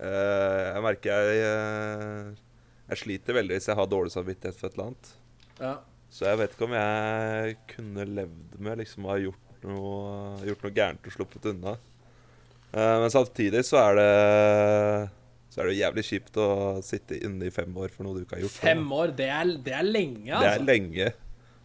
jeg 0.03 0.81
merker 0.83 1.09
jeg 1.29 1.43
eh, 1.47 2.31
Jeg 2.91 2.97
sliter 3.01 3.37
veldig 3.37 3.55
hvis 3.57 3.69
jeg 3.71 3.77
har 3.79 3.87
dårlig 3.91 4.11
samvittighet 4.13 4.57
for 4.59 4.67
et 4.67 4.73
eller 4.79 4.89
annet. 4.91 5.11
ja. 5.61 5.75
Så 6.15 6.23
jeg 6.29 6.37
vet 6.39 6.53
ikke 6.53 6.67
om 6.69 6.73
jeg 6.77 7.55
kunne 7.73 8.03
levd 8.07 8.53
med 8.63 8.77
liksom 8.79 9.03
å 9.03 9.09
ha 9.09 9.15
gjort 9.19 9.65
noe, 9.67 10.37
gjort 10.47 10.61
noe 10.63 10.71
gærent 10.77 11.07
og 11.09 11.11
sluppet 11.15 11.47
unna. 11.51 11.73
Eh, 12.71 12.93
men 13.01 13.11
samtidig 13.11 13.65
så 13.67 13.81
er 13.81 13.97
det 13.99 15.09
Så 15.51 15.61
er 15.63 15.67
det 15.71 15.75
jævlig 15.79 16.03
kjipt 16.07 16.37
å 16.39 16.47
sitte 16.85 17.17
inne 17.19 17.49
i 17.49 17.51
fem 17.51 17.71
år 17.79 17.91
for 17.91 18.03
noe 18.07 18.15
du 18.15 18.23
ikke 18.23 18.37
har 18.37 18.45
gjort. 18.45 18.55
Fem 18.63 18.85
år, 18.95 19.11
det 19.17 19.27
er, 19.31 19.51
det 19.65 19.75
er 19.75 19.85
lenge, 19.87 20.23
Det 20.29 20.35
er 20.35 20.49
altså. 20.53 20.65
lenge. 20.69 21.11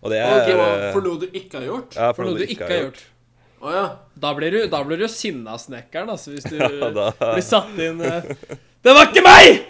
Og 0.01 0.11
det 0.15 0.19
er 0.25 0.35
okay, 0.35 0.93
For 0.97 1.07
noe 1.07 1.21
du 1.21 1.27
ikke 1.31 1.59
har 1.61 1.67
gjort? 1.69 1.97
Ja, 2.01 2.11
For 2.17 2.27
noe 2.27 2.39
du 2.41 2.45
ikke 2.47 2.69
har 2.71 2.85
gjort. 2.89 3.03
Å 3.61 3.73
ja. 3.75 3.85
Da 4.15 4.31
blir 4.35 4.51
du, 4.55 4.61
da 4.73 4.81
blir 4.85 4.97
du 5.03 5.07
sinnasnekkeren, 5.09 6.09
altså, 6.15 6.33
hvis 6.33 6.47
du 6.49 6.57
Ja, 6.61 6.91
da- 6.97 7.13
blir 7.35 7.45
satt 7.45 7.77
inn 7.79 8.01
uh, 8.01 8.23
Det 8.81 8.95
var 8.97 9.11
ikke 9.11 9.23
meg! 9.27 9.67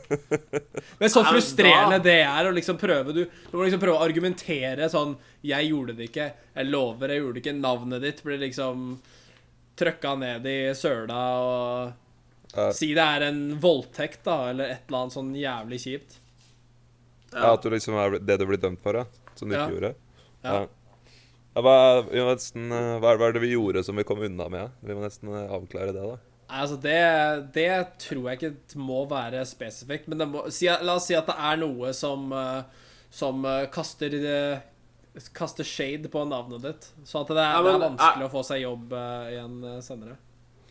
Men 1.00 1.10
så 1.12 1.22
frustrerende 1.28 1.98
da- 1.98 2.04
det 2.06 2.14
er 2.24 2.48
å 2.48 2.52
liksom 2.56 2.78
prøve 2.80 3.12
Du, 3.16 3.22
du 3.26 3.56
må 3.58 3.66
liksom 3.66 3.82
prøve 3.82 3.98
å 4.00 4.04
argumentere 4.06 4.88
sånn 4.92 5.16
'Jeg 5.44 5.68
gjorde 5.70 5.94
det 5.96 6.08
ikke. 6.10 6.26
Jeg 6.56 6.66
lover, 6.68 7.08
jeg 7.12 7.20
gjorde 7.22 7.34
det 7.38 7.42
ikke.' 7.44 7.58
Navnet 7.60 8.02
ditt 8.04 8.22
blir 8.24 8.40
liksom 8.40 8.86
trøkka 9.80 10.14
ned 10.20 10.46
i 10.48 10.58
søla 10.76 11.20
og 11.40 11.92
Ja. 12.56 12.72
Si 12.74 12.88
det 12.96 13.04
er 13.04 13.22
en 13.28 13.60
voldtekt, 13.62 14.24
da, 14.26 14.48
eller 14.50 14.64
et 14.72 14.88
eller 14.88 14.98
annet 15.04 15.14
sånn 15.14 15.28
jævlig 15.38 15.76
kjipt. 15.84 16.16
Ja, 17.32 17.52
at 17.54 17.62
du 17.62 17.68
liksom 17.70 17.94
er 17.94 18.16
det 18.18 18.36
du 18.40 18.44
blir 18.48 18.58
dømt 18.58 18.80
for, 18.82 18.96
ja. 18.98 19.04
Som 19.38 19.48
du 19.48 19.54
Ja. 19.54 19.66
ikke 19.68 19.76
gjorde. 19.76 19.92
Ja. 20.42 20.66
Ja, 21.54 21.62
hva, 21.66 21.76
vi 22.06 22.20
må 22.22 22.30
nesten, 22.30 22.70
eh, 22.70 22.96
hva 23.02 23.12
er 23.14 23.18
hva 23.20 23.28
er 23.30 23.34
det 23.34 23.42
vi 23.42 23.54
gjorde 23.56 23.82
som 23.86 23.98
vi 23.98 24.04
kom 24.06 24.22
unna 24.22 24.46
med? 24.52 24.76
Vi 24.86 24.94
må 24.94 25.02
nesten 25.02 25.32
eh, 25.34 25.50
avklare 25.50 25.94
det, 25.96 26.04
da. 26.12 26.18
Altså 26.50 26.76
det, 26.82 26.98
det 27.54 27.70
tror 28.02 28.30
jeg 28.30 28.38
ikke 28.40 28.78
må 28.82 29.04
være 29.10 29.42
spesifikt, 29.46 30.08
men 30.10 30.18
det 30.22 30.28
må, 30.30 30.44
si, 30.50 30.66
la 30.70 30.96
oss 30.98 31.06
si 31.10 31.14
at 31.18 31.28
det 31.30 31.36
er 31.50 31.60
noe 31.62 31.92
som, 31.94 32.30
eh, 32.34 32.88
som 33.10 33.46
kaster, 33.74 34.16
kaster 35.34 35.66
shade 35.66 36.10
på 36.10 36.24
navnet 36.30 36.66
ditt. 36.66 36.90
Så 37.06 37.22
at 37.22 37.30
det 37.34 37.42
er, 37.42 37.54
Ja, 37.54 37.62
det 37.66 37.76
er 37.76 37.86
vanskelig 37.88 38.26
å 38.26 38.34
få 38.34 38.42
seg 38.46 38.64
jobb 38.64 38.94
igjen 38.94 39.62
senere. 39.82 40.18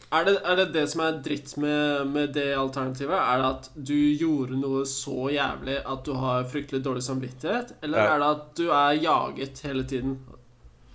Er 0.10 0.24
det, 0.26 0.32
er 0.42 0.56
det 0.58 0.66
det 0.74 0.84
som 0.90 1.04
er 1.06 1.20
dritt 1.22 1.52
med, 1.62 2.08
med 2.10 2.32
det 2.34 2.48
alternativet? 2.58 3.14
Er 3.14 3.44
det 3.44 3.50
at 3.52 3.68
du 3.76 3.94
gjorde 4.18 4.58
noe 4.58 4.82
så 4.90 5.28
jævlig 5.30 5.76
at 5.86 6.08
du 6.08 6.16
har 6.18 6.48
fryktelig 6.50 6.82
dårlig 6.88 7.04
samvittighet? 7.06 7.76
Eller 7.86 8.02
Ja. 8.02 8.16
er 8.16 8.24
det 8.24 8.30
at 8.34 8.48
du 8.58 8.64
er 8.74 8.98
jaget 9.04 9.62
hele 9.68 9.84
tiden? 9.86 10.16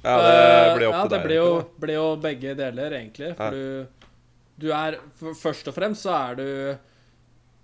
Ja, 0.05 0.17
det 0.21 0.33
Eh, 0.37 0.77
blir 0.77 0.89
opp 0.91 0.95
ja, 0.95 1.03
til 1.09 1.19
deg. 1.19 1.31
Ja, 1.31 1.37
jo, 1.41 1.45
egentlig, 1.55 1.81
blir 1.81 1.95
jo 1.97 2.17
begge 2.21 2.55
deler, 2.59 2.91
egentlig. 2.99 3.31
For 3.39 3.45
Ja. 3.45 3.51
du, 3.51 3.87
du 4.61 4.67
er 4.73 4.99
for, 5.19 5.35
Først 5.35 5.69
og 5.69 5.75
fremst 5.75 6.05
så 6.05 6.13
er 6.13 6.35
du 6.37 6.47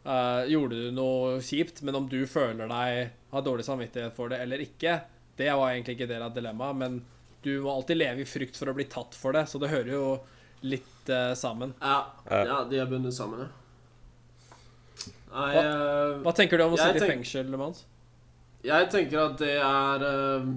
uh, 0.06 0.42
Gjorde 0.48 0.70
du 0.80 0.90
noe 0.96 1.38
kjipt, 1.44 1.82
men 1.84 1.94
om 2.00 2.08
du 2.08 2.24
føler 2.26 2.66
deg 2.70 3.10
har 3.30 3.42
dårlig 3.46 3.64
samvittighet 3.68 4.14
for 4.16 4.28
det 4.32 4.40
eller 4.40 4.58
ikke, 4.64 5.02
det 5.36 5.52
var 5.52 5.70
egentlig 5.74 5.98
ikke 5.98 6.08
del 6.08 6.22
av 6.22 6.32
dilemmaet, 6.34 6.76
men 6.76 6.96
du 7.44 7.60
må 7.62 7.70
alltid 7.76 7.96
leve 8.00 8.20
i 8.24 8.28
frykt 8.28 8.56
for 8.56 8.68
å 8.72 8.74
bli 8.74 8.84
tatt 8.90 9.14
for 9.14 9.32
det, 9.36 9.44
så 9.48 9.60
det 9.60 9.68
hører 9.70 9.92
jo 9.92 10.20
litt 10.62 11.08
uh, 11.12 11.32
sammen. 11.34 11.74
Ja, 11.80 12.06
Ja. 12.30 12.64
de 12.68 12.80
er 12.80 12.86
bundet 12.90 13.14
sammen, 13.16 13.40
ja. 13.46 13.48
Nei, 15.30 15.54
Hva- 15.54 16.22
Hva 16.24 16.32
tenker 16.34 16.58
du 16.58 16.64
om 16.64 16.72
å 16.74 16.80
sitte 16.80 16.96
i 16.96 17.00
tenk- 17.04 17.12
fengsel, 17.22 17.52
Mons? 17.56 17.84
jeg 18.64 18.90
tenker 18.92 19.18
at 19.30 19.38
det 19.38 19.54
er 19.56 20.02
eh, 20.04 20.48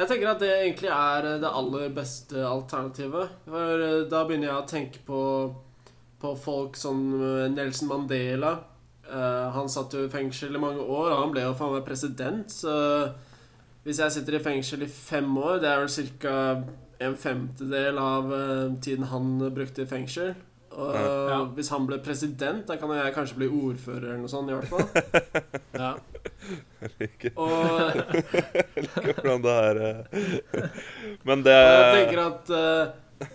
Jeg 0.00 0.08
tenker 0.08 0.30
at 0.30 0.40
det 0.40 0.50
egentlig 0.54 0.88
er 0.88 1.26
eh, 1.28 1.40
det 1.42 1.48
aller 1.60 1.90
beste 1.92 2.44
alternativet. 2.46 3.34
For 3.44 3.82
eh, 3.84 3.96
da 4.08 4.22
begynner 4.24 4.48
jeg 4.48 4.56
å 4.56 4.68
tenke 4.70 5.02
på, 5.04 5.22
på 6.22 6.34
folk 6.40 6.78
som 6.80 7.02
eh, 7.18 7.48
Nelson 7.52 7.90
Mandela. 7.90 8.56
Han 9.10 9.66
satt 9.66 9.96
jo 9.96 10.04
i 10.06 10.10
fengsel 10.12 10.54
i 10.54 10.60
mange 10.62 10.84
år, 10.84 11.08
og 11.10 11.16
han 11.18 11.32
ble 11.34 11.42
jo 11.42 11.54
faen 11.58 11.72
meg 11.74 11.82
president. 11.82 12.52
Så 12.54 12.70
hvis 13.82 13.98
jeg 13.98 14.14
sitter 14.14 14.36
i 14.38 14.42
fengsel 14.44 14.84
i 14.86 14.86
fem 14.86 15.26
år, 15.34 15.56
det 15.58 15.66
er 15.66 15.80
vel 15.82 16.12
ca. 16.22 16.34
en 17.02 17.16
femtedel 17.18 17.98
av 17.98 18.30
tiden 18.84 19.08
han 19.10 19.32
brukte 19.50 19.82
i 19.82 19.90
fengsel. 19.90 20.30
Og 20.80 20.94
Ja. 21.30 21.38
hvis 21.56 21.68
han 21.74 21.86
ble 21.88 21.98
president, 22.04 22.64
da 22.68 22.76
kan 22.80 22.90
jeg 22.96 23.12
kanskje 23.14 23.36
bli 23.40 23.48
ordfører 23.48 24.06
eller 24.14 24.22
noe 24.22 24.32
sånt, 24.32 24.50
i 24.50 24.56
hvert 24.56 24.70
fall. 24.70 24.88
Ja. 25.80 25.94
liker 26.98 27.32
Og 27.36 27.96
ikke 28.80 29.12
hvordan 29.12 29.42
det 29.44 29.52
er 29.54 29.80
eh. 29.86 30.68
Men 31.28 31.44
det 31.46 31.54
jeg 31.54 31.94
tenker 31.94 32.20
at 32.24 32.50
eh, 32.56 33.28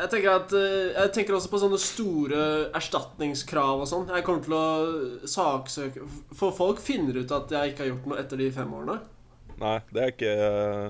Jeg 0.00 0.10
tenker 0.14 0.30
at 0.32 0.54
eh, 0.56 0.88
Jeg 0.96 1.12
tenker 1.18 1.36
også 1.36 1.50
på 1.52 1.60
sånne 1.62 1.78
store 1.82 2.42
erstatningskrav 2.78 3.82
og 3.84 3.90
sånn. 3.90 4.08
Jeg 4.14 4.24
kommer 4.26 4.46
til 4.46 4.56
å 4.58 5.28
saksøke 5.30 6.06
For 6.38 6.54
folk 6.56 6.82
finner 6.82 7.20
ut 7.22 7.34
at 7.36 7.52
jeg 7.54 7.74
ikke 7.74 7.84
har 7.84 7.92
gjort 7.92 8.08
noe 8.10 8.22
etter 8.22 8.40
de 8.42 8.50
fem 8.54 8.72
årene. 8.78 8.98
Nei, 9.62 9.76
det 9.94 10.02
er 10.06 10.14
ikke 10.16 10.32
eh, 10.48 10.86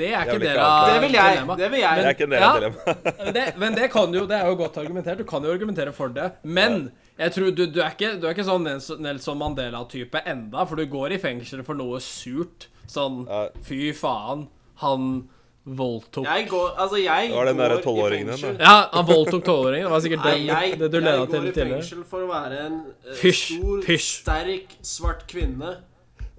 Det 0.00 0.08
er 0.14 0.24
ikke 0.24 0.40
del 0.40 0.58
av. 0.62 0.88
Det 0.88 1.00
vil 1.02 1.16
jeg. 1.18 1.40
Det 1.58 1.70
vil 1.72 1.80
Det 1.80 2.04
er 2.06 2.14
ikke 2.14 2.26
en 2.28 2.34
del 2.34 2.42
av 2.42 2.54
Ja. 2.54 2.60
dilemmaet. 2.60 3.34
det, 3.36 3.44
men 3.60 3.74
det 3.76 3.90
kan 3.92 4.14
jo 4.14 4.26
Det 4.26 4.36
er 4.38 4.46
jo 4.48 4.56
godt 4.60 4.78
argumentert. 4.80 5.18
Du 5.18 5.24
kan 5.28 5.44
jo 5.44 5.52
argumentere 5.52 5.92
for 5.92 6.08
det. 6.08 6.30
Men 6.42 6.90
jeg 7.18 7.32
tror 7.32 7.50
du, 7.50 7.66
du, 7.66 7.80
er, 7.80 7.90
ikke, 7.90 8.14
du 8.20 8.28
er 8.28 8.32
ikke 8.36 8.46
sånn 8.46 8.64
Nelson 9.04 9.38
Mandela-type 9.40 10.22
enda, 10.24 10.64
for 10.64 10.80
du 10.80 10.86
går 10.88 11.16
i 11.16 11.20
fengsel 11.20 11.64
for 11.66 11.76
noe 11.76 12.00
surt. 12.00 12.70
Sånn 12.90 13.26
Ja. 13.28 13.48
Fy 13.66 13.92
faen, 13.94 14.48
han 14.80 15.28
voldtok 15.66 16.24
Jeg 16.24 16.48
går 16.48 16.72
Altså, 16.80 16.96
jeg 16.96 17.28
Det 17.28 17.36
var 17.36 17.44
den 17.50 17.56
går 17.60 17.68
derre 17.68 18.16
i 18.16 18.24
fengsel. 18.24 18.56
Ja, 18.58 18.88
han 18.92 19.06
voldtok 19.06 19.44
tolvåringen. 19.44 19.86
Det 19.86 19.92
var 19.92 20.00
sikkert 20.06 20.24
Nei, 20.24 20.38
jeg, 20.46 20.78
det 20.80 20.90
du 20.90 20.98
jeg 21.00 21.28
går 21.28 21.46
i 21.50 21.52
fengsel 21.52 22.02
for 22.08 22.24
å 22.24 22.30
være 22.30 22.64
en 22.66 22.80
uh, 22.88 23.14
Fysj, 23.20 23.44
stor, 23.58 23.84
fysj. 23.86 24.10
sterk, 24.22 24.76
svart 24.82 25.26
kvinne 25.30 25.76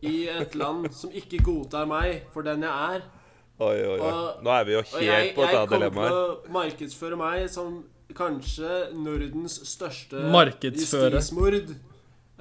i 0.01 0.25
et 0.33 0.55
land 0.57 0.89
som 0.97 1.13
ikke 1.13 1.43
godtar 1.45 1.85
meg 1.85 2.23
for 2.33 2.41
den 2.41 2.65
jeg 2.65 2.95
er. 2.97 3.03
Oi, 3.61 3.77
oi, 3.85 3.99
oi. 3.99 4.09
Og- 4.09 4.43
Nå 4.45 4.53
er 4.55 4.65
vi 4.65 4.73
jo 4.73 4.81
Og 4.81 5.01
jeg, 5.05 5.11
helt 5.11 5.35
på 5.37 5.43
et 5.45 5.53
jeg 5.53 5.67
kommer 5.69 5.91
til 5.93 6.17
å 6.17 6.53
markedsføre 6.55 7.17
meg 7.19 7.47
som 7.53 7.83
kanskje 8.17 8.71
Nordens 8.97 9.59
største 9.69 10.23
justismord. 11.21 11.75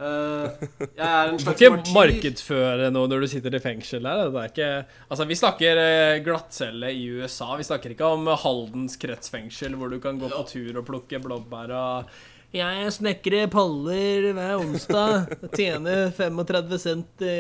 Uh, 0.01 0.49
jeg 0.81 1.05
er 1.05 1.29
en 1.29 1.37
Du 1.37 1.45
kan 1.45 1.53
ikke 1.53 1.69
martyr. 1.75 1.93
markedsføre 1.93 2.87
noe 2.95 3.11
når 3.13 3.21
du 3.21 3.29
sitter 3.35 3.55
i 3.59 3.61
fengsel 3.61 4.07
her. 4.09 4.31
Det 4.33 4.41
er 4.41 4.49
ikke 4.55 4.71
Altså, 5.11 5.27
vi 5.29 5.37
snakker 5.37 5.81
eh, 5.83 6.21
glattcelle 6.25 6.89
i 6.97 7.05
USA. 7.21 7.51
Vi 7.61 7.67
snakker 7.69 7.93
ikke 7.93 8.09
om 8.09 8.25
Haldens 8.41 8.97
kretsfengsel, 8.97 9.77
hvor 9.77 9.93
du 9.93 9.99
kan 10.01 10.19
gå 10.19 10.31
på 10.33 10.41
tur 10.49 10.81
og 10.81 10.87
plukke 10.89 11.21
blåbær 11.21 11.75
og 11.77 12.09
Jeg 12.57 12.89
snekrer 12.97 13.51
paller 13.53 14.33
hver 14.33 14.57
onsdag. 14.59 15.37
Tjener 15.53 16.09
35 16.17 16.79
cent 16.81 17.23
i 17.23 17.37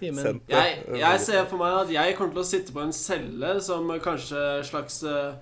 timen. 0.00 0.40
Jeg, 0.50 0.78
jeg 1.00 1.20
ser 1.24 1.44
for 1.50 1.60
meg 1.62 1.76
at 1.82 1.90
jeg 1.96 2.16
kommer 2.18 2.36
til 2.36 2.44
å 2.44 2.48
sitte 2.48 2.72
på 2.76 2.84
en 2.84 2.94
celle 2.96 3.56
som 3.64 3.90
kanskje 4.02 4.42
slags 4.68 5.02
uh, 5.06 5.34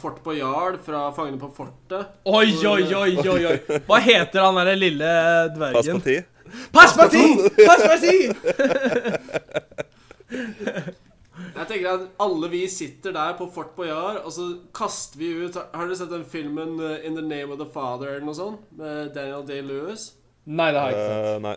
Fort 0.00 0.18
på 0.24 0.34
Jarl 0.36 0.76
fra 0.84 1.06
Fangene 1.16 1.40
på 1.40 1.48
fortet. 1.56 2.18
Oi, 2.28 2.50
oi, 2.68 2.82
oi, 2.92 3.16
oi, 3.24 3.40
oi. 3.54 3.58
Hva 3.86 3.98
heter 4.04 4.44
han 4.44 4.58
derre 4.60 4.76
lille 4.76 5.08
Pass 5.08 5.54
på 5.54 5.58
dvergen? 5.58 6.02
Passparti. 6.02 6.16
Pass 6.72 6.92
på 6.98 7.06
ti! 7.08 7.26
Pass 7.64 7.82
på 7.88 7.96
ti! 8.02 8.18
Jeg 11.52 11.68
tenker 11.68 11.88
at 11.90 12.04
alle 12.22 12.48
vi 12.52 12.62
sitter 12.70 13.14
der 13.14 13.34
på 13.38 13.46
Fort 13.52 13.74
Boyard, 13.76 14.22
og 14.24 14.32
så 14.32 14.48
kaster 14.74 15.20
vi 15.20 15.30
ut 15.44 15.56
Har 15.56 15.86
dere 15.86 15.96
sett 15.98 16.10
den 16.12 16.24
filmen 16.28 16.80
eh, 16.80 17.04
'In 17.04 17.16
the 17.16 17.22
Name 17.24 17.52
of 17.52 17.58
the 17.60 17.68
Father' 17.68 18.14
eller 18.14 18.26
noe 18.26 18.36
sånt? 18.36 18.64
Med 18.76 19.12
Daniel 19.14 19.44
Day-Lewis? 19.46 20.12
Nei, 20.44 20.72
det 20.72 20.80
har 20.80 20.90
jeg 20.90 20.98
ikke 20.98 21.08
sett. 21.08 21.36
Uh, 21.36 21.42
nei. 21.46 21.56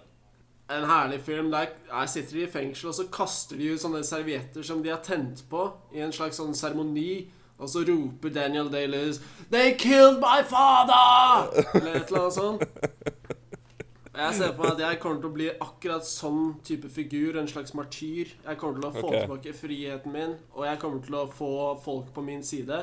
En 0.74 0.86
herlig 0.90 1.20
film 1.22 1.52
der 1.54 1.76
jeg 1.92 2.10
sitter 2.10 2.38
de 2.40 2.44
i 2.44 2.52
fengsel, 2.52 2.90
og 2.90 2.96
så 2.98 3.06
kaster 3.14 3.60
de 3.60 3.70
ut 3.74 3.82
sånne 3.82 4.02
servietter 4.06 4.66
som 4.66 4.82
de 4.82 4.90
har 4.90 5.04
tent 5.06 5.44
på, 5.50 5.68
i 5.94 6.02
en 6.02 6.14
slags 6.16 6.42
sånn 6.42 6.56
seremoni. 6.58 7.28
Og 7.56 7.70
så 7.72 7.86
roper 7.88 8.34
Daniel 8.36 8.68
Day-Lewis 8.68 9.22
'They 9.52 9.78
killed 9.80 10.20
my 10.20 10.42
father!' 10.44 11.54
Eller 11.78 12.02
et 12.02 12.10
eller 12.10 12.26
annet 12.26 12.34
sånt. 12.34 12.64
Jeg 14.16 14.36
ser 14.36 14.54
for 14.56 14.64
meg 14.64 14.74
at 14.74 14.82
jeg 14.84 15.00
kommer 15.04 15.22
til 15.22 15.30
å 15.30 15.36
bli 15.36 15.48
akkurat 15.52 16.08
sånn 16.08 16.44
type 16.64 16.90
figur. 16.92 17.38
En 17.40 17.50
slags 17.52 17.74
martyr. 17.76 18.32
Jeg 18.32 18.60
kommer 18.60 18.80
til 18.80 18.90
å 18.90 18.94
få 18.96 19.08
okay. 19.10 19.24
tilbake 19.24 19.56
friheten 19.56 20.16
min, 20.16 20.36
og 20.56 20.68
jeg 20.68 20.80
kommer 20.80 21.04
til 21.04 21.18
å 21.20 21.26
få 21.32 21.54
folk 21.84 22.14
på 22.16 22.24
min 22.24 22.44
side. 22.44 22.80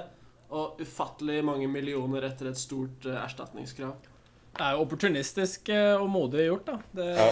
Og 0.52 0.80
ufattelig 0.84 1.40
mange 1.44 1.68
millioner 1.72 2.28
etter 2.28 2.50
et 2.50 2.60
stort 2.60 3.08
eh, 3.08 3.16
erstatningskrav. 3.16 4.11
Det 4.52 4.64
er 4.66 4.74
jo 4.76 4.82
opportunistisk 4.84 5.68
eh, 5.72 5.94
og 5.96 6.08
modig 6.12 6.46
gjort, 6.50 6.66
da. 6.68 6.78
Det, 6.92 7.08
Ja. 7.16 7.30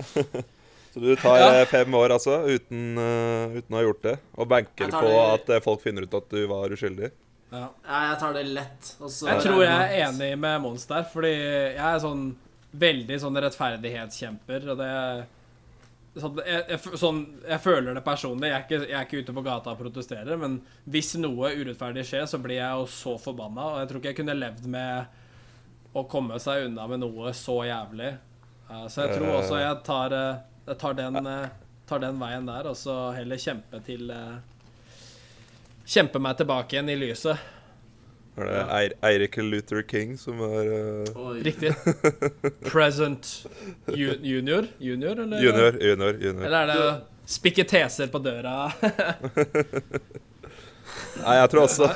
Så 0.90 0.98
du 0.98 1.12
tar 1.16 1.36
Ja. 1.38 1.48
eh, 1.60 1.66
fem 1.70 1.94
år, 1.94 2.10
altså, 2.16 2.40
uten, 2.50 2.96
uh, 2.98 3.52
uten 3.54 3.74
å 3.74 3.78
ha 3.78 3.82
gjort 3.84 4.00
det? 4.02 4.14
Og 4.34 4.48
banker 4.50 4.90
på 4.90 5.02
det- 5.06 5.56
at 5.56 5.62
folk 5.62 5.82
finner 5.84 6.02
ut 6.02 6.14
at 6.18 6.28
du 6.32 6.40
var 6.50 6.68
uskyldig? 6.74 7.10
ja. 7.52 7.68
Ja, 7.86 8.00
jeg 8.10 8.18
tar 8.18 8.32
det 8.34 8.42
lett. 8.46 8.94
Også... 9.00 9.26
Jeg 9.28 9.42
tror 9.42 9.62
jeg 9.62 9.70
er 9.70 10.08
enig 10.08 10.38
med 10.38 10.60
Mons 10.62 10.86
der, 10.86 11.04
fordi 11.04 11.30
jeg 11.30 11.78
er 11.78 11.98
sånn 12.02 12.24
veldig 12.74 13.20
sånn 13.20 13.38
rettferdighetskjemper, 13.42 14.66
og 14.70 14.78
det 14.78 14.90
sånn, 16.20 16.36
jeg, 16.46 16.64
jeg, 16.70 16.98
sånn, 16.98 17.20
jeg 17.48 17.60
føler 17.62 17.94
det 17.94 18.04
personlig. 18.06 18.50
Jeg 18.50 18.56
er, 18.58 18.66
ikke, 18.66 18.80
jeg 18.88 18.98
er 18.98 19.06
ikke 19.06 19.22
ute 19.24 19.34
på 19.34 19.44
gata 19.46 19.70
og 19.74 19.78
protesterer, 19.82 20.36
men 20.38 20.60
hvis 20.90 21.14
noe 21.22 21.52
urettferdig 21.54 22.04
skjer, 22.06 22.26
så 22.30 22.38
blir 22.42 22.58
jeg 22.60 22.70
jo 22.82 22.86
så 22.90 23.16
forbanna, 23.22 23.66
og 23.74 23.78
jeg 23.82 23.90
tror 23.92 24.02
ikke 24.02 24.12
jeg 24.12 24.20
kunne 24.24 24.38
levd 24.38 24.66
med 24.66 25.18
å 25.92 26.04
komme 26.08 26.38
seg 26.42 26.66
unna 26.68 26.86
med 26.90 26.98
noe 27.02 27.32
så 27.34 27.64
jævlig. 27.66 28.12
Eh, 28.70 28.86
så 28.88 29.00
jeg 29.06 29.18
tror 29.18 29.30
også 29.40 29.58
jeg 29.60 29.76
tar, 29.86 30.12
eh, 30.14 30.36
jeg 30.68 30.76
tar, 30.78 30.94
den, 30.98 31.26
eh, 31.26 31.48
tar 31.90 31.98
den 32.04 32.20
veien 32.20 32.46
der, 32.46 32.66
og 32.70 32.76
så 32.78 32.94
heller 33.16 33.36
kjempe 33.40 33.80
til 33.86 34.12
Kjempe 35.90 36.20
meg 36.22 36.36
tilbake 36.38 36.76
igjen 36.76 36.90
i 36.92 36.94
lyset. 36.94 37.38
Er 38.38 38.44
det 38.46 38.54
ja. 38.54 38.64
Eirik 39.08 39.34
Luther 39.42 39.82
King 39.82 40.14
som 40.20 40.38
er 40.46 40.68
uh... 41.16 41.34
Riktig. 41.42 41.74
Present 42.70 43.46
ju 43.90 44.14
junior? 44.22 44.66
Junior, 44.78 45.18
eller? 45.18 45.42
junior? 45.42 45.74
Junior, 45.82 46.14
junior. 46.14 46.46
Eller 46.46 46.60
er 46.60 46.66
det 46.70 47.02
spikke 47.26 47.66
teser 47.66 48.06
på 48.06 48.22
døra? 48.22 48.70
Nei, 51.24 51.36
jeg 51.36 51.50
tror 51.52 51.66
også 51.66 51.88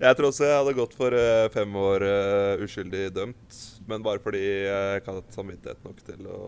Jeg 0.00 0.16
tror 0.18 0.28
også 0.30 0.46
jeg 0.48 0.58
hadde 0.58 0.76
gått 0.78 0.96
for 0.98 1.16
eh, 1.18 1.46
fem 1.54 1.76
år 1.78 2.04
uh, 2.06 2.64
uskyldig 2.64 3.06
dømt. 3.14 3.60
Men 3.88 4.04
bare 4.04 4.22
fordi 4.24 4.42
jeg 4.42 5.00
ikke 5.00 5.14
hadde 5.14 5.36
samvittighet 5.36 5.86
nok 5.86 6.02
til 6.06 6.28
å 6.30 6.40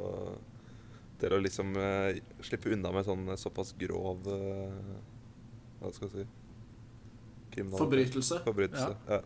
Til 1.20 1.32
å 1.32 1.40
liksom 1.40 1.76
uh, 1.80 2.12
slippe 2.44 2.72
unna 2.74 2.92
med 2.92 3.06
sånn 3.06 3.30
såpass 3.40 3.72
grov 3.78 4.26
Hva 4.26 5.92
skal 5.92 6.08
jeg 6.08 6.12
si 6.12 6.26
Kriminal 7.56 7.80
Forbrytelse. 7.80 8.42
Forbrytelse. 8.44 8.92
Ja. 9.08 9.22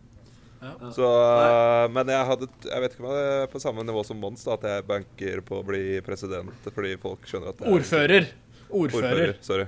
Ja. 0.60 0.90
Så, 0.92 1.06
eh, 1.08 1.86
men 1.88 2.10
jeg 2.12 2.26
hadde 2.28 2.46
Jeg 2.66 2.82
vet 2.84 2.92
ikke 2.92 3.04
om 3.06 3.14
jeg 3.16 3.28
er 3.40 3.46
på 3.48 3.60
samme 3.62 3.84
nivå 3.86 4.02
som 4.04 4.18
Mons, 4.20 4.42
da, 4.44 4.58
at 4.58 4.66
jeg 4.68 4.86
banker 4.90 5.40
på 5.46 5.60
å 5.62 5.64
bli 5.64 5.84
president 6.04 6.68
fordi 6.68 6.96
folk 7.00 7.24
skjønner 7.28 7.54
at 7.54 7.62
det 7.62 7.68
er 7.68 7.76
Ordfører. 7.78 8.28
Ordfører. 8.68 8.90
Ordfører. 8.90 9.32
Sorry. 9.46 9.66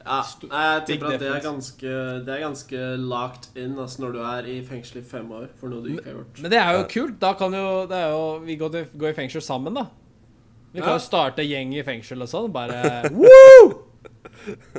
Ja, 0.00 0.20
jeg 0.24 0.84
tipper 0.88 1.10
at 1.12 1.20
det 1.20 1.28
er 1.28 1.42
ganske 1.44 1.90
Det 2.24 2.32
er 2.32 2.40
ganske 2.40 2.78
locked 2.96 3.50
in 3.60 3.74
altså, 3.78 4.00
når 4.00 4.14
du 4.14 4.20
er 4.24 4.46
i 4.48 4.54
fengsel 4.64 5.02
i 5.02 5.04
fem 5.04 5.28
år 5.36 5.50
for 5.60 5.68
noe 5.68 5.84
du 5.84 5.90
ikke 5.92 6.06
har 6.06 6.14
gjort. 6.16 6.40
Men 6.40 6.54
det 6.54 6.60
er 6.62 6.78
jo 6.78 6.86
kult. 6.94 7.18
Da 7.20 7.34
kan 7.36 7.52
jo, 7.54 7.66
det 7.90 7.98
er 7.98 8.14
jo 8.14 8.22
Vi 8.46 8.56
går, 8.56 8.72
til, 8.76 8.86
gå, 8.96 9.10
i 9.10 9.18
fengsel 9.18 9.44
sammen, 9.44 9.76
da. 9.76 9.84
Vi 10.72 10.80
kan 10.80 10.94
Ja. 10.94 10.96
jo 10.96 11.04
starte 11.04 11.44
gjeng 11.44 11.74
i 11.76 11.84
fengsel 11.84 12.22
og 12.24 12.32
sånn. 12.32 12.48
Bare 12.54 12.80
Woo! 13.20 13.86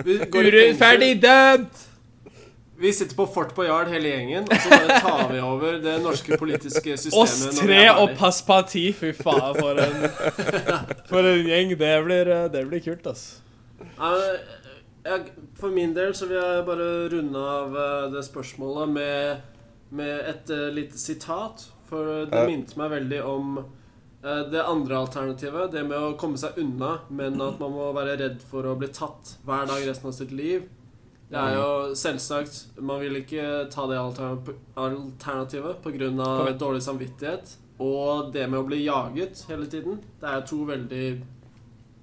Urettferdig 0.01 1.15
dømt! 1.21 1.87
vi 2.81 2.89
sitter 2.93 3.15
på 3.15 3.27
Fort 3.29 3.51
Boyard 3.53 3.91
hele 3.93 4.09
gjengen, 4.09 4.47
og 4.49 4.57
så 4.57 4.69
bare 4.71 4.95
tar 5.03 5.27
vi 5.29 5.41
over 5.45 5.75
det 5.83 5.99
norske 6.01 6.37
politiske 6.41 6.95
systemet. 6.97 7.19
Oss 7.21 7.59
tre 7.59 7.83
og 7.93 8.15
ferdig. 8.17 8.87
Fy 8.97 9.11
faen, 9.19 9.53
for 9.59 9.77
en 9.83 10.07
For 11.11 11.29
en 11.29 11.45
gjeng. 11.45 11.75
Det 11.77 11.91
blir, 12.07 12.31
det 12.55 12.63
blir 12.71 12.81
kult, 12.81 13.05
altså. 13.13 13.37
Ja, 13.99 14.09
jeg, 15.03 15.31
for 15.57 15.73
min 15.73 15.93
del 15.93 16.13
så 16.17 16.27
vil 16.29 16.37
jeg 16.39 16.65
bare 16.67 16.87
runde 17.13 17.43
av 17.53 17.77
eh, 17.77 18.07
det 18.13 18.23
spørsmålet 18.27 18.89
med, 18.89 19.45
med 19.91 20.29
et 20.29 20.51
uh, 20.53 20.67
lite 20.73 20.97
sitat. 20.97 21.67
For 21.89 22.25
det 22.25 22.35
Ja. 22.37 22.45
minte 22.47 22.77
meg 22.79 22.91
veldig 22.93 23.21
om 23.27 23.57
uh, 23.59 24.43
det 24.51 24.61
andre 24.63 25.01
alternativet. 25.01 25.71
Det 25.71 25.83
med 25.87 25.97
å 25.97 26.13
komme 26.17 26.37
seg 26.39 26.57
unna, 26.61 26.99
men 27.09 27.41
at 27.41 27.59
man 27.59 27.73
må 27.75 27.89
være 27.93 28.17
redd 28.21 28.45
for 28.47 28.63
å 28.63 28.77
bli 28.79 28.87
tatt 28.87 29.35
hver 29.45 29.67
dag 29.67 29.83
resten 29.87 30.07
av 30.07 30.15
sitt 30.15 30.31
liv. 30.31 30.69
Det 31.31 31.39
er 31.39 31.53
jo 31.55 31.95
selvsagt 31.95 32.81
Man 32.83 32.99
vil 32.99 33.15
ikke 33.21 33.69
ta 33.71 33.85
det 33.87 33.99
alternativet 34.75 35.77
pga. 35.83 36.09
dårlig 36.59 36.81
samvittighet. 36.83 37.53
Og 37.79 38.33
det 38.33 38.49
med 38.49 38.59
å 38.59 38.67
bli 38.67 38.83
jaget 38.83 39.45
hele 39.47 39.65
tiden. 39.65 40.01
Det 40.19 40.27
er 40.29 40.41
to 40.45 40.65
veldig 40.65 41.21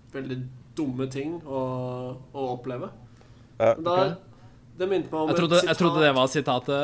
Veldig 0.08 0.38
dumme 0.78 1.06
ting 1.12 1.36
å, 1.44 1.62
å 2.32 2.46
oppleve. 2.54 2.88
Ja. 3.58 3.74
Da, 3.74 3.96
Det 4.78 4.86
minte 4.88 5.10
meg 5.10 5.20
om 5.20 5.28
Jeg 5.32 5.36
et 5.36 5.42
sitat. 5.50 5.64
jeg 5.72 5.76
trodde 5.80 6.04
det 6.04 6.12
var 6.14 6.26
sitatet. 6.30 6.76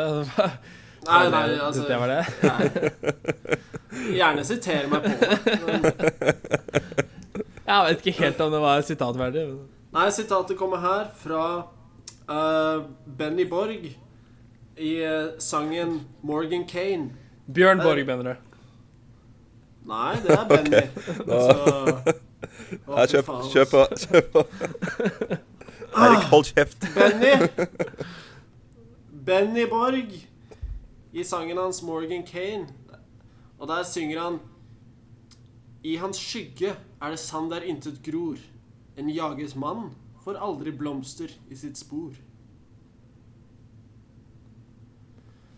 Nei, 1.05 1.29
nei, 1.29 1.43
altså 1.61 1.83
Det 1.85 1.97
var 2.01 2.09
det? 2.09 2.23
nei. 2.43 2.69
Gjerne 4.17 4.45
siter 4.49 4.87
meg 4.89 5.05
på 5.05 5.11
det. 5.21 5.59
Men, 5.67 5.83
Jeg 7.69 7.85
vet 7.89 8.01
ikke 8.07 8.15
helt 8.23 8.41
om 8.45 8.53
det 8.53 8.61
var 8.65 8.81
sitatverdig. 8.85 9.43
men- 9.49 9.69
nei, 9.95 10.07
sitatet 10.13 10.57
kommer 10.59 10.81
her 10.83 11.05
fra 11.21 11.43
uh, 12.29 12.83
Benny 13.07 13.45
Borg 13.49 13.85
i 14.77 14.91
eh, 15.07 15.29
sangen 15.39 16.01
'Morgan 16.23 16.65
Kane'. 16.67 17.11
Bjørn 17.47 17.79
Borg, 17.85 18.07
mener 18.07 18.25
du? 18.25 18.35
Nei, 19.87 20.15
det 20.25 20.33
er 20.35 20.49
Benny. 20.51 20.81
Altså, 21.29 21.53
å, 21.63 22.15
Ja, 22.71 23.07
kjøp, 23.07 23.31
kjøp 23.53 23.71
på. 23.71 23.87
Kjøp 24.05 24.31
på. 24.33 24.45
Erik, 26.05 26.25
hold 26.31 26.45
kjeft. 26.45 26.87
Benny 26.95 27.35
Benny 29.27 29.67
Borg 29.71 30.15
i 31.13 31.25
sangen 31.25 31.59
hans 31.59 31.83
'Morgan 31.83 32.25
Kane'. 32.27 32.73
Og 33.59 33.69
der 33.69 33.83
synger 33.83 34.21
han 34.21 34.41
I 35.83 35.97
hans 35.97 36.17
skygge 36.17 36.75
er 37.03 37.11
det 37.11 37.19
sand 37.19 37.51
der 37.51 37.61
intet 37.61 38.01
gror. 38.03 38.37
En 38.97 39.11
jaget 39.11 39.57
mann 39.57 39.91
får 40.25 40.37
aldri 40.41 40.71
blomster 40.71 41.29
i 41.51 41.57
sitt 41.57 41.79
spor. 41.79 42.13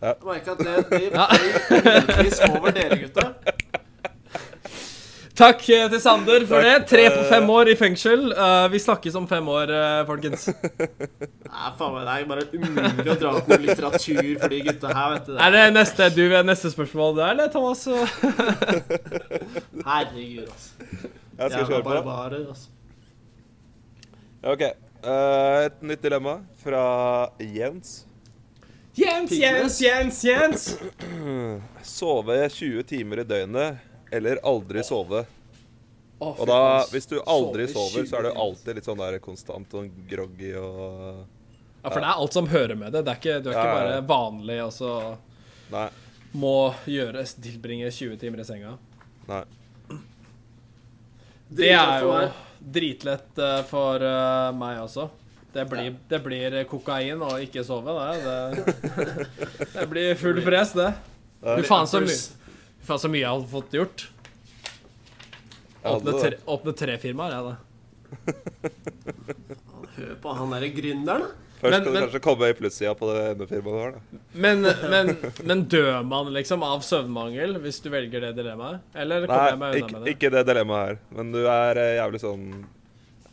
Ja. 0.03 0.07
Jeg 0.07 0.17
merker 0.25 0.53
at 0.53 0.59
det, 0.59 0.77
det 0.91 1.13
fløy 1.69 1.93
heldigvis 1.93 2.41
over 2.41 2.71
dere, 2.71 2.99
gutta. 2.99 3.33
Takk 5.37 5.67
eh, 5.69 5.85
til 5.93 6.01
Sander 6.01 6.47
for 6.49 6.65
det. 6.65 6.87
Tre 6.89 7.03
på 7.13 7.25
fem 7.29 7.51
år 7.53 7.69
i 7.69 7.75
fengsel. 7.77 8.31
Uh, 8.33 8.65
vi 8.73 8.81
snakkes 8.81 9.19
om 9.21 9.27
fem 9.29 9.49
år, 9.53 9.69
uh, 9.69 10.07
folkens. 10.09 10.47
Nei, 11.53 11.73
faen 11.77 11.93
meg, 11.93 12.07
det 12.07 12.15
er 12.15 12.25
bare 12.31 12.47
umulig 12.55 13.11
å 13.13 13.17
dra 13.21 13.33
opp 13.41 13.51
noe 13.51 13.59
litteratur 13.61 14.31
for 14.41 14.55
de 14.55 14.63
gutta 14.65 14.95
her, 14.97 15.13
vet 15.13 15.29
du. 15.29 15.35
Det. 15.35 15.43
Er 15.45 15.53
det 15.57 15.65
neste, 15.77 16.09
du, 16.17 16.23
neste 16.49 16.73
spørsmål 16.73 17.19
der, 17.19 17.35
eller, 17.35 17.53
Thomas? 17.53 17.85
Herregud, 19.91 20.49
altså. 20.49 20.89
Jeg 21.37 21.53
skal 21.53 21.69
kjøre 21.69 21.85
på. 21.85 22.01
Bare, 22.09 22.41
altså. 22.47 22.73
Ok. 24.57 24.67
Uh, 25.05 25.67
et 25.67 25.83
nytt 25.85 26.07
dilemma 26.07 26.39
fra 26.65 26.87
Jens. 27.45 28.07
Jens, 28.97 29.37
Jens, 29.37 29.77
Jens, 29.85 30.23
Jens. 30.25 30.65
Sove 31.99 32.39
20 32.49 32.89
timer 32.89 33.21
i 33.21 33.29
døgnet 33.29 33.86
eller 34.11 34.41
aldri 34.47 34.85
sove. 34.87 35.25
Å, 36.17 36.31
Og 36.33 36.47
da, 36.49 36.59
hvis 36.89 37.09
du 37.11 37.19
aldri 37.29 37.67
Sove 37.69 37.91
sover, 37.91 38.07
så 38.09 38.17
er 38.17 38.23
du 38.25 38.39
alltid 38.41 38.79
litt 38.79 38.87
sånn 38.89 39.01
der 39.03 39.19
konstant 39.21 39.75
og 39.77 39.91
groggy 40.09 40.55
og 40.57 41.27
Ja, 41.83 41.91
for 41.91 42.01
det 42.01 42.07
er 42.09 42.23
alt 42.23 42.33
som 42.33 42.49
hører 42.49 42.79
med 42.81 42.95
det. 42.97 43.03
det 43.05 43.13
er 43.13 43.21
ikke, 43.21 43.35
du 43.45 43.51
er 43.51 43.59
ikke 43.59 43.67
Ja, 43.67 43.75
ja, 43.75 43.83
bare 43.83 44.07
vanlig 44.09 44.57
og 44.65 44.73
så 44.73 44.93
Nei. 45.75 45.91
må 46.33 46.55
gjøre, 46.89 47.27
tilbringe 47.45 47.91
20 47.93 48.17
timer 48.23 48.41
i 48.41 48.47
senga. 48.49 48.73
Nei. 49.29 49.43
Det 51.49 51.69
er 51.75 52.03
jo 52.03 52.15
dritlett 52.59 53.39
eh, 53.39 53.61
for 53.69 54.03
eh, 54.03 54.49
meg 54.57 54.81
også. 54.87 55.11
Det 55.53 55.65
blir, 55.69 55.93
det 56.09 56.19
blir 56.25 56.57
kokain 56.69 57.21
og 57.25 57.39
ikke 57.45 57.63
sove, 57.65 57.93
det. 57.93 58.25
Det, 58.25 59.29
det 59.77 59.87
blir 59.93 60.17
full 60.21 60.41
press, 60.45 60.73
det. 60.77 60.91
Du 61.45 61.63
faen 61.69 61.87
så 61.89 62.01
mye 62.03 62.19
faen 62.89 63.03
så 63.03 63.11
mye 63.13 63.23
jeg 63.25 63.33
hadde 63.33 63.51
fått 63.53 63.75
gjort. 63.77 64.07
Åpne 65.87 66.15
tre, 66.19 66.37
åpne 66.51 66.73
tre 66.77 66.95
firmaer, 67.03 67.35
jeg, 67.37 67.43
da. 67.47 67.57
Hør 69.97 70.15
på 70.23 70.33
han 70.39 70.55
derre 70.55 70.71
gründeren, 70.75 71.27
da. 71.27 71.43
Først 71.57 71.73
Men- 71.73 71.81
skal 71.83 71.87
du 71.87 71.97
men- 71.97 72.05
kanskje 72.05 72.21
komme 72.21 72.49
i 72.51 72.53
plussida 72.53 72.95
på 72.95 73.07
det 73.15 73.21
endefirmaet 73.33 73.65
du 73.65 73.81
har, 73.81 73.93
da. 73.93 74.01
Men, 74.35 74.63
men, 74.93 75.17
men 75.49 75.63
dør 75.73 76.03
man 76.05 76.29
liksom 76.35 76.63
av 76.63 76.83
søvnmangel 76.85 77.57
hvis 77.63 77.81
du 77.81 77.89
velger 77.91 78.21
det 78.27 78.35
dilemmaet? 78.37 78.83
Eller 78.95 79.25
kommer 79.27 79.49
jeg 79.49 79.59
meg 79.63 79.69
unna 79.71 79.79
ikke, 79.87 79.93
med 79.95 80.05
det? 80.05 80.15
ikke 80.17 80.31
det 80.35 80.43
dilemmaet 80.51 80.87
her. 80.91 80.99
Men 81.17 81.33
du 81.33 81.41
er 81.49 81.81
eh, 81.81 81.95
jævlig 81.97 82.21
sånn 82.21 82.45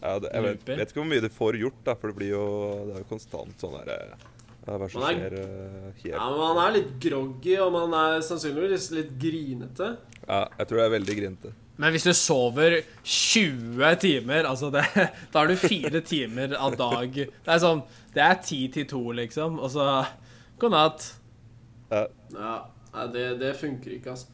ja, 0.04 0.20
det, 0.20 0.32
Jeg 0.34 0.44
vet, 0.44 0.64
vet 0.72 0.88
ikke 0.94 1.02
hvor 1.02 1.10
mye 1.12 1.24
du 1.24 1.30
får 1.36 1.58
gjort, 1.60 1.82
da, 1.84 1.96
for 2.00 2.12
det 2.12 2.16
blir 2.22 2.32
jo 2.32 2.46
Det 2.88 2.96
er 2.96 3.04
jo 3.04 3.10
konstant 3.12 3.60
sånn 3.60 3.76
derre 3.82 4.00
Hva 4.64 4.88
som 4.90 5.04
er- 5.04 5.18
skjer 5.18 5.34
eh, 5.42 5.88
helt 6.04 6.14
Ja, 6.14 6.30
men 6.30 6.40
Man 6.40 6.62
er 6.64 6.78
litt 6.78 6.94
groggy, 7.04 7.58
og 7.60 7.74
man 7.74 7.94
er 8.00 8.22
sannsynligvis 8.24 8.92
litt 8.96 9.12
grinete. 9.20 9.98
Ja, 10.28 10.48
jeg 10.58 10.68
tror 10.70 10.78
det 10.80 10.86
er 10.86 10.96
veldig 11.00 11.18
grinete. 11.20 11.54
Men 11.82 11.92
hvis 11.92 12.06
du 12.06 12.14
sover 12.14 12.78
20 13.04 13.96
timer, 14.00 14.46
altså 14.46 14.70
det, 14.72 14.86
da 15.34 15.40
har 15.42 15.50
du 15.50 15.56
fire 15.58 16.02
timer 16.06 16.54
av 16.56 16.78
dag. 16.78 17.12
Det 17.18 17.50
er 17.50 17.60
sånn 17.60 17.82
Det 18.14 18.22
er 18.22 18.38
ti 18.46 18.68
til 18.72 18.86
to, 18.88 19.02
liksom. 19.18 19.58
Og 19.60 19.72
så 19.74 19.88
god 20.62 20.72
natt. 20.76 21.10
Ja. 21.92 22.06
Ja, 22.38 23.08
det, 23.12 23.40
det 23.42 23.56
funker 23.58 23.98
ikke, 23.98 24.14
altså. 24.14 24.30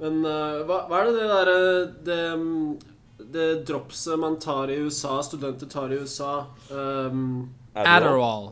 Men 0.00 0.20
uh, 0.24 0.64
hva, 0.68 0.82
hva 0.90 1.00
er 1.00 1.08
det 1.08 1.16
det 1.16 1.26
derre 1.30 1.60
det, 2.04 2.20
mm, 2.40 3.26
det 3.32 3.46
dropset 3.68 4.18
man 4.20 4.36
tar 4.40 4.72
i 4.72 4.76
USA, 4.84 5.20
studenter 5.24 5.70
tar 5.72 5.92
i 5.92 6.00
USA 6.02 6.32
um, 6.68 7.48
Adderall. 7.72 7.94
Adderall. 7.96 8.48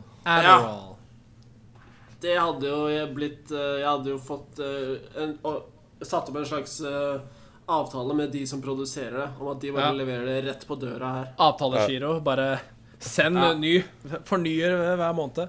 Det 2.24 2.36
hadde 2.40 2.68
jo 2.70 3.06
blitt 3.14 3.50
eh, 3.52 3.80
Jeg 3.82 3.88
hadde 3.88 4.12
jo 4.14 4.18
fått 4.22 4.60
eh, 4.64 4.94
en, 5.20 5.34
og, 5.44 5.66
Satt 6.04 6.30
opp 6.30 6.38
en 6.40 6.46
slags 6.48 6.78
eh, 6.80 7.18
avtale 7.66 8.14
med 8.16 8.32
de 8.32 8.42
som 8.48 8.60
produserer 8.64 9.18
det, 9.18 9.28
om 9.40 9.48
at 9.52 9.60
de 9.62 9.70
bare 9.72 9.90
Ja. 9.90 9.92
leverer 9.96 10.26
det 10.26 10.40
rett 10.44 10.66
på 10.68 10.76
døra 10.76 11.12
her. 11.14 11.28
Avtalegiro. 11.40 12.18
Bare 12.20 12.58
send 12.98 13.38
Ja. 13.40 13.54
ny. 13.56 13.78
Fornyer 14.28 14.96
hver 14.98 15.14
måned. 15.16 15.48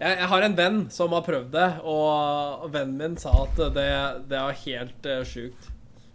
Jeg, 0.00 0.18
jeg 0.18 0.28
har 0.28 0.42
en 0.46 0.56
venn 0.56 0.78
som 0.92 1.12
har 1.12 1.22
prøvd 1.24 1.50
det, 1.52 1.66
og 1.84 2.64
vennen 2.72 2.96
min 2.96 3.16
sa 3.20 3.32
at 3.42 3.60
det, 3.76 3.86
det 4.28 4.40
er 4.40 4.58
helt 4.62 5.06
uh, 5.08 5.20
sjukt. 5.24 5.68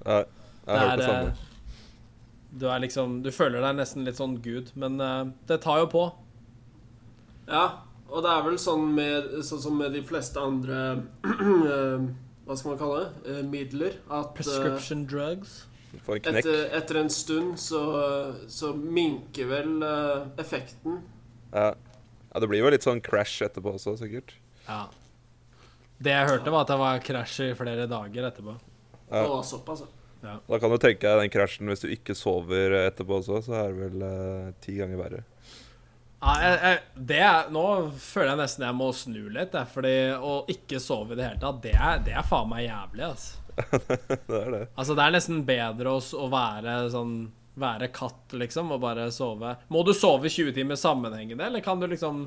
Ja, 0.05 0.23
jeg 0.65 0.79
har 0.79 0.89
hørt 0.89 0.97
det 1.01 1.07
samme. 1.11 1.31
Du 2.51 2.67
er 2.67 2.81
liksom 2.83 3.21
Du 3.23 3.29
føler 3.31 3.61
deg 3.61 3.77
nesten 3.79 4.05
litt 4.05 4.17
sånn 4.17 4.39
gud, 4.41 4.73
men 4.73 4.97
uh, 5.01 5.29
det 5.49 5.61
tar 5.61 5.83
jo 5.83 5.87
på. 5.93 6.07
Ja, 7.51 7.65
og 8.11 8.23
det 8.25 8.31
er 8.31 8.45
vel 8.45 8.57
sånn 8.59 8.89
med 8.95 9.33
Sånn 9.47 9.61
som 9.63 9.77
med 9.79 9.95
de 9.95 10.03
fleste 10.07 10.39
andre 10.39 10.79
eh, 11.27 12.07
Hva 12.47 12.57
skal 12.57 12.73
man 12.73 12.79
kalle 12.79 13.01
det? 13.03 13.33
Eh, 13.33 13.43
midler. 13.47 13.99
At 14.07 14.31
eh, 14.31 14.37
Prescription 14.39 15.05
drugs. 15.09 15.61
Etter, 15.91 16.69
etter 16.71 17.01
en 17.01 17.09
stund 17.11 17.57
så, 17.59 17.81
så 18.47 18.69
minker 18.71 19.49
vel 19.49 19.83
effekten. 20.39 21.01
Ja. 21.51 21.73
ja, 21.75 22.39
det 22.39 22.47
blir 22.47 22.61
jo 22.63 22.69
litt 22.71 22.87
sånn 22.87 23.01
crash 23.03 23.43
etterpå 23.43 23.73
også, 23.75 23.97
sikkert. 23.99 24.31
Ja. 24.69 24.85
Det 25.99 26.13
jeg 26.15 26.29
hørte, 26.29 26.53
var 26.53 26.63
at 26.63 26.71
det 26.71 26.77
var 26.79 27.03
crash 27.03 27.43
i 27.43 27.49
flere 27.59 27.89
dager 27.91 28.29
etterpå. 28.29 28.55
Ja. 29.11 29.25
Og 29.25 29.43
såpass. 29.45 29.83
ja. 30.23 30.37
Da 30.47 30.61
kan 30.63 30.71
du 30.71 30.79
tenke 30.79 31.03
deg 31.03 31.25
den 31.25 31.33
krasjen 31.33 31.67
hvis 31.67 31.83
du 31.83 31.91
ikke 31.91 32.15
sover 32.15 32.77
etterpå 32.85 33.19
også, 33.19 33.41
så 33.49 33.59
er 33.59 33.75
det 33.75 33.89
vel 33.89 34.07
eh, 34.07 34.53
ti 34.63 34.77
ganger 34.79 35.01
verre. 35.03 35.21
Ja, 36.21 36.33
jeg, 36.37 36.57
jeg, 36.61 37.05
det 37.09 37.19
er, 37.25 37.47
nå 37.49 37.65
føler 37.97 38.35
jeg 38.35 38.39
nesten 38.43 38.65
jeg 38.67 38.77
må 38.77 38.91
snu 38.93 39.21
litt, 39.33 39.55
jeg, 39.57 39.69
fordi 39.73 39.93
å 40.21 40.33
ikke 40.53 40.81
sove 40.81 41.15
i 41.15 41.17
det 41.17 41.25
hele 41.25 41.41
tatt, 41.41 41.61
det 41.63 41.73
er, 41.73 42.03
det 42.05 42.13
er 42.13 42.27
faen 42.27 42.51
meg 42.51 42.67
jævlig, 42.67 43.07
altså. 43.07 43.39
det 44.29 44.37
er 44.37 44.51
det. 44.53 44.61
Altså, 44.75 44.93
det 44.95 45.05
er 45.05 45.15
nesten 45.17 45.41
bedre 45.47 45.95
å, 45.97 45.99
å 45.99 46.31
være 46.31 46.81
sånn 46.93 47.15
Være 47.61 47.89
katt, 47.91 48.31
liksom, 48.39 48.69
og 48.71 48.79
bare 48.79 49.09
sove. 49.11 49.49
Må 49.75 49.81
du 49.83 49.89
sove 49.91 50.29
20 50.31 50.53
timer 50.55 50.77
sammenhengende, 50.79 51.49
eller 51.49 51.59
kan 51.61 51.81
du 51.81 51.83
liksom 51.91 52.21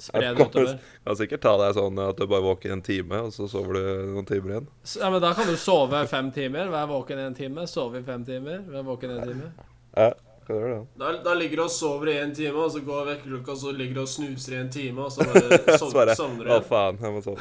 spre 0.00 0.22
det 0.22 0.30
du 0.30 0.40
kan, 0.40 0.48
utover? 0.48 0.78
kan 1.04 1.18
sikkert 1.18 1.42
ta 1.44 1.52
deg 1.60 1.74
sånn 1.76 2.00
at 2.00 2.16
du 2.16 2.24
bare 2.24 2.46
våker 2.46 2.72
en 2.72 2.82
time, 2.86 3.20
og 3.26 3.34
så 3.36 3.44
sover 3.52 3.76
du 3.76 3.82
noen 4.14 4.28
timer 4.28 4.54
igjen. 4.54 4.70
Ja, 5.02 5.10
men 5.12 5.20
Da 5.20 5.34
kan 5.36 5.50
du 5.50 5.52
sove 5.60 6.00
fem 6.08 6.30
timer, 6.32 6.72
være 6.72 6.88
våken 6.94 7.20
en 7.26 7.36
time, 7.36 7.66
sove 7.68 8.00
i 8.00 8.06
fem 8.08 8.24
timer, 8.24 8.64
være 8.72 8.86
våken 8.88 9.14
en 9.18 9.28
time. 9.28 9.52
Ja, 9.96 10.08
kan 10.46 10.56
gjøre 10.60 10.74
det. 10.74 10.82
Da, 11.02 11.12
da 11.26 11.34
ligger 11.38 11.60
du 11.60 11.64
og 11.66 11.72
sover 11.74 12.10
i 12.12 12.16
en 12.22 12.34
time, 12.36 12.58
og 12.62 12.70
så 12.74 12.82
går 12.86 13.08
vekkerklokka, 13.10 13.54
og 13.54 13.60
så 13.62 13.72
ligger 13.76 13.98
du 13.98 14.02
og 14.04 14.10
snuser 14.10 14.56
i 14.56 14.60
en 14.62 14.70
time, 14.72 15.06
og 15.06 15.12
så 15.14 15.26
bare 15.26 15.60
Så 15.80 15.90
sov, 15.90 16.12
sovner 16.18 16.48
du 16.48 16.52
Å, 16.54 16.60
faen, 16.66 17.00
jeg 17.02 17.14
må 17.16 17.22
sove. 17.24 17.40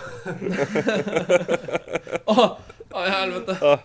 Å, 2.36 2.48
i 3.06 3.12
helvete. 3.12 3.58
Å, 3.62 3.76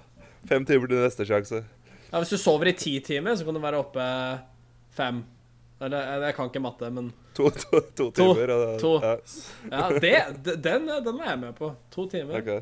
fem 0.50 0.66
timer 0.68 0.90
til 0.90 1.04
neste 1.04 1.26
sjanse. 1.28 1.62
Ja, 2.10 2.18
Hvis 2.18 2.32
du 2.34 2.38
sover 2.40 2.72
i 2.72 2.76
ti 2.78 2.96
timer, 3.04 3.36
så 3.38 3.46
kan 3.46 3.56
du 3.56 3.62
være 3.62 3.80
oppe 3.82 4.04
fem. 4.96 5.22
Eller 5.80 6.04
jeg, 6.04 6.22
jeg 6.26 6.36
kan 6.36 6.50
ikke 6.50 6.62
matte, 6.64 6.90
men 6.92 7.12
To, 7.38 7.46
to, 7.54 7.80
to 7.96 8.10
timer. 8.10 8.50
Og, 8.52 8.80
to. 8.82 8.94
Ja, 9.00 9.12
Ja, 9.70 9.84
det, 10.02 10.14
den, 10.58 10.88
den 10.90 11.20
er 11.20 11.28
jeg 11.30 11.38
med 11.44 11.54
på. 11.56 11.70
To 11.94 12.06
timer. 12.10 12.40
Okay. 12.42 12.60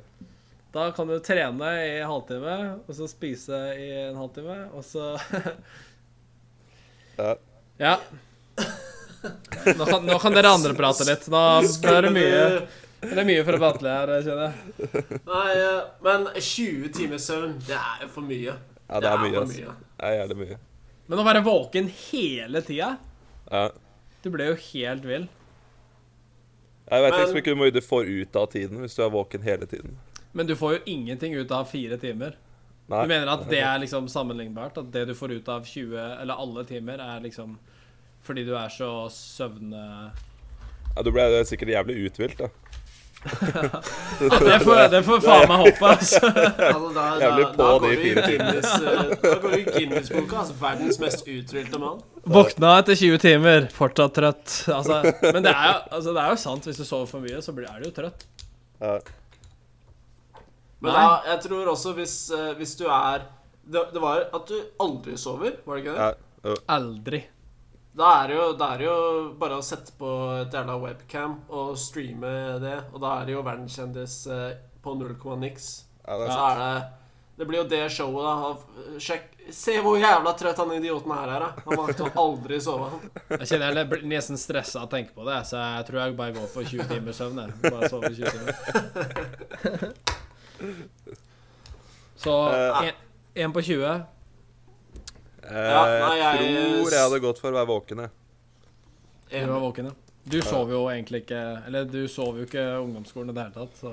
Da 0.74 0.90
kan 0.92 1.09
du 1.09 1.16
trene 1.24 1.70
i 1.80 1.94
en 2.02 2.11
halvtime, 2.11 2.56
og 2.84 2.94
så 2.94 3.09
spise 3.09 3.56
i 3.80 3.88
en 4.04 4.18
halvtime, 4.20 4.59
og 4.76 4.84
så 4.84 5.14
Ja. 7.19 7.35
Ja. 7.79 7.95
Nå 9.79 9.85
kan, 9.87 10.05
nå 10.07 10.19
kan 10.23 10.35
dere 10.37 10.51
andre 10.55 10.75
prate 10.79 11.05
litt. 11.09 11.27
Nå 11.33 11.41
er 11.91 12.07
det 12.07 12.12
mye 12.14 12.45
Det 12.99 13.14
er 13.14 13.27
mye 13.27 13.43
for 13.47 13.55
å 13.55 13.61
prate 13.62 13.91
her, 13.91 14.12
kjenner 14.27 14.49
jeg. 14.49 15.19
Nei, 15.27 15.51
men 16.07 16.25
20 16.35 16.89
timers 16.97 17.27
søvn, 17.31 17.53
det 17.66 17.77
er 17.79 18.07
jo 18.07 18.09
for 18.14 18.27
mye. 18.27 18.55
ja, 18.89 19.01
det 19.03 19.11
er 19.12 19.23
mye. 19.23 19.75
Det 19.99 20.33
er 20.33 20.39
mye. 20.39 20.59
Men 21.09 21.23
å 21.23 21.27
være 21.27 21.43
våken 21.47 21.87
hele 22.11 22.61
tida 22.66 22.97
Ja. 23.51 23.69
Du 24.23 24.29
ble 24.35 24.49
jo 24.51 24.57
helt 24.73 25.07
vill. 25.07 25.29
Jeg 26.89 27.05
vet 27.05 27.14
liksom 27.14 27.39
ikke 27.39 27.53
hvor 27.55 27.61
mye 27.62 27.73
du 27.77 27.81
får 27.85 28.09
ut 28.11 28.37
av 28.41 28.47
tiden 28.53 28.83
hvis 28.83 28.97
du 28.97 29.03
er 29.05 29.12
våken 29.14 29.45
hele 29.47 29.69
tiden. 29.71 29.95
Men 30.33 30.49
du 30.49 30.55
får 30.59 30.79
jo 30.79 30.81
ingenting 30.91 31.35
ut 31.39 31.53
av 31.55 31.69
fire 31.71 31.97
timer. 32.01 32.35
Nei. 32.89 33.03
Du 33.05 33.11
mener 33.12 33.28
at 33.34 33.45
det 33.51 33.61
er 33.61 33.82
liksom 33.82 34.09
sammenlignbart? 34.09 34.78
At 34.80 34.93
det 34.93 35.05
du 35.11 35.14
får 35.16 35.36
ut 35.36 35.49
av 35.53 35.66
20, 35.68 35.99
eller 36.22 36.41
alle 36.41 36.64
timer, 36.68 37.03
er 37.05 37.20
liksom 37.24 37.59
fordi 38.24 38.45
du 38.45 38.55
er 38.59 38.72
så 38.72 38.89
søvne... 39.12 39.82
Ja, 40.97 41.05
du 41.05 41.12
ble 41.14 41.28
sikkert 41.49 41.70
jævlig 41.72 42.09
uthvilt, 42.09 42.41
da. 42.41 42.49
Det 44.18 44.61
får, 44.62 44.89
det 44.93 45.01
får 45.03 45.22
faen 45.24 45.49
meg 45.51 45.62
håpe, 45.64 45.89
altså. 45.91 46.20
Altså, 46.68 46.91
da, 46.95 47.03
da, 47.03 47.07
Jævlig 47.22 47.47
da, 47.47 47.55
på 47.59 47.68
de 47.82 47.91
i 47.91 47.99
fire 48.03 48.24
Guinness, 48.26 48.74
eh, 48.78 49.12
Da 49.24 49.32
går 49.43 49.55
du 49.55 49.57
i 49.57 49.64
Guinness-boka. 49.66 50.43
Altså, 50.43 50.57
verdens 50.61 51.01
mest 51.03 51.24
uthvilte 51.26 51.80
mann. 51.82 52.03
Våkna 52.36 52.74
etter 52.82 52.99
20 53.01 53.22
timer, 53.24 53.68
fortsatt 53.74 54.14
trøtt. 54.18 54.59
Altså, 54.74 55.01
men 55.24 55.43
det 55.47 55.55
er, 55.55 55.72
jo, 55.72 55.80
altså, 55.99 56.14
det 56.14 56.24
er 56.24 56.34
jo 56.34 56.43
sant. 56.45 56.68
Hvis 56.70 56.78
du 56.78 56.84
sover 56.86 57.11
for 57.11 57.24
mye, 57.24 57.43
så 57.45 57.55
blir, 57.57 57.68
er 57.70 57.82
du 57.82 57.91
jo 57.91 57.95
trøtt. 57.99 58.28
Ja. 58.78 58.99
Men 60.79 60.95
Nei. 60.95 61.01
da, 61.03 61.16
jeg 61.33 61.43
tror 61.49 61.72
også 61.72 61.93
hvis, 61.97 62.16
eh, 62.35 62.53
hvis 62.59 62.76
du 62.79 62.87
er 62.87 63.26
det, 63.68 63.83
det 63.93 64.01
var 64.01 64.29
at 64.33 64.49
du 64.49 64.57
aldri 64.81 65.16
sover, 65.20 65.59
var 65.64 65.76
det 65.76 65.85
ikke 65.85 65.97
det? 65.97 66.07
Ja. 66.45 66.55
Aldri. 66.76 67.20
Da 67.99 68.12
er 68.20 68.31
det 68.31 68.37
jo, 68.37 68.45
da 68.55 68.68
er 68.72 68.79
det 68.79 68.87
jo 68.87 68.99
bare 69.41 69.59
å 69.59 69.64
sette 69.64 69.95
på 69.99 70.11
et 70.45 70.55
jævla 70.55 70.76
webcam 70.79 71.35
og 71.51 71.72
streame 71.81 72.31
det, 72.62 72.76
og 72.93 73.03
da 73.03 73.16
er 73.18 73.26
det 73.26 73.35
jo 73.35 73.43
verdenskjendis 73.43 74.14
eh, 74.31 74.53
på 74.85 74.95
null 74.95 75.16
komma 75.18 75.41
niks. 75.43 75.66
Ja, 76.05 76.14
det 76.20 76.29
er 76.29 76.33
sant. 76.37 76.62
det 76.62 77.43
Det 77.43 77.47
blir 77.51 77.61
jo 77.61 77.66
det 77.70 77.83
showet, 77.95 78.24
da. 78.24 78.95
Sjekk 79.03 79.35
Se 79.49 79.79
hvor 79.81 79.97
jævla 79.97 80.35
trøtt 80.37 80.59
han 80.61 80.72
idioten 80.76 81.12
her 81.16 81.31
er, 81.33 81.41
da. 81.41 81.62
Han 81.64 81.79
valgte 81.81 82.05
å 82.05 82.11
aldri 82.20 82.59
sove, 82.61 82.91
han. 82.93 83.07
Jeg 83.39 83.49
kjenner 83.49 83.81
jeg 83.81 83.89
blir 83.89 84.03
nesten 84.12 84.37
stressa 84.37 84.83
av 84.83 84.91
å 84.91 84.93
tenke 84.93 85.16
på 85.16 85.24
det, 85.24 85.39
så 85.49 85.57
jeg 85.57 85.87
tror 85.89 86.03
jeg 86.03 86.16
bare 86.18 86.37
går 86.37 86.51
for 86.53 86.68
20 86.68 86.91
timers 86.93 87.16
søvn. 87.16 87.41
Bare 87.64 87.89
sover 87.89 88.12
20 88.12 88.29
timer. 88.37 89.95
Så 92.18 92.34
Eh, 92.52 92.92
én 93.44 93.52
på 93.54 93.62
20. 93.62 93.84
Eh, 95.44 95.54
Ja, 95.54 95.84
nei, 96.09 96.16
jeg- 96.18 96.84
tror 96.84 96.90
jeg 96.90 97.00
hadde 97.00 97.20
gått 97.20 97.38
for 97.38 97.52
å 97.52 97.54
være 97.54 97.66
våken, 97.66 97.98
jeg. 98.02 98.11
Du 99.46 99.52
var 99.52 99.61
våken, 99.61 99.84
ja. 99.84 99.92
Du 100.28 100.40
sov 100.42 100.68
jo 100.70 100.86
egentlig 100.88 101.22
ikke 101.24 101.66
Eller 101.66 101.84
du 101.84 102.06
sov 102.09 102.36
jo 102.36 102.44
ikke 102.44 102.82
ungdomsskolen 102.82 103.30
i 103.30 103.32
det 103.32 103.42
hele 103.42 103.54
tatt, 103.54 103.76
så 103.80 103.92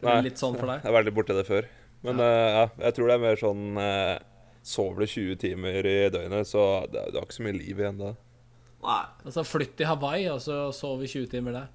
det 0.00 0.06
blir 0.06 0.22
litt 0.22 0.38
sånn 0.38 0.56
for 0.58 0.66
deg. 0.66 0.82
Jeg 0.82 0.92
har 0.92 1.02
vært 1.02 1.04
litt 1.04 1.14
borti 1.14 1.34
det 1.36 1.46
før. 1.46 1.66
Men 2.02 2.20
eh, 2.20 2.50
ja, 2.54 2.66
jeg 2.78 2.94
tror 2.94 3.06
det 3.08 3.14
er 3.14 3.18
mer 3.24 3.36
sånn 3.36 3.76
uh, 3.80 4.18
Sover 4.62 5.00
du 5.00 5.06
20 5.06 5.36
timer 5.38 5.86
i 5.86 6.08
døgnet, 6.10 6.46
så 6.46 6.82
det, 6.90 7.12
det 7.12 7.14
har 7.14 7.26
ikke 7.26 7.36
så 7.38 7.44
mye 7.46 7.58
liv 7.58 7.76
igjen 7.78 7.98
da. 7.98 8.14
Nei. 8.82 9.04
Altså 9.24 9.44
flytt 9.46 9.76
til 9.76 9.86
Hawaii, 9.86 10.26
og 10.28 10.40
så 10.40 10.72
sover 10.74 11.04
i 11.04 11.06
20 11.06 11.26
timer 11.30 11.52
der. 11.52 11.68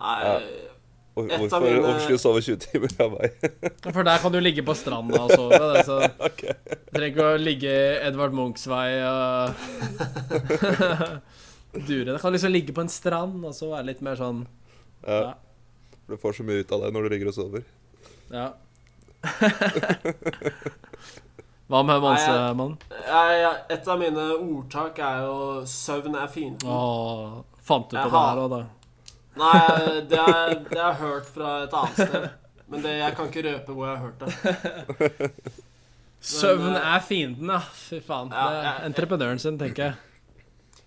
Nei. 0.00 0.70
Hvorfor, 1.14 1.60
mine- 1.62 1.78
hvorfor 1.78 2.00
skulle 2.02 2.18
du 2.18 2.22
sove 2.24 2.40
20 2.42 2.56
timer 2.64 2.90
av 3.04 3.12
meg? 3.14 3.30
For 3.94 4.02
der 4.02 4.18
kan 4.18 4.32
du 4.34 4.40
ligge 4.42 4.64
på 4.66 4.74
stranda 4.74 5.20
og 5.22 5.30
sove. 5.30 5.60
Det, 5.62 5.84
så 5.86 5.98
okay. 6.28 6.54
trenger 6.90 7.12
ikke 7.12 7.28
å 7.28 7.36
ligge 7.38 7.74
Edvard 8.08 8.34
Munchs 8.34 8.66
vei 8.66 8.88
og 9.06 9.54
dure. 11.88 12.12
Du 12.12 12.18
kan 12.18 12.32
liksom 12.34 12.52
ligge 12.52 12.74
på 12.74 12.82
en 12.82 12.90
strand 12.90 13.44
og 13.46 13.54
så 13.54 13.70
være 13.76 13.86
litt 13.92 14.02
mer 14.02 14.18
sånn 14.18 14.42
Ja. 15.06 15.20
Ja. 15.20 15.32
Du 16.10 16.16
får 16.20 16.32
så 16.36 16.42
mye 16.44 16.60
ut 16.64 16.72
av 16.74 16.82
det 16.84 16.90
når 16.92 17.06
du 17.06 17.08
ligger 17.14 17.30
og 17.30 17.36
sover. 17.38 17.62
Ja. 18.34 18.50
Hva 21.64 21.80
med 21.86 22.02
Monsemann? 22.04 22.74
Jeg, 22.92 23.36
jeg, 23.40 23.52
et 23.72 23.86
av 23.88 23.96
mine 24.02 24.24
ordtak 24.36 24.98
er 25.00 25.22
jo 25.24 25.36
'søvn 25.64 26.14
er 26.20 26.28
fienden'. 26.28 27.44
Fant 27.64 27.88
du 27.88 27.96
på 27.96 28.02
Jeg 28.02 28.10
det 28.10 28.20
her 28.20 28.40
òg, 28.42 28.50
da? 28.52 28.58
Nei, 29.34 29.58
det 30.08 30.18
har 30.20 30.54
det 30.54 30.78
har 30.78 30.92
jeg 30.92 31.00
hørt 31.00 31.30
fra 31.34 31.52
et 31.64 31.74
annet 31.74 32.00
sted. 32.00 32.26
Men 32.70 32.82
det, 32.84 32.96
jeg 33.00 33.14
kan 33.16 33.30
ikke 33.30 33.44
røpe 33.48 33.76
hvor 33.76 33.88
jeg 33.88 33.96
har 33.96 34.04
hørt 34.04 34.20
det. 34.24 35.30
Søvn 36.24 36.72
eh, 36.72 36.94
er 36.94 37.02
fienden, 37.04 37.50
ja. 37.52 37.60
Fy 37.60 38.00
faen. 38.00 38.32
Ja, 38.32 38.48
Det 38.48 38.58
er 38.58 38.62
ja, 38.62 38.70
ja. 38.70 38.84
entreprenøren 38.88 39.42
sin, 39.42 39.58
tenker 39.60 39.90
jeg. 39.90 39.94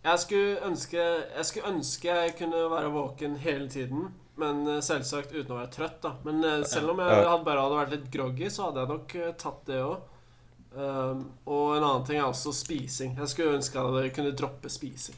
Jeg 0.08 0.22
skulle 0.24 0.70
ønske 0.70 0.98
jeg, 1.02 1.46
skulle 1.46 1.74
ønske 1.74 2.08
jeg 2.08 2.34
kunne 2.40 2.64
være 2.72 2.92
våken 2.94 3.36
hele 3.44 3.70
tiden. 3.70 4.08
Men 4.42 4.66
eh, 4.70 4.82
selvsagt 4.86 5.34
uten 5.36 5.54
å 5.54 5.60
være 5.60 5.74
trøtt, 5.76 6.00
da. 6.06 6.16
Men 6.26 6.42
eh, 6.44 6.64
selv 6.70 6.96
om 6.96 7.02
jeg 7.04 7.20
hadde 7.22 7.46
bare 7.46 7.66
hadde 7.66 7.82
vært 7.82 7.98
litt 7.98 8.12
groggy, 8.14 8.50
så 8.54 8.70
hadde 8.70 8.84
jeg 8.84 8.94
nok 8.96 9.18
tatt 9.44 9.66
det 9.70 9.82
òg. 9.84 10.14
Um, 10.78 11.22
og 11.50 11.78
en 11.78 11.84
annen 11.88 12.04
ting 12.06 12.20
er 12.20 12.28
også 12.28 12.52
spising. 12.54 13.16
Jeg 13.18 13.32
skulle 13.32 13.56
ønske 13.58 13.78
jeg 13.80 13.88
hadde 13.88 14.10
kunne 14.14 14.34
droppe 14.38 14.70
spising. 14.70 15.16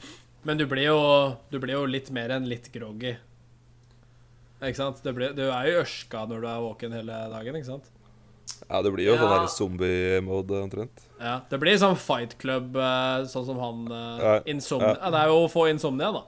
Men 0.48 0.58
du 0.58 0.66
blir 0.72 0.86
jo, 0.88 1.00
du 1.52 1.58
blir 1.60 1.76
jo 1.76 1.86
litt 1.90 2.10
mer 2.16 2.32
enn 2.38 2.46
litt 2.48 2.70
groggy. 2.72 3.16
Ikke 4.60 4.76
sant? 4.80 5.00
Du, 5.04 5.12
blir, 5.16 5.34
du 5.36 5.46
er 5.48 5.70
jo 5.70 5.82
ørska 5.84 6.26
når 6.28 6.44
du 6.44 6.48
er 6.52 6.62
våken 6.64 6.96
hele 6.96 7.18
dagen, 7.32 7.58
ikke 7.60 7.70
sant? 7.70 7.90
Ja, 8.68 8.82
det 8.84 8.92
blir 8.92 9.06
jo 9.08 9.16
sånn 9.20 9.30
Ja. 9.32 9.38
der 9.40 9.52
zombie-mode 9.54 10.58
omtrent. 10.64 11.04
Ja, 11.20 11.36
Det 11.50 11.60
blir 11.62 11.78
sånn 11.80 11.96
fight 12.00 12.38
club, 12.42 12.76
eh, 12.76 13.24
sånn 13.30 13.46
som 13.48 13.60
han 13.62 13.86
eh, 13.92 14.24
Ja, 14.24 14.34
Insomnia. 14.52 14.96
ja. 14.96 14.98
Ja, 15.06 15.10
det 15.16 15.20
er 15.22 15.28
jo 15.32 15.38
å 15.46 15.52
få 15.52 15.68
insomnia, 15.70 16.12
da. 16.12 16.24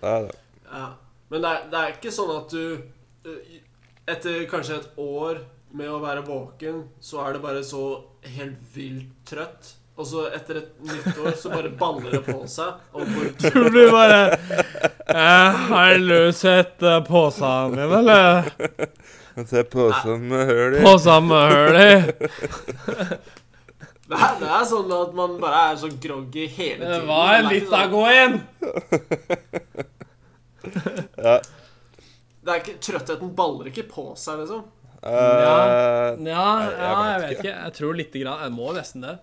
Det 0.00 0.12
er 0.12 0.26
det. 0.28 0.36
Ja. 0.70 0.86
Men 1.30 1.42
det 1.42 1.50
er, 1.50 1.64
det 1.72 1.80
er 1.80 1.92
ikke 1.96 2.12
sånn 2.14 2.32
at 2.36 2.50
du 2.54 2.82
eh, 3.26 3.60
Etter 4.06 4.44
kanskje 4.46 4.76
et 4.78 4.92
år 5.02 5.40
med 5.74 5.88
å 5.90 5.98
være 6.00 6.22
våken, 6.22 6.84
så 7.02 7.24
er 7.26 7.32
det 7.34 7.42
bare 7.42 7.64
så 7.66 8.04
helt 8.22 8.60
vilt 8.72 9.10
trøtt. 9.26 9.72
Og 9.96 10.04
så 10.04 10.26
etter 10.36 10.58
et 10.60 10.72
nytt 10.84 11.16
år 11.24 11.32
så 11.40 11.48
bare 11.54 11.70
baller 11.80 12.10
det 12.18 12.24
på 12.26 12.36
seg. 12.52 12.68
Og 12.92 13.00
Du 13.46 13.62
blir 13.72 13.88
bare 13.94 14.18
eh, 15.08 15.50
Har 15.70 15.96
du 16.04 16.28
sett 16.36 16.76
uh, 16.84 16.98
posen 17.06 17.72
min, 17.72 17.88
eller? 18.02 18.44
Se 19.48 19.62
posen 19.68 20.28
med 20.28 20.42
hull 20.50 20.74
i. 20.76 20.82
Posen 20.84 21.22
med 21.30 21.44
hull 21.54 21.76
i? 21.80 21.96
det 24.06 24.14
er, 24.20 24.32
det 24.40 24.48
er 24.58 24.64
sånn 24.68 24.92
at 25.00 25.10
man 25.16 25.38
bare 25.42 25.58
er 25.70 25.76
så 25.80 25.88
groggy 26.00 26.44
hele 26.46 26.84
tiden. 26.84 26.92
Det 26.92 27.00
var 27.08 27.34
en 27.40 27.48
litt 27.52 27.72
av 27.76 27.86
gåen. 27.92 27.96
gå 27.96 28.02
inn. 28.22 28.34
Ja. 31.16 31.40
Det 32.46 32.52
er 32.52 32.58
ikke, 32.62 32.76
trøttheten 32.84 33.30
baller 33.36 33.66
ikke 33.72 33.86
på 33.90 34.04
seg, 34.20 34.34
liksom. 34.44 34.62
Uh, 35.06 35.10
Ja, 35.10 35.12
jeg 36.16 36.28
ja, 36.28 36.28
jeg 36.28 36.34
vet 36.76 36.84
vet 37.22 37.30
ikke. 37.30 37.40
ikke. 37.40 37.54
Jeg 37.64 37.72
tror 37.80 37.92
lite 38.00 38.18
grann. 38.22 38.40
Jeg 38.46 38.52
må 38.56 38.66
nesten 38.76 39.00
det. 39.08 39.16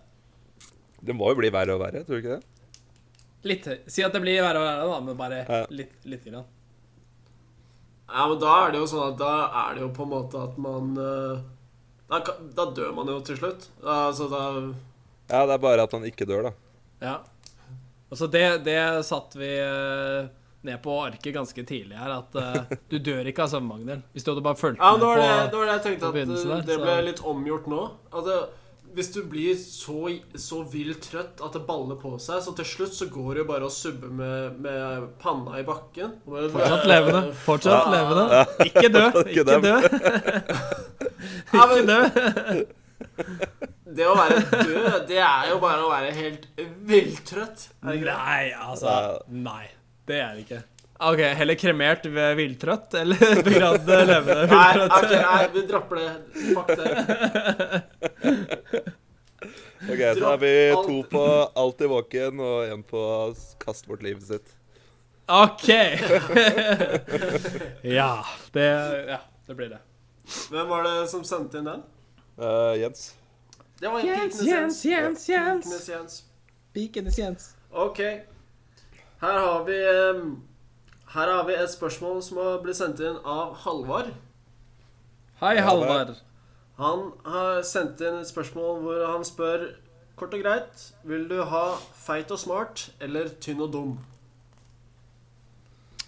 Det 1.04 1.16
må 1.18 1.32
jo 1.34 1.40
bli 1.40 1.52
verre 1.54 1.76
og 1.76 1.82
verre, 1.84 2.04
tror 2.08 2.20
du 2.20 2.22
ikke 2.24 2.38
det? 2.38 2.44
Litt. 3.44 3.66
Si 3.92 4.04
at 4.06 4.14
det 4.16 4.22
blir 4.24 4.40
verre 4.44 4.62
og 4.62 4.68
verre, 4.68 4.86
da, 4.88 5.00
men 5.04 5.18
bare 5.20 5.40
Ja. 5.44 5.66
litt, 5.70 5.98
litt 6.08 6.24
grann. 6.24 6.46
Ja, 8.08 8.28
men 8.30 8.40
da 8.40 8.54
er 8.68 8.72
det 8.72 8.80
jo 8.80 8.88
sånn 8.88 9.12
at 9.12 9.18
da 9.20 9.34
er 9.66 9.76
det 9.76 9.82
jo 9.84 9.90
på 9.96 10.06
en 10.06 10.12
måte 10.14 10.44
at 10.44 10.58
man 10.62 10.92
eh, 11.02 11.42
Da, 12.12 12.20
da 12.54 12.66
dør 12.78 12.92
man 12.94 13.08
jo 13.10 13.20
til 13.26 13.40
slutt. 13.40 13.70
Altså 13.82 14.28
da 14.30 14.42
Ja, 15.32 15.46
det 15.48 15.56
er 15.56 15.64
bare 15.64 15.84
at 15.88 15.96
man 15.96 16.04
ikke 16.06 16.28
dør, 16.30 16.50
da. 16.50 16.52
Ja. 17.02 17.16
Altså, 18.12 18.28
det, 18.30 18.64
det 18.68 18.78
satt 19.08 19.34
vi 19.40 19.50
eh, 19.58 20.28
ned 20.64 20.82
på 20.84 20.94
arket 21.02 21.34
ganske 21.34 21.64
tidlig 21.66 21.98
her, 21.98 22.12
at 22.22 22.36
uh, 22.38 22.76
du 22.92 23.00
dør 23.02 23.26
ikke 23.28 23.44
av 23.48 23.50
søvnmangel. 23.52 24.04
Hvis 24.14 24.24
du 24.24 24.30
hadde 24.32 24.44
bare 24.46 24.60
fulgt 24.60 24.80
Ja, 24.80 24.92
med 24.94 25.02
på 25.02 25.10
begynnelsen 25.10 25.26
det, 25.26 25.40
Ja, 25.40 25.48
det 25.50 25.58
var 25.58 25.66
det 25.66 25.74
jeg 25.74 25.84
tenkte 25.88 26.12
at 26.12 26.14
der, 26.14 26.68
det 26.70 26.78
ble 26.84 26.98
litt 27.08 27.24
omgjort 27.34 27.66
nå. 27.72 27.82
At 28.14 28.30
det, 28.30 28.38
hvis 28.94 29.10
du 29.16 29.20
blir 29.30 29.56
så, 29.60 29.96
så 30.40 30.62
vilt 30.70 31.02
trøtt 31.10 31.42
at 31.44 31.56
det 31.58 31.62
baller 31.68 31.98
på 32.02 32.12
seg, 32.22 32.42
så 32.46 32.54
til 32.58 32.66
slutt 32.68 32.94
så 32.98 33.08
går 33.12 33.30
det 33.34 33.44
jo 33.44 33.48
bare 33.50 33.68
å 33.68 33.74
subbe 33.74 34.10
med, 34.14 34.60
med 34.64 35.08
panna 35.22 35.60
i 35.62 35.66
bakken. 35.68 36.16
Fortsatt 36.28 36.86
levende. 36.90 37.24
Fortsatt 37.46 37.88
Ja. 37.88 37.92
levende. 37.96 38.44
Ikke 38.70 38.90
dø. 38.94 39.06
Ikke 39.24 39.44
Ikke 39.44 39.60
dø. 39.64 39.76
Ja, 41.54 41.66
men 41.70 41.78
Ikke 41.78 41.88
dø. 41.88 42.64
det 43.94 44.06
å 44.10 44.14
være 44.18 44.40
død, 44.50 44.96
det 45.08 45.20
er 45.22 45.50
jo 45.52 45.58
bare 45.62 45.84
å 45.86 45.90
være 45.92 46.12
helt 46.18 46.48
vilt 46.90 47.22
trøtt. 47.30 47.68
Det 47.84 47.98
ikke 48.00 48.10
det? 48.10 48.16
Nei, 48.18 48.46
altså 48.58 48.96
Nei. 49.30 49.66
Det 50.10 50.18
er 50.20 50.34
det 50.36 50.44
ikke. 50.48 50.62
OK, 51.04 51.20
heller 51.40 51.56
kremert 51.60 52.06
ved 52.06 52.36
villtrøtt 52.40 52.94
eller 53.00 53.18
begravd 53.48 53.88
levende 54.08 54.46
Nei, 54.52 54.74
okay, 54.86 55.00
ok, 55.00 55.12
nei, 55.26 55.44
vi 55.54 55.62
dropper 55.70 55.96
det. 56.00 56.12
Fuck 56.54 56.70
det. 56.80 56.88
Ok, 59.84 60.00
Så 60.16 60.24
er 60.32 60.38
vi 60.40 60.52
to 60.88 61.02
på 61.12 61.24
alltid 61.60 61.90
våken 61.92 62.40
og 62.40 62.70
én 62.72 62.80
på 62.88 63.02
kast 63.60 63.84
bort 63.90 64.00
livet 64.06 64.24
sitt. 64.24 64.54
OK. 65.28 65.68
ja, 67.98 68.14
det 68.56 68.70
Ja, 69.10 69.18
det 69.48 69.56
blir 69.60 69.70
det. 69.74 69.82
Hvem 70.50 70.68
var 70.72 70.84
det 70.88 70.96
som 71.12 71.24
sendte 71.28 71.58
inn 71.60 71.68
den? 71.68 71.82
Uh, 72.40 72.74
Jens. 72.80 73.02
Det 73.80 73.90
var 73.92 74.00
Jens, 74.08 74.40
Jens, 74.48 74.86
Jens, 74.86 75.30
Jens. 75.30 75.90
Jens. 75.90 76.24
Pikenes 76.74 77.18
Jens. 77.20 77.50
Ok. 77.70 78.00
Her 79.20 79.40
har 79.40 79.64
vi 79.68 79.76
em, 79.92 80.24
Her 81.14 81.30
har 81.30 81.44
vi 81.46 81.54
et 81.54 81.70
spørsmål 81.70 82.24
som 82.26 82.40
har 82.42 82.62
blitt 82.64 82.80
sendt 82.80 83.02
inn 83.06 83.20
av 83.22 83.52
Halvard. 83.62 84.08
Hei, 85.44 85.60
Halvard. 85.62 86.16
Han 86.80 87.12
har 87.30 87.60
sendt 87.70 88.02
inn 88.02 88.18
et 88.24 88.30
spørsmål 88.32 88.80
hvor 88.82 89.04
han 89.12 89.26
spør 89.28 89.68
kort 90.18 90.34
og 90.34 90.42
greit 90.42 90.88
Vil 91.06 91.28
du 91.30 91.36
ha 91.46 91.62
feit 92.02 92.34
og 92.34 92.42
smart 92.42 92.88
eller 93.04 93.30
tynn 93.44 93.62
og 93.62 93.70
dum? 93.76 93.92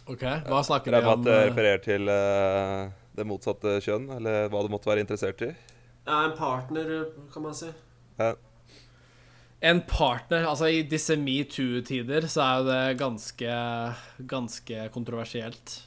OK, 0.10 0.26
hva 0.50 0.64
snakker 0.66 0.94
Regner 0.94 1.06
vi 1.06 1.06
med 1.06 1.14
om? 1.14 1.22
at 1.22 1.28
det 1.28 1.38
eh, 1.38 1.46
refererer 1.52 1.86
til 1.86 2.10
uh, 2.10 2.90
det 3.18 3.26
motsatte 3.30 3.78
kjønn, 3.86 4.10
eller 4.18 4.50
hva 4.54 4.66
du 4.66 4.74
måtte 4.74 4.90
være 4.90 5.06
interessert 5.06 5.42
i. 5.46 5.52
Ja, 6.06 6.24
en 6.26 6.36
partner, 6.38 6.92
kan 7.34 7.46
man 7.46 7.58
si. 7.58 7.70
En 9.62 9.80
partner 9.88 10.46
Altså, 10.46 10.68
i 10.70 10.82
disse 10.84 11.16
metoo-tider 11.18 12.28
så 12.30 12.42
er 12.44 12.58
jo 12.60 12.66
det 12.70 12.98
ganske 13.00 13.60
Ganske 14.28 14.90
kontroversielt. 14.94 15.78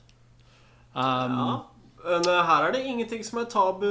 Um, 0.94 1.02
Ja. 1.38 1.48
Men 2.08 2.22
eh, 2.30 2.44
her 2.46 2.64
er 2.68 2.72
det 2.72 2.84
ingenting 2.86 3.24
som 3.26 3.40
er 3.40 3.48
tabu, 3.50 3.84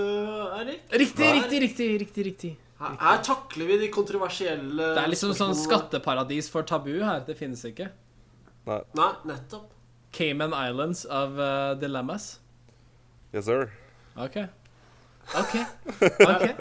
Erik. 0.57 0.81
Riktig, 0.91 1.25
Her- 1.25 1.35
riktig, 1.41 1.59
riktig. 1.61 1.87
riktig, 2.01 2.25
riktig. 2.25 2.51
Her, 2.79 2.95
her 3.01 3.17
takler 3.21 3.67
vi 3.67 3.77
de 3.81 3.89
kontroversielle 3.91 4.77
Det 4.95 5.03
er 5.03 5.11
liksom 5.11 5.33
sånn 5.35 5.53
skatteparadis 5.57 6.47
for 6.49 6.63
tabu 6.63 7.03
her. 7.03 7.19
Det 7.27 7.35
finnes 7.37 7.63
ikke. 7.67 7.89
Nei, 8.67 9.09
nettopp. 9.27 9.69
Cayman 10.13 10.53
Islands 10.55 11.05
of 11.05 11.37
uh, 11.37 11.75
Dilemmas. 11.79 12.39
Yes, 13.33 13.45
sir. 13.45 13.69
OK. 14.15 14.37
OK. 15.35 15.55
okay. 16.31 16.53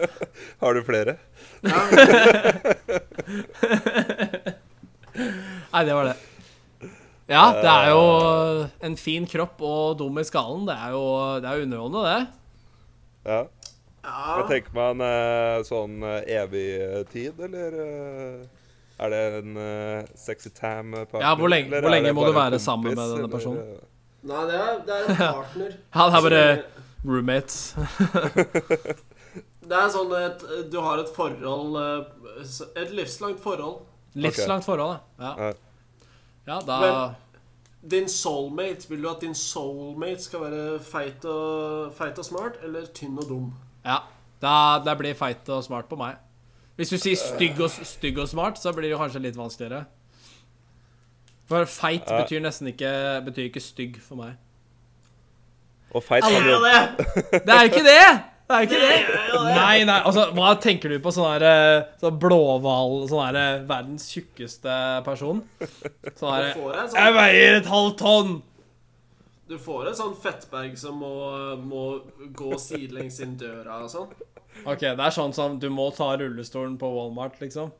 Har 0.60 0.74
du 0.74 0.82
flere? 0.84 1.16
Nei, 5.72 5.84
det 5.84 5.94
var 5.94 6.04
det. 6.10 6.16
Ja, 7.26 7.44
det 7.58 7.70
er 7.70 7.88
jo 7.90 8.02
en 8.86 8.96
fin 9.00 9.24
kropp 9.26 9.62
og 9.66 9.96
dum 9.98 10.18
i 10.20 10.24
skallen. 10.26 10.66
Det 10.68 10.76
er 10.78 10.90
jo 10.94 11.02
det 11.42 11.48
er 11.50 11.62
underholdende, 11.64 12.02
det. 12.06 12.26
Ja. 13.32 13.40
Ja. 14.06 14.36
Jeg 14.38 14.44
tenker 14.52 14.70
meg 14.76 14.92
en 14.94 15.00
eh, 15.02 15.62
sånn 15.66 15.96
eh, 16.06 16.20
evig 16.38 16.66
eh, 16.78 17.00
tid, 17.10 17.40
eller 17.42 17.74
eh, 17.82 18.44
er 19.02 19.10
det 19.10 19.22
en 19.40 19.56
eh, 19.58 20.04
sexy 20.14 20.52
tam-partner? 20.54 21.24
Ja, 21.24 21.32
hvor 21.34 21.50
lenge- 21.50 21.80
hvor 21.82 21.90
lenge 21.90 22.12
må 22.14 22.22
du 22.28 22.30
være 22.36 22.54
kompis, 22.54 22.66
sammen 22.68 22.94
med 22.94 23.02
denne 23.16 23.30
personen? 23.32 23.58
eh, 23.74 23.82
Nei, 24.30 24.44
det 24.46 24.60
er, 24.62 24.78
det 24.86 24.94
er 24.94 25.02
en 25.10 25.18
partner. 25.18 25.74
Ja, 25.74 26.06
det 26.06 26.14
er 26.20 26.22
bare 26.28 26.44
roommates. 27.06 27.74
Det 29.66 29.74
er 29.74 29.88
sånn 29.90 30.12
at 30.14 30.42
Du 30.70 30.76
har 30.80 31.00
et 31.02 31.08
forhold 31.12 31.76
eh, 31.80 32.50
Et 32.78 32.92
livslangt 32.94 33.40
forhold. 33.42 33.80
Livslangt 34.16 34.64
forhold, 34.64 35.00
ja. 35.20 35.32
Ja. 35.40 35.52
Ja, 36.46 36.58
da 36.62 36.80
Men- 36.80 37.16
Din 37.90 38.08
soulmate, 38.08 38.88
vil 38.88 39.02
du 39.02 39.08
at 39.10 39.20
din 39.22 39.34
soulmate 39.34 40.22
skal 40.24 40.40
være 40.40 40.78
feit 40.82 41.24
og, 41.24 41.92
feit 41.94 42.18
og 42.18 42.24
smart, 42.24 42.56
eller 42.66 42.86
tynn 42.94 43.18
og 43.18 43.28
dum? 43.28 43.44
Ja, 43.84 43.98
da, 44.42 44.54
det 44.82 44.96
blir 44.98 45.14
feit 45.14 45.46
og 45.54 45.62
smart 45.62 45.86
på 45.88 45.98
meg. 46.00 46.16
Hvis 46.76 46.90
du 46.90 46.96
sier 46.98 47.14
stygg 47.20 47.60
og, 47.62 47.70
stygg 47.70 48.18
og 48.18 48.26
smart, 48.28 48.58
så 48.58 48.72
blir 48.74 48.90
det 48.90 48.98
kanskje 48.98 49.22
litt 49.22 49.38
vanskeligere. 49.38 49.84
For 51.46 51.68
feit 51.70 52.08
betyr 52.10 52.42
nesten 52.42 52.72
ikke 52.72 52.90
Betyr 53.28 53.46
ikke 53.52 53.62
stygg 53.62 54.00
for 54.02 54.18
meg. 54.18 54.34
Og 55.94 56.02
feit 56.04 56.24
kan 56.26 56.48
jo 56.50 56.58
det! 56.64 56.80
Det 57.46 57.52
er 57.52 57.62
jo 57.66 57.70
ikke 57.70 57.84
det! 57.86 58.00
Det 58.46 58.54
er 58.54 58.62
jo 58.62 58.66
ikke 58.68 58.80
det! 58.82 58.98
Nei, 59.56 59.76
nei, 59.88 60.00
altså, 60.06 60.28
hva 60.36 60.52
tenker 60.62 60.92
du 60.92 61.00
på 61.02 61.12
sånn 61.14 61.28
her 61.32 61.44
eh, 61.46 61.86
sånn 62.02 62.18
blåhval 62.22 63.00
Sånn 63.10 63.24
her 63.24 63.38
eh, 63.40 63.62
verdens 63.66 64.06
tjukkeste 64.12 64.76
person? 65.06 65.40
Sånn 66.14 66.30
her 66.30 66.52
Du 66.54 66.60
Jeg 66.68 66.92
sånn, 66.92 67.16
veier 67.16 67.58
et 67.60 67.72
halvt 67.72 67.98
tonn! 68.02 68.36
du 69.46 69.54
får 69.62 69.90
en 69.90 69.94
sånn 69.94 70.14
fettberg 70.18 70.72
som 70.78 70.96
må, 70.98 71.10
må 71.62 71.82
gå 72.34 72.56
sidelengs 72.58 73.20
inn 73.22 73.36
døra 73.38 73.76
og 73.84 73.92
sånn. 73.92 74.08
OK, 74.66 74.80
det 74.82 74.98
er 74.98 75.14
sånn 75.14 75.34
som 75.36 75.58
du 75.62 75.68
må 75.70 75.84
ta 75.94 76.08
rullestolen 76.18 76.74
på 76.80 76.90
Walmart, 76.90 77.38
liksom. 77.38 77.70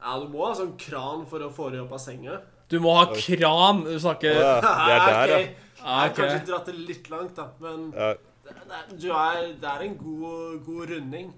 Ja, 0.00 0.16
du 0.18 0.26
må 0.32 0.48
ha 0.48 0.54
sånn 0.58 0.74
kran 0.80 1.22
for 1.30 1.44
å 1.46 1.50
få 1.54 1.68
deg 1.70 1.84
opp 1.84 1.94
av 1.94 2.02
senga. 2.02 2.40
Du 2.70 2.78
må 2.82 2.94
ha 2.96 3.06
kran. 3.14 3.84
Du 3.86 3.96
snakker 4.02 4.34
Ja, 4.34 4.54
det 4.60 4.96
er 4.96 5.06
der, 5.06 5.32
ja. 5.32 5.40
Jeg 5.86 5.98
har 6.00 6.14
kanskje 6.16 6.38
dratt 6.48 6.66
det 6.66 6.78
litt 6.82 7.10
langt, 7.12 7.36
da, 7.36 7.50
men 7.62 7.90
ja. 7.94 8.14
det, 8.42 8.54
det, 8.66 8.80
du 9.04 9.10
er, 9.14 9.52
det 9.60 9.68
er 9.70 9.84
en 9.86 9.98
god, 10.00 10.56
god 10.66 10.90
runding. 10.90 11.28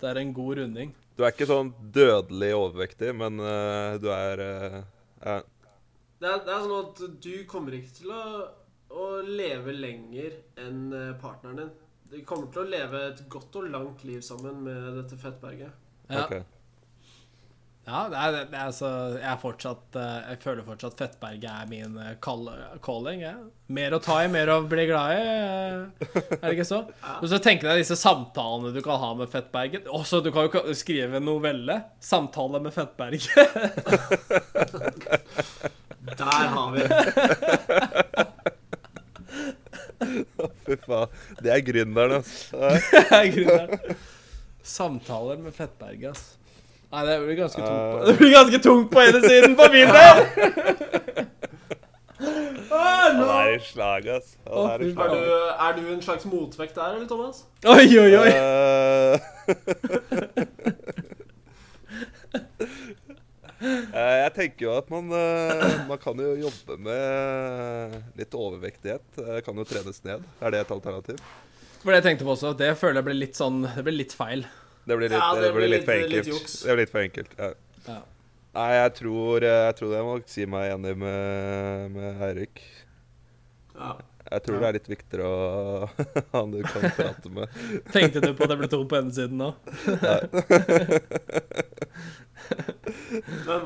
Det 0.00 0.10
er 0.10 0.20
en 0.20 0.34
god 0.36 0.58
runding. 0.58 0.92
Du 1.16 1.24
er 1.24 1.32
ikke 1.32 1.48
sånn 1.48 1.72
dødelig 1.94 2.50
overvektig, 2.56 3.14
men 3.16 3.40
uh, 3.40 3.96
du 4.00 4.10
er 4.12 4.42
uh, 4.44 4.76
ja. 5.24 5.38
Det 6.20 6.28
er, 6.28 6.42
det 6.44 6.52
er 6.52 6.64
sånn 6.66 6.76
at 6.76 7.02
du 7.24 7.34
kommer 7.48 7.76
ikke 7.76 7.94
til 8.02 8.12
å, 8.12 8.24
å 8.92 9.06
leve 9.24 9.72
lenger 9.72 10.34
enn 10.60 10.90
eh, 10.92 11.12
partneren 11.20 11.62
din. 11.62 11.70
De 12.10 12.20
kommer 12.28 12.50
til 12.52 12.60
å 12.60 12.68
leve 12.68 13.00
et 13.06 13.22
godt 13.32 13.56
og 13.56 13.70
langt 13.72 14.04
liv 14.04 14.20
sammen 14.24 14.58
med 14.66 14.98
dette 14.98 15.16
fettberget. 15.16 15.72
Ja, 16.10 16.26
ok. 16.26 16.34
Ja 17.90 18.00
det 18.12 18.18
er, 18.22 18.30
det 18.50 18.56
er 18.58 18.64
altså, 18.68 18.88
Jeg 19.18 19.30
er 19.32 19.38
fortsatt 19.42 19.96
eh, 19.98 20.18
Jeg 20.30 20.38
føler 20.44 20.62
fortsatt 20.66 20.98
Fettberget 21.00 21.50
er 21.50 21.66
min 21.70 21.96
eh, 21.98 22.12
call, 22.22 22.44
calling. 22.84 23.20
Ja. 23.24 23.32
Mer 23.74 23.90
å 23.96 23.98
ta 24.02 24.16
i, 24.24 24.28
mer 24.30 24.48
å 24.54 24.56
bli 24.70 24.84
glad 24.90 25.08
i. 25.14 25.16
eh, 25.20 25.26
Er 26.38 26.44
det 26.46 26.54
ikke 26.56 26.68
så? 26.70 26.80
Og 27.20 27.26
så 27.32 27.38
tenker 27.42 27.64
jeg 27.72 27.78
disse 27.84 27.96
samtalene 27.98 28.72
du 28.74 28.80
kan 28.86 28.98
ha 29.02 29.10
med 29.18 29.28
Fettberget. 29.32 29.82
Også, 29.90 30.16
du 30.24 30.30
kan 30.34 30.42
jo 30.48 30.50
skrive 30.78 31.14
en 31.20 31.26
novelle. 31.28 31.76
'Samtale 32.00 32.58
med 32.62 32.72
Fettberget'. 32.74 33.30
Der 36.20 36.46
har 36.54 36.68
vi 36.72 36.78
det. 36.90 37.02
Fy 40.66 40.74
faen. 40.86 41.08
Det 41.44 41.50
er 41.54 41.60
gründeren, 41.66 42.12
altså. 42.20 42.56
Det 42.94 43.02
er 43.18 43.26
gründeren. 43.34 43.80
Samtaler 44.62 45.36
med 45.40 45.52
Fettberget, 45.56 46.10
ass. 46.16 46.24
Nei, 46.90 47.02
det 47.06 47.20
blir 47.22 47.36
ganske 47.38 47.60
tungt 47.62 47.92
på, 47.92 48.04
det 48.06 48.14
blir 48.18 48.32
ganske 48.34 48.58
tungt 48.64 48.88
på 48.90 49.02
ene 49.04 49.20
siden 49.22 49.52
på 49.58 49.66
bildet! 49.70 50.16
Han 52.70 53.20
er 53.24 53.54
i 53.54 53.60
slag, 53.64 54.08
ass. 54.16 54.34
Er 54.46 54.82
i 54.84 54.90
slag. 54.92 55.06
Er 55.06 55.14
du, 55.14 55.22
er 55.66 55.72
du 55.78 55.92
en 55.94 56.02
slags 56.04 56.26
motvekt 56.28 56.74
der, 56.76 56.96
eller, 56.96 57.06
Thomas? 57.08 57.44
Oi, 57.64 57.98
oi, 57.98 58.12
oi. 58.20 58.30
Eh, 63.60 64.14
jeg 64.22 64.30
tenker 64.32 64.64
jo 64.64 64.70
at 64.72 64.86
man, 64.88 65.10
eh, 65.12 65.72
man 65.84 65.98
kan 66.00 66.16
jo 66.16 66.30
jobbe 66.46 66.78
med 66.80 67.96
litt 68.16 68.32
overvektighet. 68.32 69.04
Det 69.18 69.42
kan 69.44 69.58
jo 69.60 69.66
trenes 69.68 70.00
ned. 70.06 70.24
Er 70.40 70.54
det 70.54 70.62
et 70.64 70.72
alternativ? 70.72 71.20
For 71.82 71.92
det 71.92 71.98
jeg 72.00 72.06
tenkte 72.06 72.24
på 72.24 72.32
også, 72.32 72.54
det 72.56 72.70
føler 72.80 73.02
jeg 73.02 73.08
ble 73.10 73.16
litt 73.18 73.36
sånn 73.36 73.60
Det 73.66 73.84
ble 73.84 73.98
litt 73.98 74.16
feil. 74.16 74.46
Det 74.86 74.96
blir 74.96 75.08
litt, 75.08 75.18
Ja, 75.18 75.34
det 75.36 75.42
det 75.42 75.52
blir 75.54 75.68
litt, 75.68 75.80
litt 75.80 75.84
for 75.88 75.92
enkelt. 76.00 76.26
litt. 76.26 76.54
Det 76.64 76.74
blir 76.74 76.82
litt 76.84 76.92
for 76.94 77.00
enkelt. 77.04 77.34
Ja. 77.38 77.50
Ja. 77.86 77.98
Nei, 78.58 78.68
jeg 78.74 78.94
tror, 78.98 79.44
jeg 79.46 79.74
tror 79.78 79.92
jeg 79.94 80.04
må 80.08 80.14
si 80.26 80.46
meg 80.50 80.72
enig 80.74 80.94
med, 80.98 81.90
med 81.94 82.22
Eirik. 82.26 82.62
Ja. 83.76 83.92
Jeg 84.30 84.42
tror 84.46 84.58
det 84.62 84.66
er 84.68 84.74
litt 84.76 84.88
viktigere 84.90 85.26
å 85.26 85.36
ha 86.32 86.40
han 86.40 86.50
du 86.52 86.58
kan 86.66 86.84
prate 86.96 87.30
med. 87.34 87.54
Tenkte 87.94 88.20
du 88.24 88.32
på 88.34 88.44
at 88.46 88.52
det 88.52 88.58
ble 88.60 88.68
tom 88.70 88.84
på 88.90 88.98
ene 88.98 89.14
siden 89.14 89.40
nå? 89.40 89.52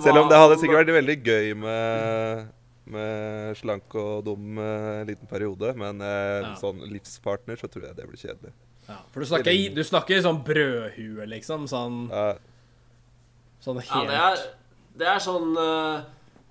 Selv 0.05 0.21
om 0.23 0.29
det 0.31 0.39
hadde 0.41 0.59
sikkert 0.61 0.81
vært 0.85 0.93
veldig 0.99 1.17
gøy 1.27 1.51
med, 1.65 2.47
med 2.87 3.57
slank 3.57 3.95
og 3.97 4.25
dum 4.27 4.59
uh, 4.61 5.05
liten 5.09 5.27
periode, 5.31 5.71
men 5.81 6.01
uh, 6.05 6.43
Ja. 6.43 6.55
sånn 6.61 6.83
livspartner 6.91 7.57
så 7.61 7.69
tror 7.73 7.87
jeg 7.89 7.97
det 7.97 8.07
blir 8.11 8.21
kjedelig. 8.21 8.53
Ja, 8.89 8.99
for 9.11 9.21
du 9.21 9.27
snakker, 9.31 9.51
i- 9.57 9.71
du 9.73 9.81
snakker 9.85 10.21
sånn 10.21 10.43
brødhue, 10.45 11.25
liksom. 11.27 11.65
Sånn, 11.71 12.09
ja. 12.13 12.35
sånn 13.65 13.81
Ja, 13.81 13.87
helt 13.95 14.09
det 14.11 14.19
er, 14.21 14.45
det 15.01 15.07
er 15.15 15.19
sånn 15.25 15.57
uh, 15.57 16.03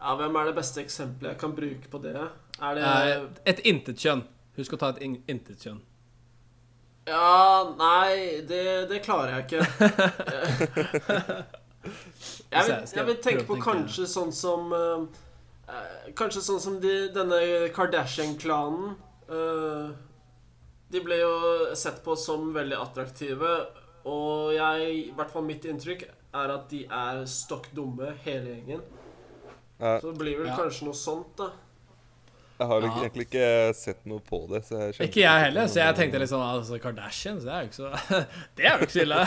Ja, 0.01 0.15
hvem 0.19 0.35
er 0.41 0.45
det 0.49 0.55
beste 0.57 0.81
eksempelet 0.81 1.35
jeg 1.35 1.39
kan 1.39 1.53
bruke 1.55 1.87
på 1.93 2.01
det? 2.01 2.15
Er 2.59 2.75
det 2.75 3.29
Et 3.45 3.59
intetkjønn. 3.69 4.23
Husk 4.57 4.73
å 4.73 4.77
ta 4.81 4.89
et 4.93 5.01
in 5.05 5.19
intetkjønn. 5.27 5.79
Ja, 7.07 7.63
nei, 7.77 8.41
det, 8.47 8.89
det 8.89 9.01
klarer 9.03 9.41
jeg 9.41 9.43
ikke. 9.45 9.61
Jeg 12.53 12.63
vil, 12.67 12.75
jeg 12.95 13.05
vil 13.07 13.17
tenke 13.19 13.43
på 13.49 13.55
kanskje 13.59 14.05
sånn 14.07 14.29
som 14.31 14.69
Kanskje 16.15 16.41
sånn 16.45 16.59
som 16.61 16.79
de, 16.83 17.09
denne 17.15 17.69
Kardashian-klanen. 17.75 18.95
eh, 19.29 19.93
de 20.93 20.99
ble 21.01 21.15
jo 21.17 21.75
sett 21.75 22.03
på 22.05 22.13
som 22.19 22.51
veldig 22.53 22.75
attraktive, 22.77 23.53
og 24.05 24.51
jeg, 24.53 24.89
i 25.07 25.11
hvert 25.15 25.31
fall 25.31 25.45
mitt 25.47 25.63
inntrykk, 25.65 26.03
er 26.33 26.51
at 26.53 26.67
de 26.69 26.83
er 26.85 27.23
stokk 27.25 27.71
dumme, 27.73 28.11
hele 28.25 28.51
gjengen. 28.57 28.81
eh, 29.79 29.99
Så 30.01 30.11
det 30.11 30.19
blir 30.19 30.37
vel 30.37 30.47
Ja. 30.51 30.55
kanskje 30.57 30.85
noe 30.85 30.93
sånt, 30.93 31.35
da. 31.37 31.49
Jeg 32.59 32.67
har 32.69 32.81
Ja. 32.85 32.89
egentlig 33.01 33.25
ikke 33.27 33.75
sett 33.75 34.05
noe 34.05 34.19
på 34.23 34.39
det. 34.49 34.61
Så 34.67 34.77
jeg 34.79 35.09
Ikke 35.09 35.21
jeg 35.23 35.43
heller, 35.45 35.67
så 35.67 35.79
jeg 35.81 35.95
tenkte 35.97 36.19
litt 36.21 36.29
sånn 36.29 36.43
altså, 36.45 36.79
Kardashians, 36.81 37.43
det 37.43 37.51
er 37.53 37.61
jo 37.63 37.69
ikke 37.69 37.79
så 37.79 38.25
Det 38.55 38.65
er 38.65 38.77
jo 38.77 38.85
ikke 38.85 38.95
så 38.95 39.01
ille. 39.03 39.21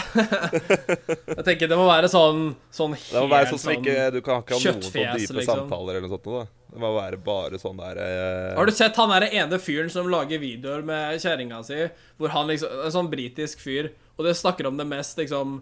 Jeg 1.37 1.45
tenker 1.49 1.69
det 1.69 1.77
må 1.81 1.87
være 1.89 2.09
sånn 2.13 2.45
Sånn 2.73 2.95
helt 2.95 3.11
Det 3.13 3.23
må 3.25 3.31
være 3.33 3.51
sånn 3.51 3.63
som 3.65 3.73
ikke 3.75 3.97
Du 4.15 4.21
kan 4.25 4.43
ikke 4.45 4.55
ha 4.57 4.61
noen 4.63 4.83
sånn 4.87 4.95
dype 4.95 5.37
liksom. 5.41 5.45
samtaler 5.51 5.99
eller 5.99 6.07
noe 6.07 6.15
sånt. 6.15 6.29
Da. 6.31 6.45
Det 6.77 6.83
må 6.83 6.91
være 6.97 7.21
bare 7.27 7.61
sånn 7.63 7.81
der 7.83 8.01
eh, 8.05 8.55
Har 8.57 8.67
du 8.71 8.73
sett 8.77 8.97
han 9.01 9.13
der 9.15 9.29
ene 9.31 9.59
fyren 9.63 9.91
som 9.93 10.09
lager 10.13 10.39
videoer 10.43 10.85
med 10.87 11.19
kjerringa 11.23 11.63
si? 11.67 11.83
Hvor 12.21 12.35
han 12.37 12.47
liksom 12.53 12.85
En 12.87 12.95
sånn 12.95 13.11
britisk 13.13 13.61
fyr, 13.65 13.91
og 14.17 14.25
det 14.29 14.37
snakker 14.39 14.69
om 14.71 14.77
det 14.81 14.87
mest 14.89 15.19
liksom 15.21 15.59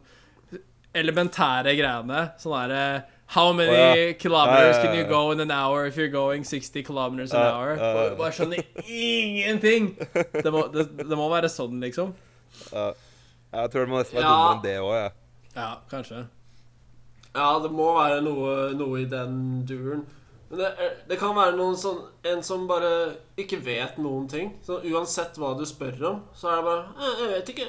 elementære 0.95 1.73
greiene. 1.79 2.21
Sånn 2.39 2.55
derre 2.55 2.85
How 3.35 3.53
many 3.53 3.71
oh, 3.71 3.95
ja. 3.99 4.13
kilometers 4.15 4.77
Ja, 4.77 4.83
ja, 4.83 4.87
can 4.87 4.95
you 4.99 5.05
go 5.11 5.33
in 5.33 5.41
an 5.41 5.51
hour 5.51 5.87
if 5.87 5.97
you're 5.99 6.11
going 6.13 6.45
60 6.45 6.83
kilometers 6.87 7.33
an 7.35 7.41
Ja, 7.41 7.51
hour? 7.57 7.75
ja, 7.77 7.89
ja. 7.91 8.11
Og 8.13 8.19
Bare 8.19 8.33
skjønner 8.33 8.63
ingenting! 8.87 9.89
Det 10.45 10.53
må, 10.55 10.67
det, 10.75 10.85
det 10.99 11.17
må 11.19 11.27
være 11.33 11.49
sånn, 11.51 11.81
liksom. 11.83 12.15
ja. 12.73 12.93
Jeg 13.55 13.71
tror 13.71 13.85
det 13.87 13.91
må 13.93 13.99
nesten 14.03 14.19
være 14.19 14.25
Ja. 14.27 14.35
dummere 14.35 14.55
enn 14.57 14.63
det 14.65 14.77
òg, 14.83 14.95
jeg. 14.99 15.13
Ja, 15.57 15.69
kanskje. 15.91 16.21
Ja, 17.35 17.49
det 17.63 17.71
må 17.75 17.89
være 17.99 18.21
noe, 18.23 18.55
noe 18.79 19.01
i 19.03 19.05
den 19.11 19.37
duren. 19.67 20.05
Men 20.51 20.59
det, 20.61 20.67
er- 20.87 20.97
det 21.09 21.19
kan 21.19 21.35
være 21.35 21.57
noen 21.59 21.75
sånn 21.79 22.01
En 22.31 22.43
som 22.47 22.67
bare 22.71 22.91
ikke 23.41 23.59
vet 23.65 23.97
noen 23.99 24.29
ting. 24.31 24.53
Så 24.63 24.79
uansett 24.91 25.35
hva 25.41 25.55
du 25.59 25.65
spør 25.67 26.03
om, 26.11 26.21
så 26.35 26.51
er 26.53 26.57
det 26.61 26.65
bare 26.69 26.85
«Eh, 26.99 27.23
Jeg 27.25 27.31
vet 27.35 27.49
ikke. 27.55 27.69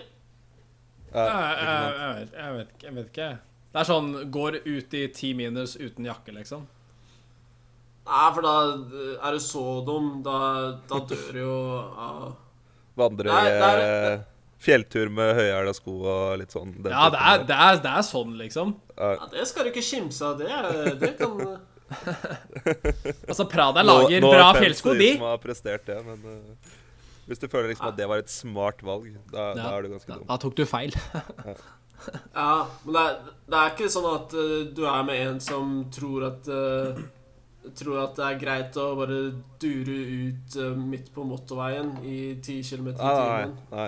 Ja, 1.16 1.26
Jeg, 1.26 1.56
ikke 1.56 1.72
jeg, 1.72 1.94
jeg, 2.00 2.16
vet, 2.20 2.34
jeg, 2.38 2.54
vet, 2.58 2.68
ikke- 2.74 2.86
jeg 2.90 2.96
vet 3.00 3.12
ikke. 3.14 3.30
Det 3.76 3.82
er 3.82 3.88
sånn 3.90 4.12
Går 4.32 4.62
ut 4.64 4.94
i 4.96 5.02
ti 5.12 5.34
minus 5.36 5.74
uten 5.76 6.06
jakke, 6.08 6.32
liksom. 6.32 6.62
Nei, 8.06 8.28
for 8.38 8.46
da 8.46 8.54
er 9.28 9.36
du 9.36 9.42
så 9.44 9.64
dum. 9.84 10.22
Da, 10.24 10.38
da 10.88 11.00
dør 11.10 11.28
du 11.36 11.40
jo 11.42 11.56
av 12.00 12.36
Vandre 12.96 13.28
Nei, 13.34 13.42
i 13.42 13.52
det 13.52 13.68
er- 13.68 14.14
eh, 14.14 14.20
fjelltur 14.66 15.10
med 15.12 15.34
høyhæla 15.36 15.74
sko 15.76 15.96
og 16.08 16.38
litt 16.40 16.54
sånn. 16.56 16.72
den 16.82 16.94
Ja, 16.94 17.10
det 17.12 17.20
er, 17.20 17.44
det 17.50 17.58
er, 17.66 17.80
det 17.84 17.92
er 18.00 18.06
sånn, 18.08 18.38
liksom. 18.40 18.72
Ja. 18.96 19.10
ja, 19.20 19.26
Det 19.34 19.44
skal 19.50 19.66
du 19.68 19.72
ikke 19.74 19.84
kimse 19.84 20.22
av. 20.30 20.38
Det, 20.40 21.00
det 21.02 21.12
kan 21.20 21.36
Altså, 23.30 23.46
Prada 23.52 23.84
Nå- 23.84 23.92
lager 24.06 24.22
nå 24.24 24.32
bra 24.32 24.48
offense 24.54 24.64
fjellsko, 24.64 24.96
de. 24.98 25.10
som 25.18 25.28
har 25.28 25.38
prestert 25.44 25.86
det, 25.86 25.98
men 26.06 26.24
uh, 26.26 26.72
Hvis 27.28 27.42
du 27.44 27.48
føler 27.52 27.70
liksom 27.74 27.90
at 27.92 27.98
det 28.00 28.08
var 28.10 28.24
et 28.24 28.30
smart 28.32 28.82
valg, 28.86 29.12
da, 29.34 29.52
da 29.58 29.68
er 29.76 29.82
du 29.86 29.90
ganske 29.98 30.08
Da, 30.14 30.18
dum. 30.22 30.28
da 30.32 30.38
tok 30.42 30.56
du 30.56 30.64
feil. 30.70 30.96
Ja, 31.14 31.54
men 32.86 32.96
det 32.96 33.02
er, 33.02 33.20
det 33.50 33.60
er 33.60 33.74
ikke 33.74 33.92
sånn 33.92 34.08
at 34.10 34.34
uh, 34.38 34.56
du 34.76 34.84
er 34.90 35.06
med 35.08 35.22
en 35.26 35.44
som 35.44 35.78
tror 35.94 36.32
at 36.32 36.50
uh, 36.52 37.04
Tror 37.76 37.96
at 37.98 38.12
det 38.14 38.26
er 38.28 38.36
greit 38.38 38.76
å 38.78 38.92
bare 38.94 39.16
dure 39.58 39.94
ut 40.30 40.58
uh, 40.62 40.76
midt 40.78 41.08
på 41.16 41.24
motorveien 41.26 41.96
i 42.06 42.36
10 42.38 42.60
km 42.62 42.92
i 42.92 42.98
timen. 43.00 43.56
nei, 43.72 43.88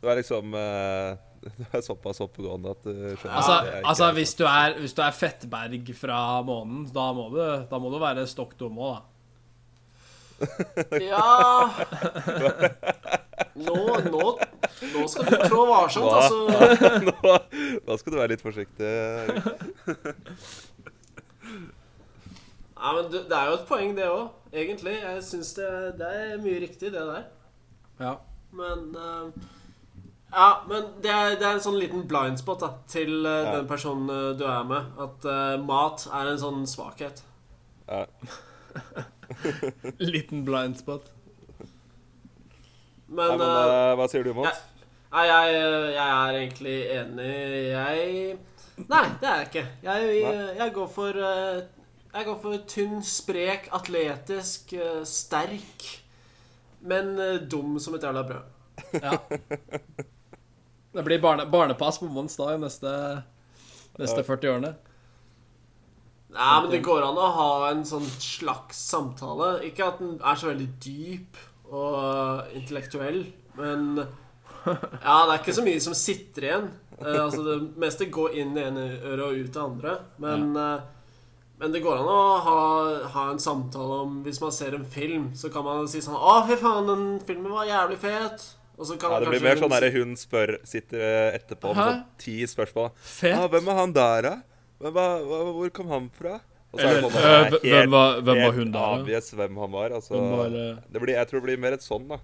Du 0.00 0.10
er 0.10 0.18
liksom 0.18 0.56
Du 1.60 1.62
er 1.70 1.84
såpass 1.86 2.18
oppegående 2.24 2.72
at 2.74 2.82
du 2.82 2.90
skjønner 2.90 3.36
Altså, 3.38 3.52
at 3.52 3.68
det 3.68 3.76
er 3.76 3.86
altså 3.92 4.08
hvis, 4.16 4.34
du 4.34 4.42
er, 4.50 4.74
hvis 4.82 4.96
du 4.98 5.02
er 5.06 5.14
Fettberg 5.14 5.92
fra 5.94 6.18
månen, 6.42 6.88
da 6.90 7.06
må 7.14 7.28
du, 7.36 7.42
da 7.70 7.78
må 7.78 7.92
du 7.94 8.00
være 8.02 8.26
stokk 8.26 8.56
dum 8.58 8.82
òg, 8.82 8.96
da. 8.96 9.04
Ja 11.00 11.70
nå, 13.66 13.76
nå, 14.10 14.24
nå 14.92 15.06
skal 15.10 15.28
du 15.30 15.36
trå 15.48 15.62
varsomt, 15.68 16.06
Hva? 16.10 16.22
altså. 16.22 16.90
nå, 17.08 17.36
nå 17.86 17.98
skal 18.00 18.12
du 18.12 18.18
være 18.18 18.32
litt 18.34 18.44
forsiktig. 18.44 18.92
Nei, 22.76 22.92
men 22.92 23.10
du, 23.10 23.18
Det 23.24 23.36
er 23.36 23.50
jo 23.50 23.58
et 23.58 23.68
poeng, 23.68 23.92
det 23.96 24.08
òg, 24.12 24.26
egentlig. 24.52 24.96
Jeg 25.00 25.22
syns 25.26 25.52
det, 25.58 25.68
det 26.00 26.08
er 26.22 26.42
mye 26.42 26.62
riktig, 26.62 26.92
det 26.94 27.04
der. 27.08 27.28
Ja. 28.00 28.16
Men 28.56 28.90
uh, 28.96 29.30
Ja, 30.32 30.48
men 30.68 30.90
det 31.02 31.10
er, 31.12 31.36
det 31.40 31.46
er 31.46 31.56
en 31.56 31.64
sånn 31.64 31.78
liten 31.80 32.04
blindspot 32.10 32.60
da, 32.60 32.72
til 32.90 33.24
uh, 33.24 33.32
Ja. 33.46 33.54
den 33.56 33.68
personen 33.70 34.10
eh, 34.12 34.32
du 34.36 34.44
er 34.44 34.66
med. 34.68 34.90
At 35.00 35.24
uh, 35.24 35.56
mat 35.64 36.04
er 36.12 36.32
en 36.34 36.42
sånn 36.42 36.66
svakhet. 36.68 37.22
Ja. 37.88 38.04
Liten 40.12 40.44
blind 40.46 40.76
spot. 43.06 43.16
Nei, 43.16 43.30
Men, 43.30 43.40
uh, 43.40 43.46
eh, 43.46 43.76
eh, 43.76 43.94
hva 44.00 44.08
sier 44.10 44.26
du, 44.26 44.34
Mons? 44.36 44.64
Nei, 45.16 45.24
jeg, 45.30 45.56
jeg 45.94 46.10
er 46.10 46.38
egentlig 46.42 46.76
enig. 46.98 47.32
Jeg 47.70 48.38
Nei, 48.76 49.04
det 49.20 49.28
er 49.28 49.38
jeg 49.40 49.46
ikke. 49.48 49.66
Jeg, 49.86 50.16
jeg, 50.58 50.72
går 50.74 50.88
for 50.92 51.20
eh, 51.28 51.62
Jeg 52.12 52.26
går 52.26 52.40
for 52.42 52.64
tynn, 52.68 52.98
sprek, 53.04 53.70
atletisk, 53.76 54.74
eh, 54.76 55.00
sterk. 55.08 55.86
Men 56.84 57.16
eh, 57.18 57.38
dum 57.50 57.78
som 57.80 57.96
et 57.96 58.04
jævla 58.04 58.26
brød. 58.28 58.52
Ja. 59.00 59.16
Det 60.96 61.04
blir 61.04 61.20
barne, 61.20 61.44
barnepass 61.52 61.98
på 62.00 62.08
Mons 62.08 62.36
da 62.36 62.54
i 62.54 62.60
neste, 62.60 62.90
neste 63.98 64.22
40 64.24 64.52
årene. 64.52 64.74
Nei, 66.36 66.54
men 66.60 66.70
det 66.72 66.82
går 66.84 67.04
an 67.04 67.18
å 67.20 67.26
ha 67.32 67.50
en 67.70 67.82
sånn 67.88 68.04
slags 68.20 68.80
samtale. 68.90 69.58
Ikke 69.68 69.88
at 69.88 70.00
den 70.00 70.18
er 70.20 70.40
så 70.40 70.50
veldig 70.50 70.68
dyp 70.84 71.40
og 71.74 72.54
intellektuell, 72.56 73.24
men 73.58 74.04
Ja, 75.06 75.22
det 75.26 75.32
er 75.32 75.40
ikke 75.40 75.54
så 75.54 75.64
mye 75.66 75.80
som 75.82 75.94
sitter 75.94 76.46
igjen. 76.48 76.68
Eh, 76.98 77.16
altså 77.22 77.44
Det 77.46 77.56
meste 77.80 78.08
går 78.10 78.36
inn 78.42 78.56
i 78.56 78.64
ene 78.66 78.86
øret 78.98 79.24
og 79.28 79.40
ut 79.40 79.52
det 79.54 79.62
andre. 79.62 79.96
Men, 80.22 80.48
eh, 80.58 80.80
men 81.60 81.74
det 81.74 81.82
går 81.84 82.00
an 82.02 82.10
å 82.10 82.22
ha, 82.44 82.56
ha 83.14 83.26
en 83.32 83.40
samtale 83.40 84.00
om 84.04 84.18
Hvis 84.26 84.42
man 84.42 84.52
ser 84.52 84.74
en 84.76 84.84
film, 84.90 85.30
så 85.38 85.48
kan 85.52 85.64
man 85.64 85.86
si 85.88 86.02
sånn 86.04 86.18
Å, 86.18 86.40
fy 86.48 86.58
faen, 86.60 86.90
den 86.90 87.06
filmen 87.28 87.54
var 87.54 87.68
jævlig 87.68 88.00
fet. 88.02 88.48
Og 88.76 88.90
så 88.90 88.98
kan 89.00 89.14
Ja, 89.14 89.22
det 89.22 89.32
blir 89.32 89.46
mer 89.46 89.60
sånn 89.60 89.72
der 89.72 89.86
derre 89.86 90.02
hun 90.02 90.18
spør 90.20 90.58
Sitter 90.68 91.00
eh, 91.00 91.38
etterpå 91.38 91.72
med 91.72 91.80
sånn 91.80 92.04
ti 92.20 92.36
spørsmål. 92.50 92.92
Fett. 93.00 93.38
Ah, 93.38 93.48
hvem 93.52 93.72
er 93.72 93.80
han 93.80 93.96
der, 93.96 94.30
da? 94.30 94.34
Hvem 94.82 95.00
er, 95.00 95.24
hvor 95.56 95.72
kom 95.78 95.94
han 95.94 96.10
fra? 96.12 96.36
Er 96.78 96.88
Eller, 96.88 97.06
øh, 97.06 97.50
helt- 97.50 97.62
hvem 97.72 97.90
var- 97.90 98.20
hvem 98.20 98.42
var 98.44 98.52
hun 98.52 98.72
da? 98.72 98.78
Obvious 99.00 99.30
hvem 99.30 99.56
han 99.62 99.72
var. 99.72 99.90
Altså, 99.98 100.14
Hvem 100.14 100.38
var, 100.38 100.46
øh, 100.46 100.76
det 100.92 101.00
blir, 101.02 101.14
jeg 101.14 101.28
tror 101.28 101.40
det 101.40 101.46
blir 101.48 101.58
mer 101.64 101.72
et 101.78 101.84
sånn, 101.84 102.08
da. 102.08 102.18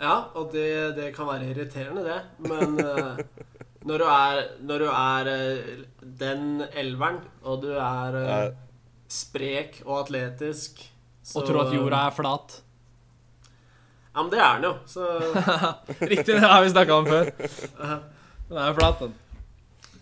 Ja, 0.00 0.16
og 0.38 0.52
det, 0.52 0.94
det 0.96 1.14
kan 1.16 1.26
være 1.26 1.48
irriterende, 1.50 2.04
det. 2.06 2.20
Men 2.48 2.78
eh, 2.78 3.16
når 3.88 3.98
du 3.98 4.04
er, 4.04 4.42
når 4.62 4.78
du 4.78 4.86
er 4.92 5.30
eh, 5.32 5.84
den 6.20 6.62
elveren, 6.72 7.18
og 7.42 7.62
du 7.62 7.72
er 7.72 8.14
eh, 8.22 8.44
Eh, 8.46 8.52
sprek 9.08 9.82
og 9.86 10.02
atletisk 10.06 10.78
så, 11.24 11.40
Og 11.40 11.46
tror 11.48 11.62
at 11.66 11.72
jorda 11.74 12.06
er 12.06 12.10
flat. 12.14 12.60
Ja, 14.14 14.22
men 14.22 14.30
det 14.32 14.38
er 14.40 14.54
den 14.54 14.64
jo. 14.64 14.74
Så 14.86 15.06
Riktig, 16.12 16.34
det 16.34 16.40
har 16.44 16.62
vi 16.64 16.70
snakka 16.72 16.92
om 16.98 17.06
før. 17.06 17.30
Den 18.48 18.56
er 18.56 18.72
flat, 18.74 18.98
den. 19.02 19.12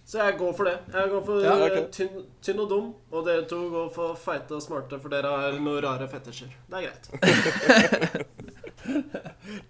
Så 0.06 0.20
jeg 0.22 0.36
går 0.38 0.52
for 0.54 0.68
det. 0.68 0.76
Jeg 0.94 1.10
går 1.10 1.22
for 1.26 1.42
Ja, 1.42 1.54
okay. 1.66 1.86
tynn, 1.90 2.20
tynn 2.42 2.60
og 2.62 2.68
dum. 2.70 2.92
Og 3.10 3.24
dere 3.26 3.42
to 3.50 3.58
går 3.72 3.88
for 3.94 4.14
feite 4.14 4.54
og 4.54 4.62
smarte, 4.62 5.00
for 5.02 5.10
dere 5.10 5.32
har 5.32 5.56
noen 5.58 5.82
rare 5.82 6.06
fetisjer. 6.10 6.52
Det 6.70 6.78
er 6.78 6.82
greit. 6.86 7.04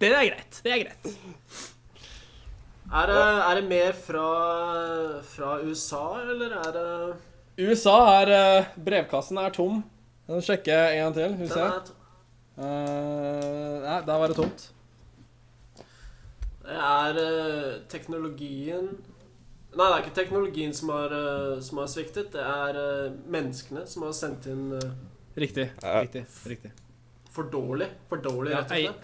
Det 0.00 0.10
er 0.12 0.26
greit. 0.28 0.58
Det 0.64 0.72
er 0.72 0.82
greit. 0.84 1.08
Er 2.86 3.08
det, 3.08 3.16
er 3.16 3.54
det 3.58 3.64
mer 3.70 3.96
fra, 3.98 4.26
fra 5.26 5.56
USA, 5.64 6.04
eller 6.20 6.52
er 6.60 6.76
det 6.76 7.16
USA 7.56 7.96
er 8.20 8.30
eh, 8.36 8.68
Brevkassen 8.84 9.40
er 9.40 9.50
tom. 9.56 9.80
Den 10.28 10.44
sjekker 10.44 10.76
jeg 10.76 10.98
en 10.98 11.04
gang 11.06 11.14
til. 11.16 11.48
Skal 11.48 11.64
vi 11.64 11.80
se. 11.80 11.94
Eh, 12.56 13.76
nei, 13.86 13.98
der 14.04 14.20
var 14.20 14.28
det 14.28 14.36
tomt. 14.36 14.68
Det 16.66 16.76
er 16.76 17.18
uh, 17.22 17.74
teknologien 17.88 18.88
Nei, 19.76 19.86
det 19.90 19.96
er 19.96 20.04
ikke 20.06 20.16
teknologien 20.16 20.72
som 20.72 20.88
har, 20.94 21.12
eh, 21.12 21.58
som 21.60 21.82
har 21.82 21.88
sviktet. 21.92 22.30
Det 22.32 22.40
er 22.40 22.78
eh, 22.80 23.16
menneskene 23.32 23.82
som 23.90 24.06
har 24.06 24.14
sendt 24.16 24.48
inn 24.48 24.70
eh, 24.78 24.94
Riktig. 25.36 25.66
Ja. 25.82 26.00
Riktig. 26.00 26.22
riktig. 26.48 26.70
for 27.30 27.50
dårlig. 27.52 27.90
For 28.08 28.22
dårlig, 28.24 28.54
rett 28.56 28.70
og 28.72 28.78
slett. 28.86 29.02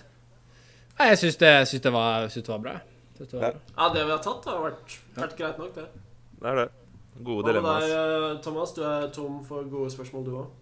Nei, 0.97 1.09
jeg 1.11 1.19
syns 1.21 1.37
det, 1.43 1.51
det, 1.69 1.81
det 1.85 1.93
var 1.93 2.25
bra. 2.65 2.79
Det 3.19 3.27
var 3.35 3.43
bra. 3.43 3.51
Ja, 3.77 3.89
det 3.93 4.07
vi 4.07 4.15
har 4.15 4.23
tatt, 4.25 4.49
har 4.49 4.63
vært, 4.65 4.97
vært 5.19 5.37
greit 5.37 5.61
nok, 5.61 5.75
det. 5.77 5.85
det 6.41 6.49
er 6.55 6.61
det. 6.63 6.67
Gode 7.21 7.43
Hva 7.43 7.45
med 7.45 7.53
dilemmaer. 7.53 7.85
deg, 7.85 8.25
eh, 8.31 8.41
Thomas? 8.47 8.73
Du 8.73 8.81
er 8.89 9.07
tom 9.13 9.43
for 9.45 9.69
gode 9.69 9.93
spørsmål, 9.93 10.25
du 10.25 10.33
òg. 10.41 10.59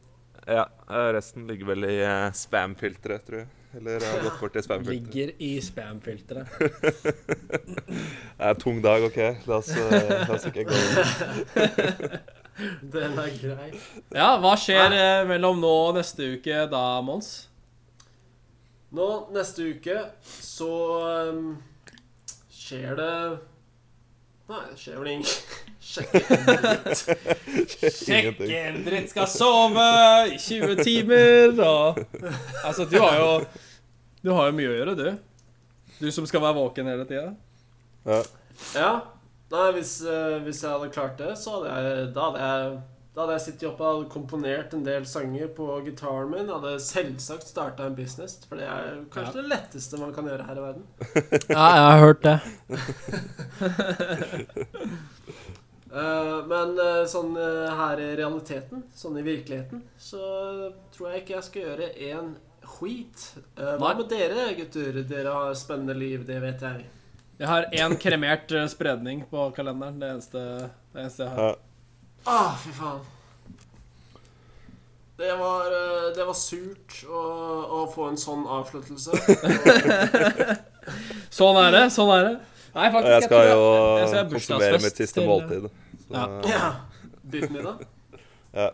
Ja, 0.50 0.66
resten 1.14 1.46
ligger 1.46 1.70
vel 1.70 1.86
i 1.86 1.96
spam-filteret, 2.34 3.22
tror 3.28 3.44
jeg. 3.44 3.50
Eller 3.76 4.00
har 4.00 4.22
gått 4.22 4.40
bort 4.40 4.56
i 4.56 4.62
spam-filteret. 4.62 5.14
Ligger 5.14 5.32
i 5.38 5.60
spam-filteret. 5.62 6.46
Det 6.58 8.38
er 8.38 8.48
en 8.50 8.58
tung 8.58 8.80
dag, 8.82 9.04
OK? 9.06 9.18
La 9.46 9.60
oss, 9.60 9.70
eh, 9.70 10.10
la 10.26 10.34
oss 10.34 10.46
ikke 10.50 10.64
gå 10.66 10.74
inn. 10.74 12.16
Den 12.94 13.14
er 13.22 13.30
grei. 13.38 13.70
Ja, 14.12 14.34
hva 14.42 14.56
skjer 14.58 14.96
eh, 14.96 15.22
mellom 15.30 15.62
nå 15.62 15.70
og 15.86 15.94
neste 16.00 16.32
uke 16.34 16.64
da, 16.72 16.82
Mons? 17.06 17.30
Nå, 18.90 19.06
neste 19.30 19.70
uke, 19.70 20.00
så 20.26 20.72
um, 21.30 21.52
skjer 22.50 22.98
det 22.98 23.12
Nei, 24.50 24.64
det 24.72 24.80
skjer 24.82 24.98
vel 24.98 25.12
ingenting. 25.12 25.69
Sjekke 25.80 26.20
en 26.20 26.44
dritt. 26.44 27.00
Sjekke 27.96 28.58
en 28.68 28.82
dritt. 28.84 29.08
skal 29.10 29.28
sove 29.32 29.86
i 30.28 30.36
20 30.38 30.82
timer 30.84 31.56
og 31.64 32.02
Altså, 32.64 32.84
du 32.84 32.98
har 33.00 33.16
jo 33.16 33.30
Du 34.20 34.32
har 34.36 34.50
jo 34.50 34.56
mye 34.58 34.68
å 34.68 34.76
gjøre, 34.76 34.94
du. 34.98 35.08
Du 36.00 36.10
som 36.12 36.26
skal 36.28 36.42
være 36.44 36.58
våken 36.60 36.86
hele 36.92 37.06
tida. 37.08 37.32
Ja. 38.08 38.20
Ja. 38.76 38.92
Nei, 39.50 39.66
hvis, 39.74 39.96
eh, 40.06 40.36
hvis 40.44 40.60
jeg 40.62 40.70
hadde 40.70 40.92
klart 40.94 41.16
det, 41.18 41.32
så 41.40 41.56
hadde 41.56 41.68
jeg 41.74 42.14
Da 42.14 42.28
hadde 42.28 42.40
jeg, 42.44 42.80
da 43.10 43.24
hadde 43.24 43.34
jeg 43.34 43.44
sittet 43.48 43.66
oppe 43.72 43.88
og 43.88 44.04
komponert 44.12 44.74
en 44.76 44.84
del 44.86 45.04
sanger 45.08 45.48
på 45.56 45.66
gitaren 45.88 46.30
min. 46.30 46.52
Hadde 46.52 46.76
selvsagt 46.84 47.48
starta 47.50 47.88
en 47.88 47.96
business, 47.98 48.38
for 48.46 48.60
det 48.60 48.68
er 48.70 49.00
kanskje 49.12 49.40
det 49.40 49.48
letteste 49.50 49.98
man 50.00 50.14
kan 50.14 50.28
gjøre 50.30 50.46
her 50.46 50.56
i 50.60 50.64
verden. 50.68 50.84
Ja, 51.50 51.66
jeg 51.74 51.84
har 51.88 51.98
hørt 52.04 52.22
det. 52.28 52.38
Eh, 55.90 56.46
men 56.46 56.76
eh, 56.78 57.02
sånn 57.10 57.34
eh, 57.34 57.66
her 57.74 58.00
i 58.02 58.12
realiteten, 58.20 58.84
sånn 58.94 59.18
i 59.18 59.24
virkeligheten, 59.26 59.82
så 59.98 60.22
tror 60.94 61.10
jeg 61.10 61.24
ikke 61.24 61.34
jeg 61.34 61.46
skal 61.48 61.64
gjøre 61.66 61.88
en 62.12 62.32
skit. 62.70 63.24
Hva 63.58 63.94
med 63.98 64.06
dere, 64.12 64.52
gutter? 64.54 65.00
Dere 65.02 65.34
har 65.34 65.56
spennende 65.58 65.96
liv, 65.98 66.22
det 66.28 66.38
vet 66.44 66.62
jeg. 66.62 66.84
Jeg 67.40 67.48
har 67.48 67.66
én 67.74 67.96
kremert 67.98 68.52
spredning 68.70 69.24
på 69.30 69.48
kalenderen. 69.56 69.98
Det 69.98 70.10
eneste, 70.14 70.42
det 70.92 71.02
eneste 71.02 71.24
jeg 71.24 71.32
har. 71.34 71.56
Ja. 71.56 71.56
Ah, 72.28 72.52
fy 72.60 72.74
faen. 72.76 73.00
Det 75.20 75.32
var, 75.36 75.72
det 76.16 76.24
var 76.24 76.36
surt 76.36 77.00
å, 77.08 77.24
å 77.80 77.80
få 77.92 78.06
en 78.12 78.20
sånn 78.20 78.46
avsluttelse. 78.48 79.18
Sånn 81.40 81.58
er 81.60 81.74
det. 81.74 81.82
Sånn 81.92 82.12
er 82.14 82.24
det. 82.24 82.36
Nei, 82.74 82.90
faktisk. 82.92 83.10
Jeg 83.14 83.26
skal 83.26 83.48
jo 83.50 83.64
jeg 83.98 84.28
konsumere 84.34 84.82
mitt 84.84 85.00
siste 85.02 85.26
måltid. 85.26 85.66
Så, 86.04 86.12
Ja. 86.14 86.28
ja. 86.50 86.70
Biffmiddag. 87.30 87.82
ja. 88.60 88.70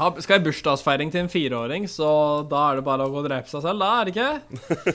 Ja, 0.00 0.06
skal 0.22 0.38
jeg 0.38 0.44
bursdagsfeiring 0.46 1.10
til 1.12 1.20
en 1.20 1.28
fireåring, 1.28 1.84
så 1.90 2.08
da 2.48 2.60
er 2.70 2.78
det 2.78 2.84
bare 2.86 3.04
å 3.04 3.10
gå 3.12 3.18
og 3.20 3.26
drepe 3.26 3.50
seg 3.50 3.60
selv, 3.66 3.82
da, 3.82 3.88
er 4.00 4.08
det 4.08 4.14
ikke? 4.14 4.30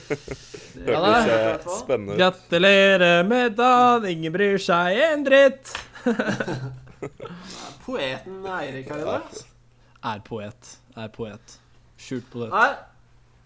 Det 0.85 0.95
Ja, 0.95 1.01
Hørtes 1.03 1.27
det 1.27 1.35
eh, 1.35 1.75
spennende 1.83 2.15
ut. 2.15 2.19
Gratulerer 2.23 3.27
med 3.27 3.53
dagen, 3.59 4.07
ingen 4.09 4.33
bryr 4.33 4.57
seg 4.61 4.97
en 5.05 5.27
dritt. 5.27 5.75
Poeten 7.85 8.41
Eirik 8.49 8.89
her 8.89 9.03
i 9.03 9.05
dag. 9.11 9.37
Er 10.15 10.25
poet. 10.25 10.73
Er 10.97 11.13
poet. 11.13 11.55
Skjult 12.01 12.25
poet. 12.33 12.49
Nei, 12.55 12.71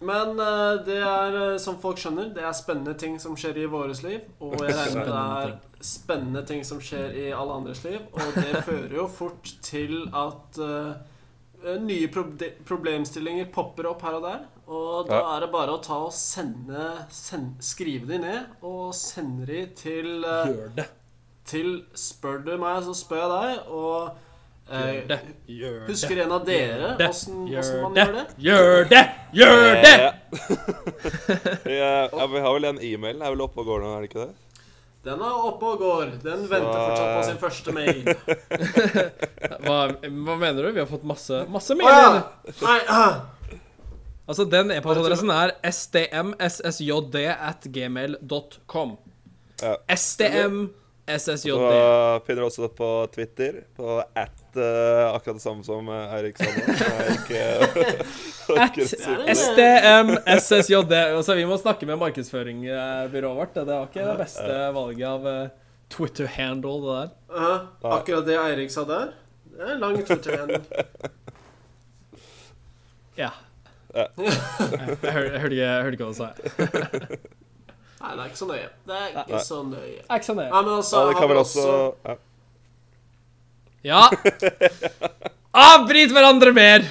Men 0.00 0.38
eh, 0.40 0.78
det 0.86 0.96
er, 1.04 1.34
eh, 1.52 1.58
som 1.60 1.76
folk 1.82 1.98
skjønner, 2.00 2.30
det 2.32 2.44
er 2.46 2.54
spennende 2.56 2.94
ting 2.98 3.18
som 3.20 3.34
skjer 3.36 3.58
i 3.60 3.66
våres 3.68 4.00
liv. 4.04 4.22
Og 4.40 4.54
jeg 4.64 4.72
regner 4.78 5.00
med 5.02 5.10
det 5.10 5.18
er 5.20 5.84
spennende 5.84 6.42
ting 6.48 6.64
som 6.64 6.80
skjer 6.84 7.12
i 7.20 7.26
alle 7.36 7.58
andres 7.60 7.82
liv. 7.84 8.00
Og 8.16 8.38
det 8.38 8.62
fører 8.68 8.94
jo 8.96 9.04
fort 9.12 9.50
til 9.64 10.06
at 10.16 10.60
uh, 10.64 11.74
nye 11.84 12.08
proble 12.12 12.48
problemstillinger 12.68 13.50
popper 13.52 13.90
opp 13.92 14.06
her 14.08 14.16
og 14.20 14.24
der. 14.24 14.46
Og 14.70 15.08
da 15.10 15.18
Ja. 15.18 15.36
er 15.36 15.44
det 15.44 15.50
bare 15.52 15.74
å 15.76 15.82
ta 15.84 15.98
og 16.06 16.12
sende, 16.16 16.88
send, 17.12 17.56
Skrive 17.64 18.06
de 18.08 18.20
ned 18.22 18.64
og 18.64 18.94
sende 18.96 19.48
de 19.50 19.64
til 19.76 20.24
uh, 20.24 20.46
Gjør 20.48 20.74
det. 20.80 20.88
Til 21.50 21.70
Spør 21.98 22.44
du 22.46 22.52
meg, 22.62 22.84
så 22.86 22.94
spør 22.94 23.24
jeg 23.24 23.30
deg. 23.36 23.72
Og 23.74 24.26
Gjør 24.70 24.90
eh, 24.90 25.06
det. 25.08 25.18
Gjør 25.50 25.72
det. 25.80 25.86
husker 25.88 26.20
en 26.24 26.32
av 26.36 26.44
dere 26.46 26.90
åssen 27.08 27.40
man 27.82 27.96
gjør 27.98 28.12
det? 28.14 28.26
Gjør 28.44 28.84
det! 28.92 29.02
Gjør 29.34 29.64
det! 29.82 29.96
ja, 31.80 32.26
vi 32.30 32.44
har 32.44 32.54
vel 32.54 32.68
en 32.70 32.78
e-mail. 32.78 33.18
Den 33.18 33.26
er 33.26 33.34
vel 33.34 33.42
oppe 33.48 33.64
og 33.64 33.72
går 33.72 33.82
nå, 33.82 33.90
er 33.96 34.04
det 34.04 34.10
ikke 34.12 34.28
det? 34.28 34.30
Den 35.10 35.24
er 35.24 35.44
oppe 35.48 35.72
og 35.72 35.82
går. 35.82 36.14
Den 36.22 36.46
venter 36.46 36.76
fortsatt 36.76 37.10
på 37.16 37.26
sin 37.26 37.40
første 37.40 37.74
mail. 37.74 38.00
Hva, 39.64 39.78
hva 39.96 40.34
mener 40.38 40.62
du? 40.62 40.70
Vi 40.76 40.82
har 40.82 40.88
fått 40.88 41.06
masse, 41.08 41.42
masse 41.50 41.74
Å 41.74 41.78
mailer. 41.80 42.20
ja! 42.20 42.56
Nei, 42.62 42.78
ah. 42.92 43.20
Altså, 44.30 44.46
den 44.46 44.70
e-postadressen 44.70 45.32
er 45.34 45.56
stmssjd 45.66 47.16
at 47.32 47.66
gmail.com. 47.74 48.92
Ja. 49.60 49.74
Stmssjd. 51.18 51.50
Og 51.56 52.24
finner 52.26 52.44
også 52.46 52.62
det 52.66 52.70
på 52.78 52.88
Twitter, 53.14 53.58
på 53.76 53.96
at 54.00 54.58
uh, 54.58 55.14
akkurat 55.14 55.36
det 55.38 55.42
samme 55.44 55.64
som 55.66 55.88
eh, 55.90 56.14
Eirik 56.16 56.38
sa 56.38 56.48
nå. 56.50 56.60
ikke 57.16 57.42
orker 58.54 58.82
å 58.84 58.88
si. 58.90 58.98
STMSSJD. 59.34 60.94
Altså, 61.16 61.36
vi 61.38 61.46
må 61.50 61.58
snakke 61.60 61.88
med 61.90 61.98
markedsføringsbyrået 62.02 63.38
vårt. 63.40 63.54
Det 63.58 63.66
var 63.70 63.88
ikke 63.90 64.06
det 64.10 64.16
beste 64.22 64.60
valget 64.76 65.08
av 65.10 65.28
eh, 65.32 65.42
Twitter-handle, 65.90 66.76
det 66.84 66.96
der. 67.00 67.12
Aha, 67.34 67.54
akkurat 67.96 68.26
det 68.30 68.38
Eirik 68.44 68.70
sa 68.74 68.86
der. 68.88 69.12
Det 69.50 69.64
er 69.66 69.74
en 69.76 69.82
lang 69.82 69.98
Twitter-handle. 70.06 70.62
Ja. 73.18 73.32
Ja. 73.90 74.04
jeg, 74.16 74.30
jeg, 75.02 75.12
hør- 75.12 75.26
jeg 75.32 75.40
hørte 75.42 75.54
ikke, 75.56 75.64
jeg 75.66 75.82
hørte 75.82 75.96
ikke 75.98 76.06
hva 76.06 76.14
du 76.14 76.20
sa. 76.20 76.28
Nei, 78.00 78.10
det 78.16 78.22
er 78.22 78.28
ikke 78.30 78.40
så 78.40 78.46
nøye. 78.48 78.68
Det 78.88 78.96
er 78.96 79.08
ikke 79.12 79.32
Nei. 79.36 79.42
så 79.44 79.62
nøye. 79.62 79.96
Det 80.00 80.06
er 80.08 80.14
ikke 80.20 80.26
så 80.30 80.34
nøye. 80.38 80.50
Nei, 80.50 80.62
men 80.62 80.72
altså, 80.74 81.00
Ja, 81.00 81.08
det 81.10 81.16
kan 81.20 81.28
vel 81.28 81.40
også 81.42 81.66
ja. 82.06 82.14
Ja. 83.82 84.00
Avbryt 85.66 86.12
hverandre 86.14 86.52
mer! 86.56 86.86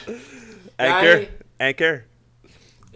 Anchor. 0.80 1.08
Jeg- 1.08 1.30
Anchor. 1.60 2.00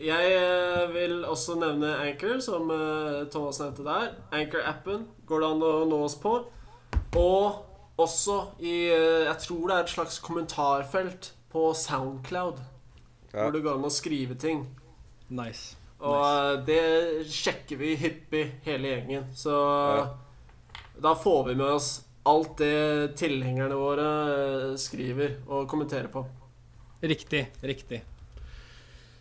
Jeg 0.04 0.32
eh, 0.36 0.94
vil 0.94 1.26
også 1.26 1.56
nevne 1.60 1.94
Anchor, 2.04 2.40
som 2.44 2.70
eh, 2.72 3.26
Thomas 3.32 3.60
nevnte 3.62 3.84
der. 3.86 4.10
Anchor-appen 4.36 5.06
går 5.30 5.40
det 5.44 5.50
an 5.54 5.62
å 5.64 5.72
nå 5.88 6.00
oss 6.08 6.16
på. 6.20 6.34
Og 7.16 7.62
også 8.02 8.40
i 8.60 8.74
eh, 8.92 9.26
Jeg 9.30 9.38
tror 9.46 9.68
det 9.70 9.76
er 9.78 9.84
et 9.86 9.94
slags 9.94 10.20
kommentarfelt 10.20 11.32
på 11.54 11.70
Soundcloud. 11.78 12.60
Ja. 13.34 13.44
Hvor 13.46 13.54
det 13.56 13.64
går 13.64 13.78
an 13.80 13.88
å 13.88 13.94
skrive 13.94 14.36
ting. 14.36 14.66
Nice. 15.30 15.78
Og 16.04 16.20
nice. 16.20 16.64
det 16.68 17.28
sjekker 17.32 17.80
vi 17.80 17.94
hyppig, 17.96 18.46
hele 18.66 18.90
gjengen. 18.92 19.28
Så 19.40 19.54
da 21.02 21.14
får 21.16 21.44
vi 21.48 21.56
med 21.56 21.70
oss 21.78 21.92
alt 22.28 22.58
det 22.60 23.16
tilhengerne 23.20 23.76
våre 23.76 24.08
eh, 24.34 24.74
skriver 24.80 25.38
og 25.48 25.66
kommenterer 25.72 26.08
på. 26.12 26.26
Riktig. 27.04 27.46
Riktig. 27.64 28.02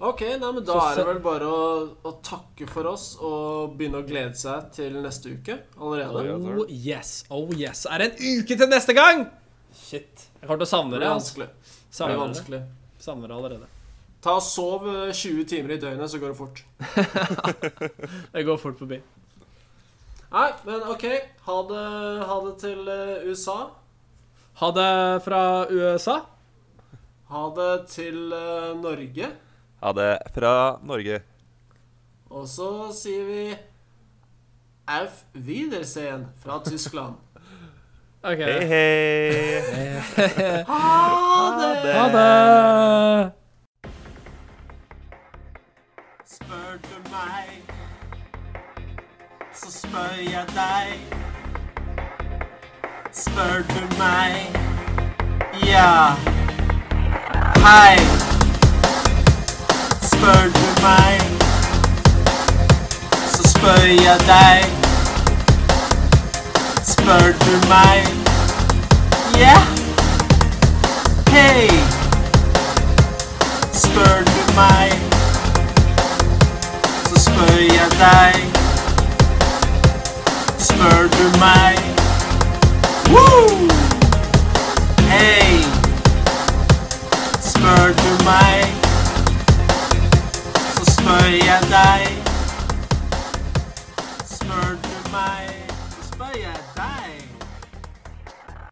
Ok, 0.03 0.21
nei, 0.35 0.49
men 0.51 0.65
da 0.67 0.75
Så 0.75 0.85
er 0.91 0.97
det 0.99 1.07
vel 1.13 1.21
bare 1.23 1.47
å, 1.47 1.67
å 2.03 2.13
takke 2.27 2.67
for 2.71 2.89
oss 2.91 3.13
og 3.23 3.77
begynne 3.79 4.01
å 4.03 4.07
glede 4.07 4.35
seg 4.39 4.73
til 4.75 4.97
neste 5.03 5.31
uke 5.37 5.61
allerede. 5.79 6.35
Oh 6.43 6.65
yes. 6.67 7.21
Oh 7.31 7.51
yes. 7.55 7.85
Er 7.87 8.03
det 8.03 8.09
en 8.17 8.41
uke 8.43 8.57
til 8.59 8.71
neste 8.71 8.97
gang? 8.99 9.29
Shit. 9.71 10.27
Jeg 10.41 10.49
kommer 10.51 10.65
til 10.65 10.67
å 10.67 10.73
savne 10.73 10.99
Det 10.99 10.99
det. 10.99 11.07
blir 11.07 11.15
Altså. 11.15 11.39
vanskelig. 11.39 11.49
Det 11.53 11.95
Savner 11.95 12.17
det. 12.17 12.23
vanskelig. 12.25 12.63
Savner 13.03 13.31
det 13.31 13.37
allerede. 13.39 13.71
Ta 14.23 14.37
og 14.39 14.45
Sov 14.47 14.85
eh, 14.87 15.11
20 15.15 15.45
timer 15.51 15.75
i 15.75 15.81
døgnet, 15.83 16.11
så 16.11 16.21
går 16.23 16.31
det 16.33 16.39
fort. 16.39 16.63
Det 18.35 18.45
går 18.47 18.61
fort 18.63 18.79
forbi. 18.79 19.01
Nei, 20.33 20.51
men 20.65 20.85
ok. 20.89 21.07
Ha 21.49 21.57
det, 21.69 21.81
ha 22.29 22.37
det 22.47 22.53
til 22.63 22.87
eh, 22.89 23.27
USA. 23.29 23.57
Ha 24.63 24.71
det 24.77 24.93
fra 25.27 25.43
USA. 25.75 26.21
Ha 27.33 27.43
det 27.59 27.73
til 27.91 28.33
eh, 28.37 28.71
Norge. 28.79 29.33
Ha 29.83 29.93
det 29.99 30.13
fra 30.37 30.55
Norge. 30.87 31.19
Og 32.31 32.47
så 32.49 32.71
sier 32.97 33.27
vi 33.29 33.43
Auf 34.89 35.25
Wiedersehen 35.35 36.29
fra 36.45 36.63
Tyskland. 36.65 37.19
Okay. 38.23 38.61
Hei, 38.71 39.63
hei. 39.67 40.61
Ha 40.69 40.83
det! 41.59 41.95
Ha 41.97 42.05
det! 42.15 43.42
Spør 46.53 46.77
du 46.83 47.11
meg, 47.11 47.63
så 49.55 49.71
spør 49.73 50.17
jeg 50.31 50.47
deg. 50.55 51.15
Spør 53.13 53.63
du 53.69 53.97
meg, 53.99 54.57
ja. 55.67 56.13
Hei. 57.65 57.97
Spør 60.03 60.45
du 60.59 60.67
meg, 60.83 61.21
så 63.27 63.49
spør 63.49 63.87
jeg 63.87 64.19
deg. 64.27 64.65
Spør 66.85 67.33
du 67.47 67.57
meg, 67.73 68.13
ja. 69.41 69.57
Hei. 71.31 71.71
Spør 73.73 74.21
du 74.27 74.55
meg 74.61 75.12
spør 77.33 77.57
jeg 77.57 77.91
deg. 78.01 78.35
Spør 80.59 81.09
du 81.17 81.39
meg? 81.41 81.79
Woo! 83.13 83.69
Hei! 85.09 85.65
Spør 87.41 87.95
du 88.03 88.25
meg, 88.25 88.75
så 90.75 90.93
spør 90.93 91.31
jeg 91.45 91.63
deg. 91.71 92.22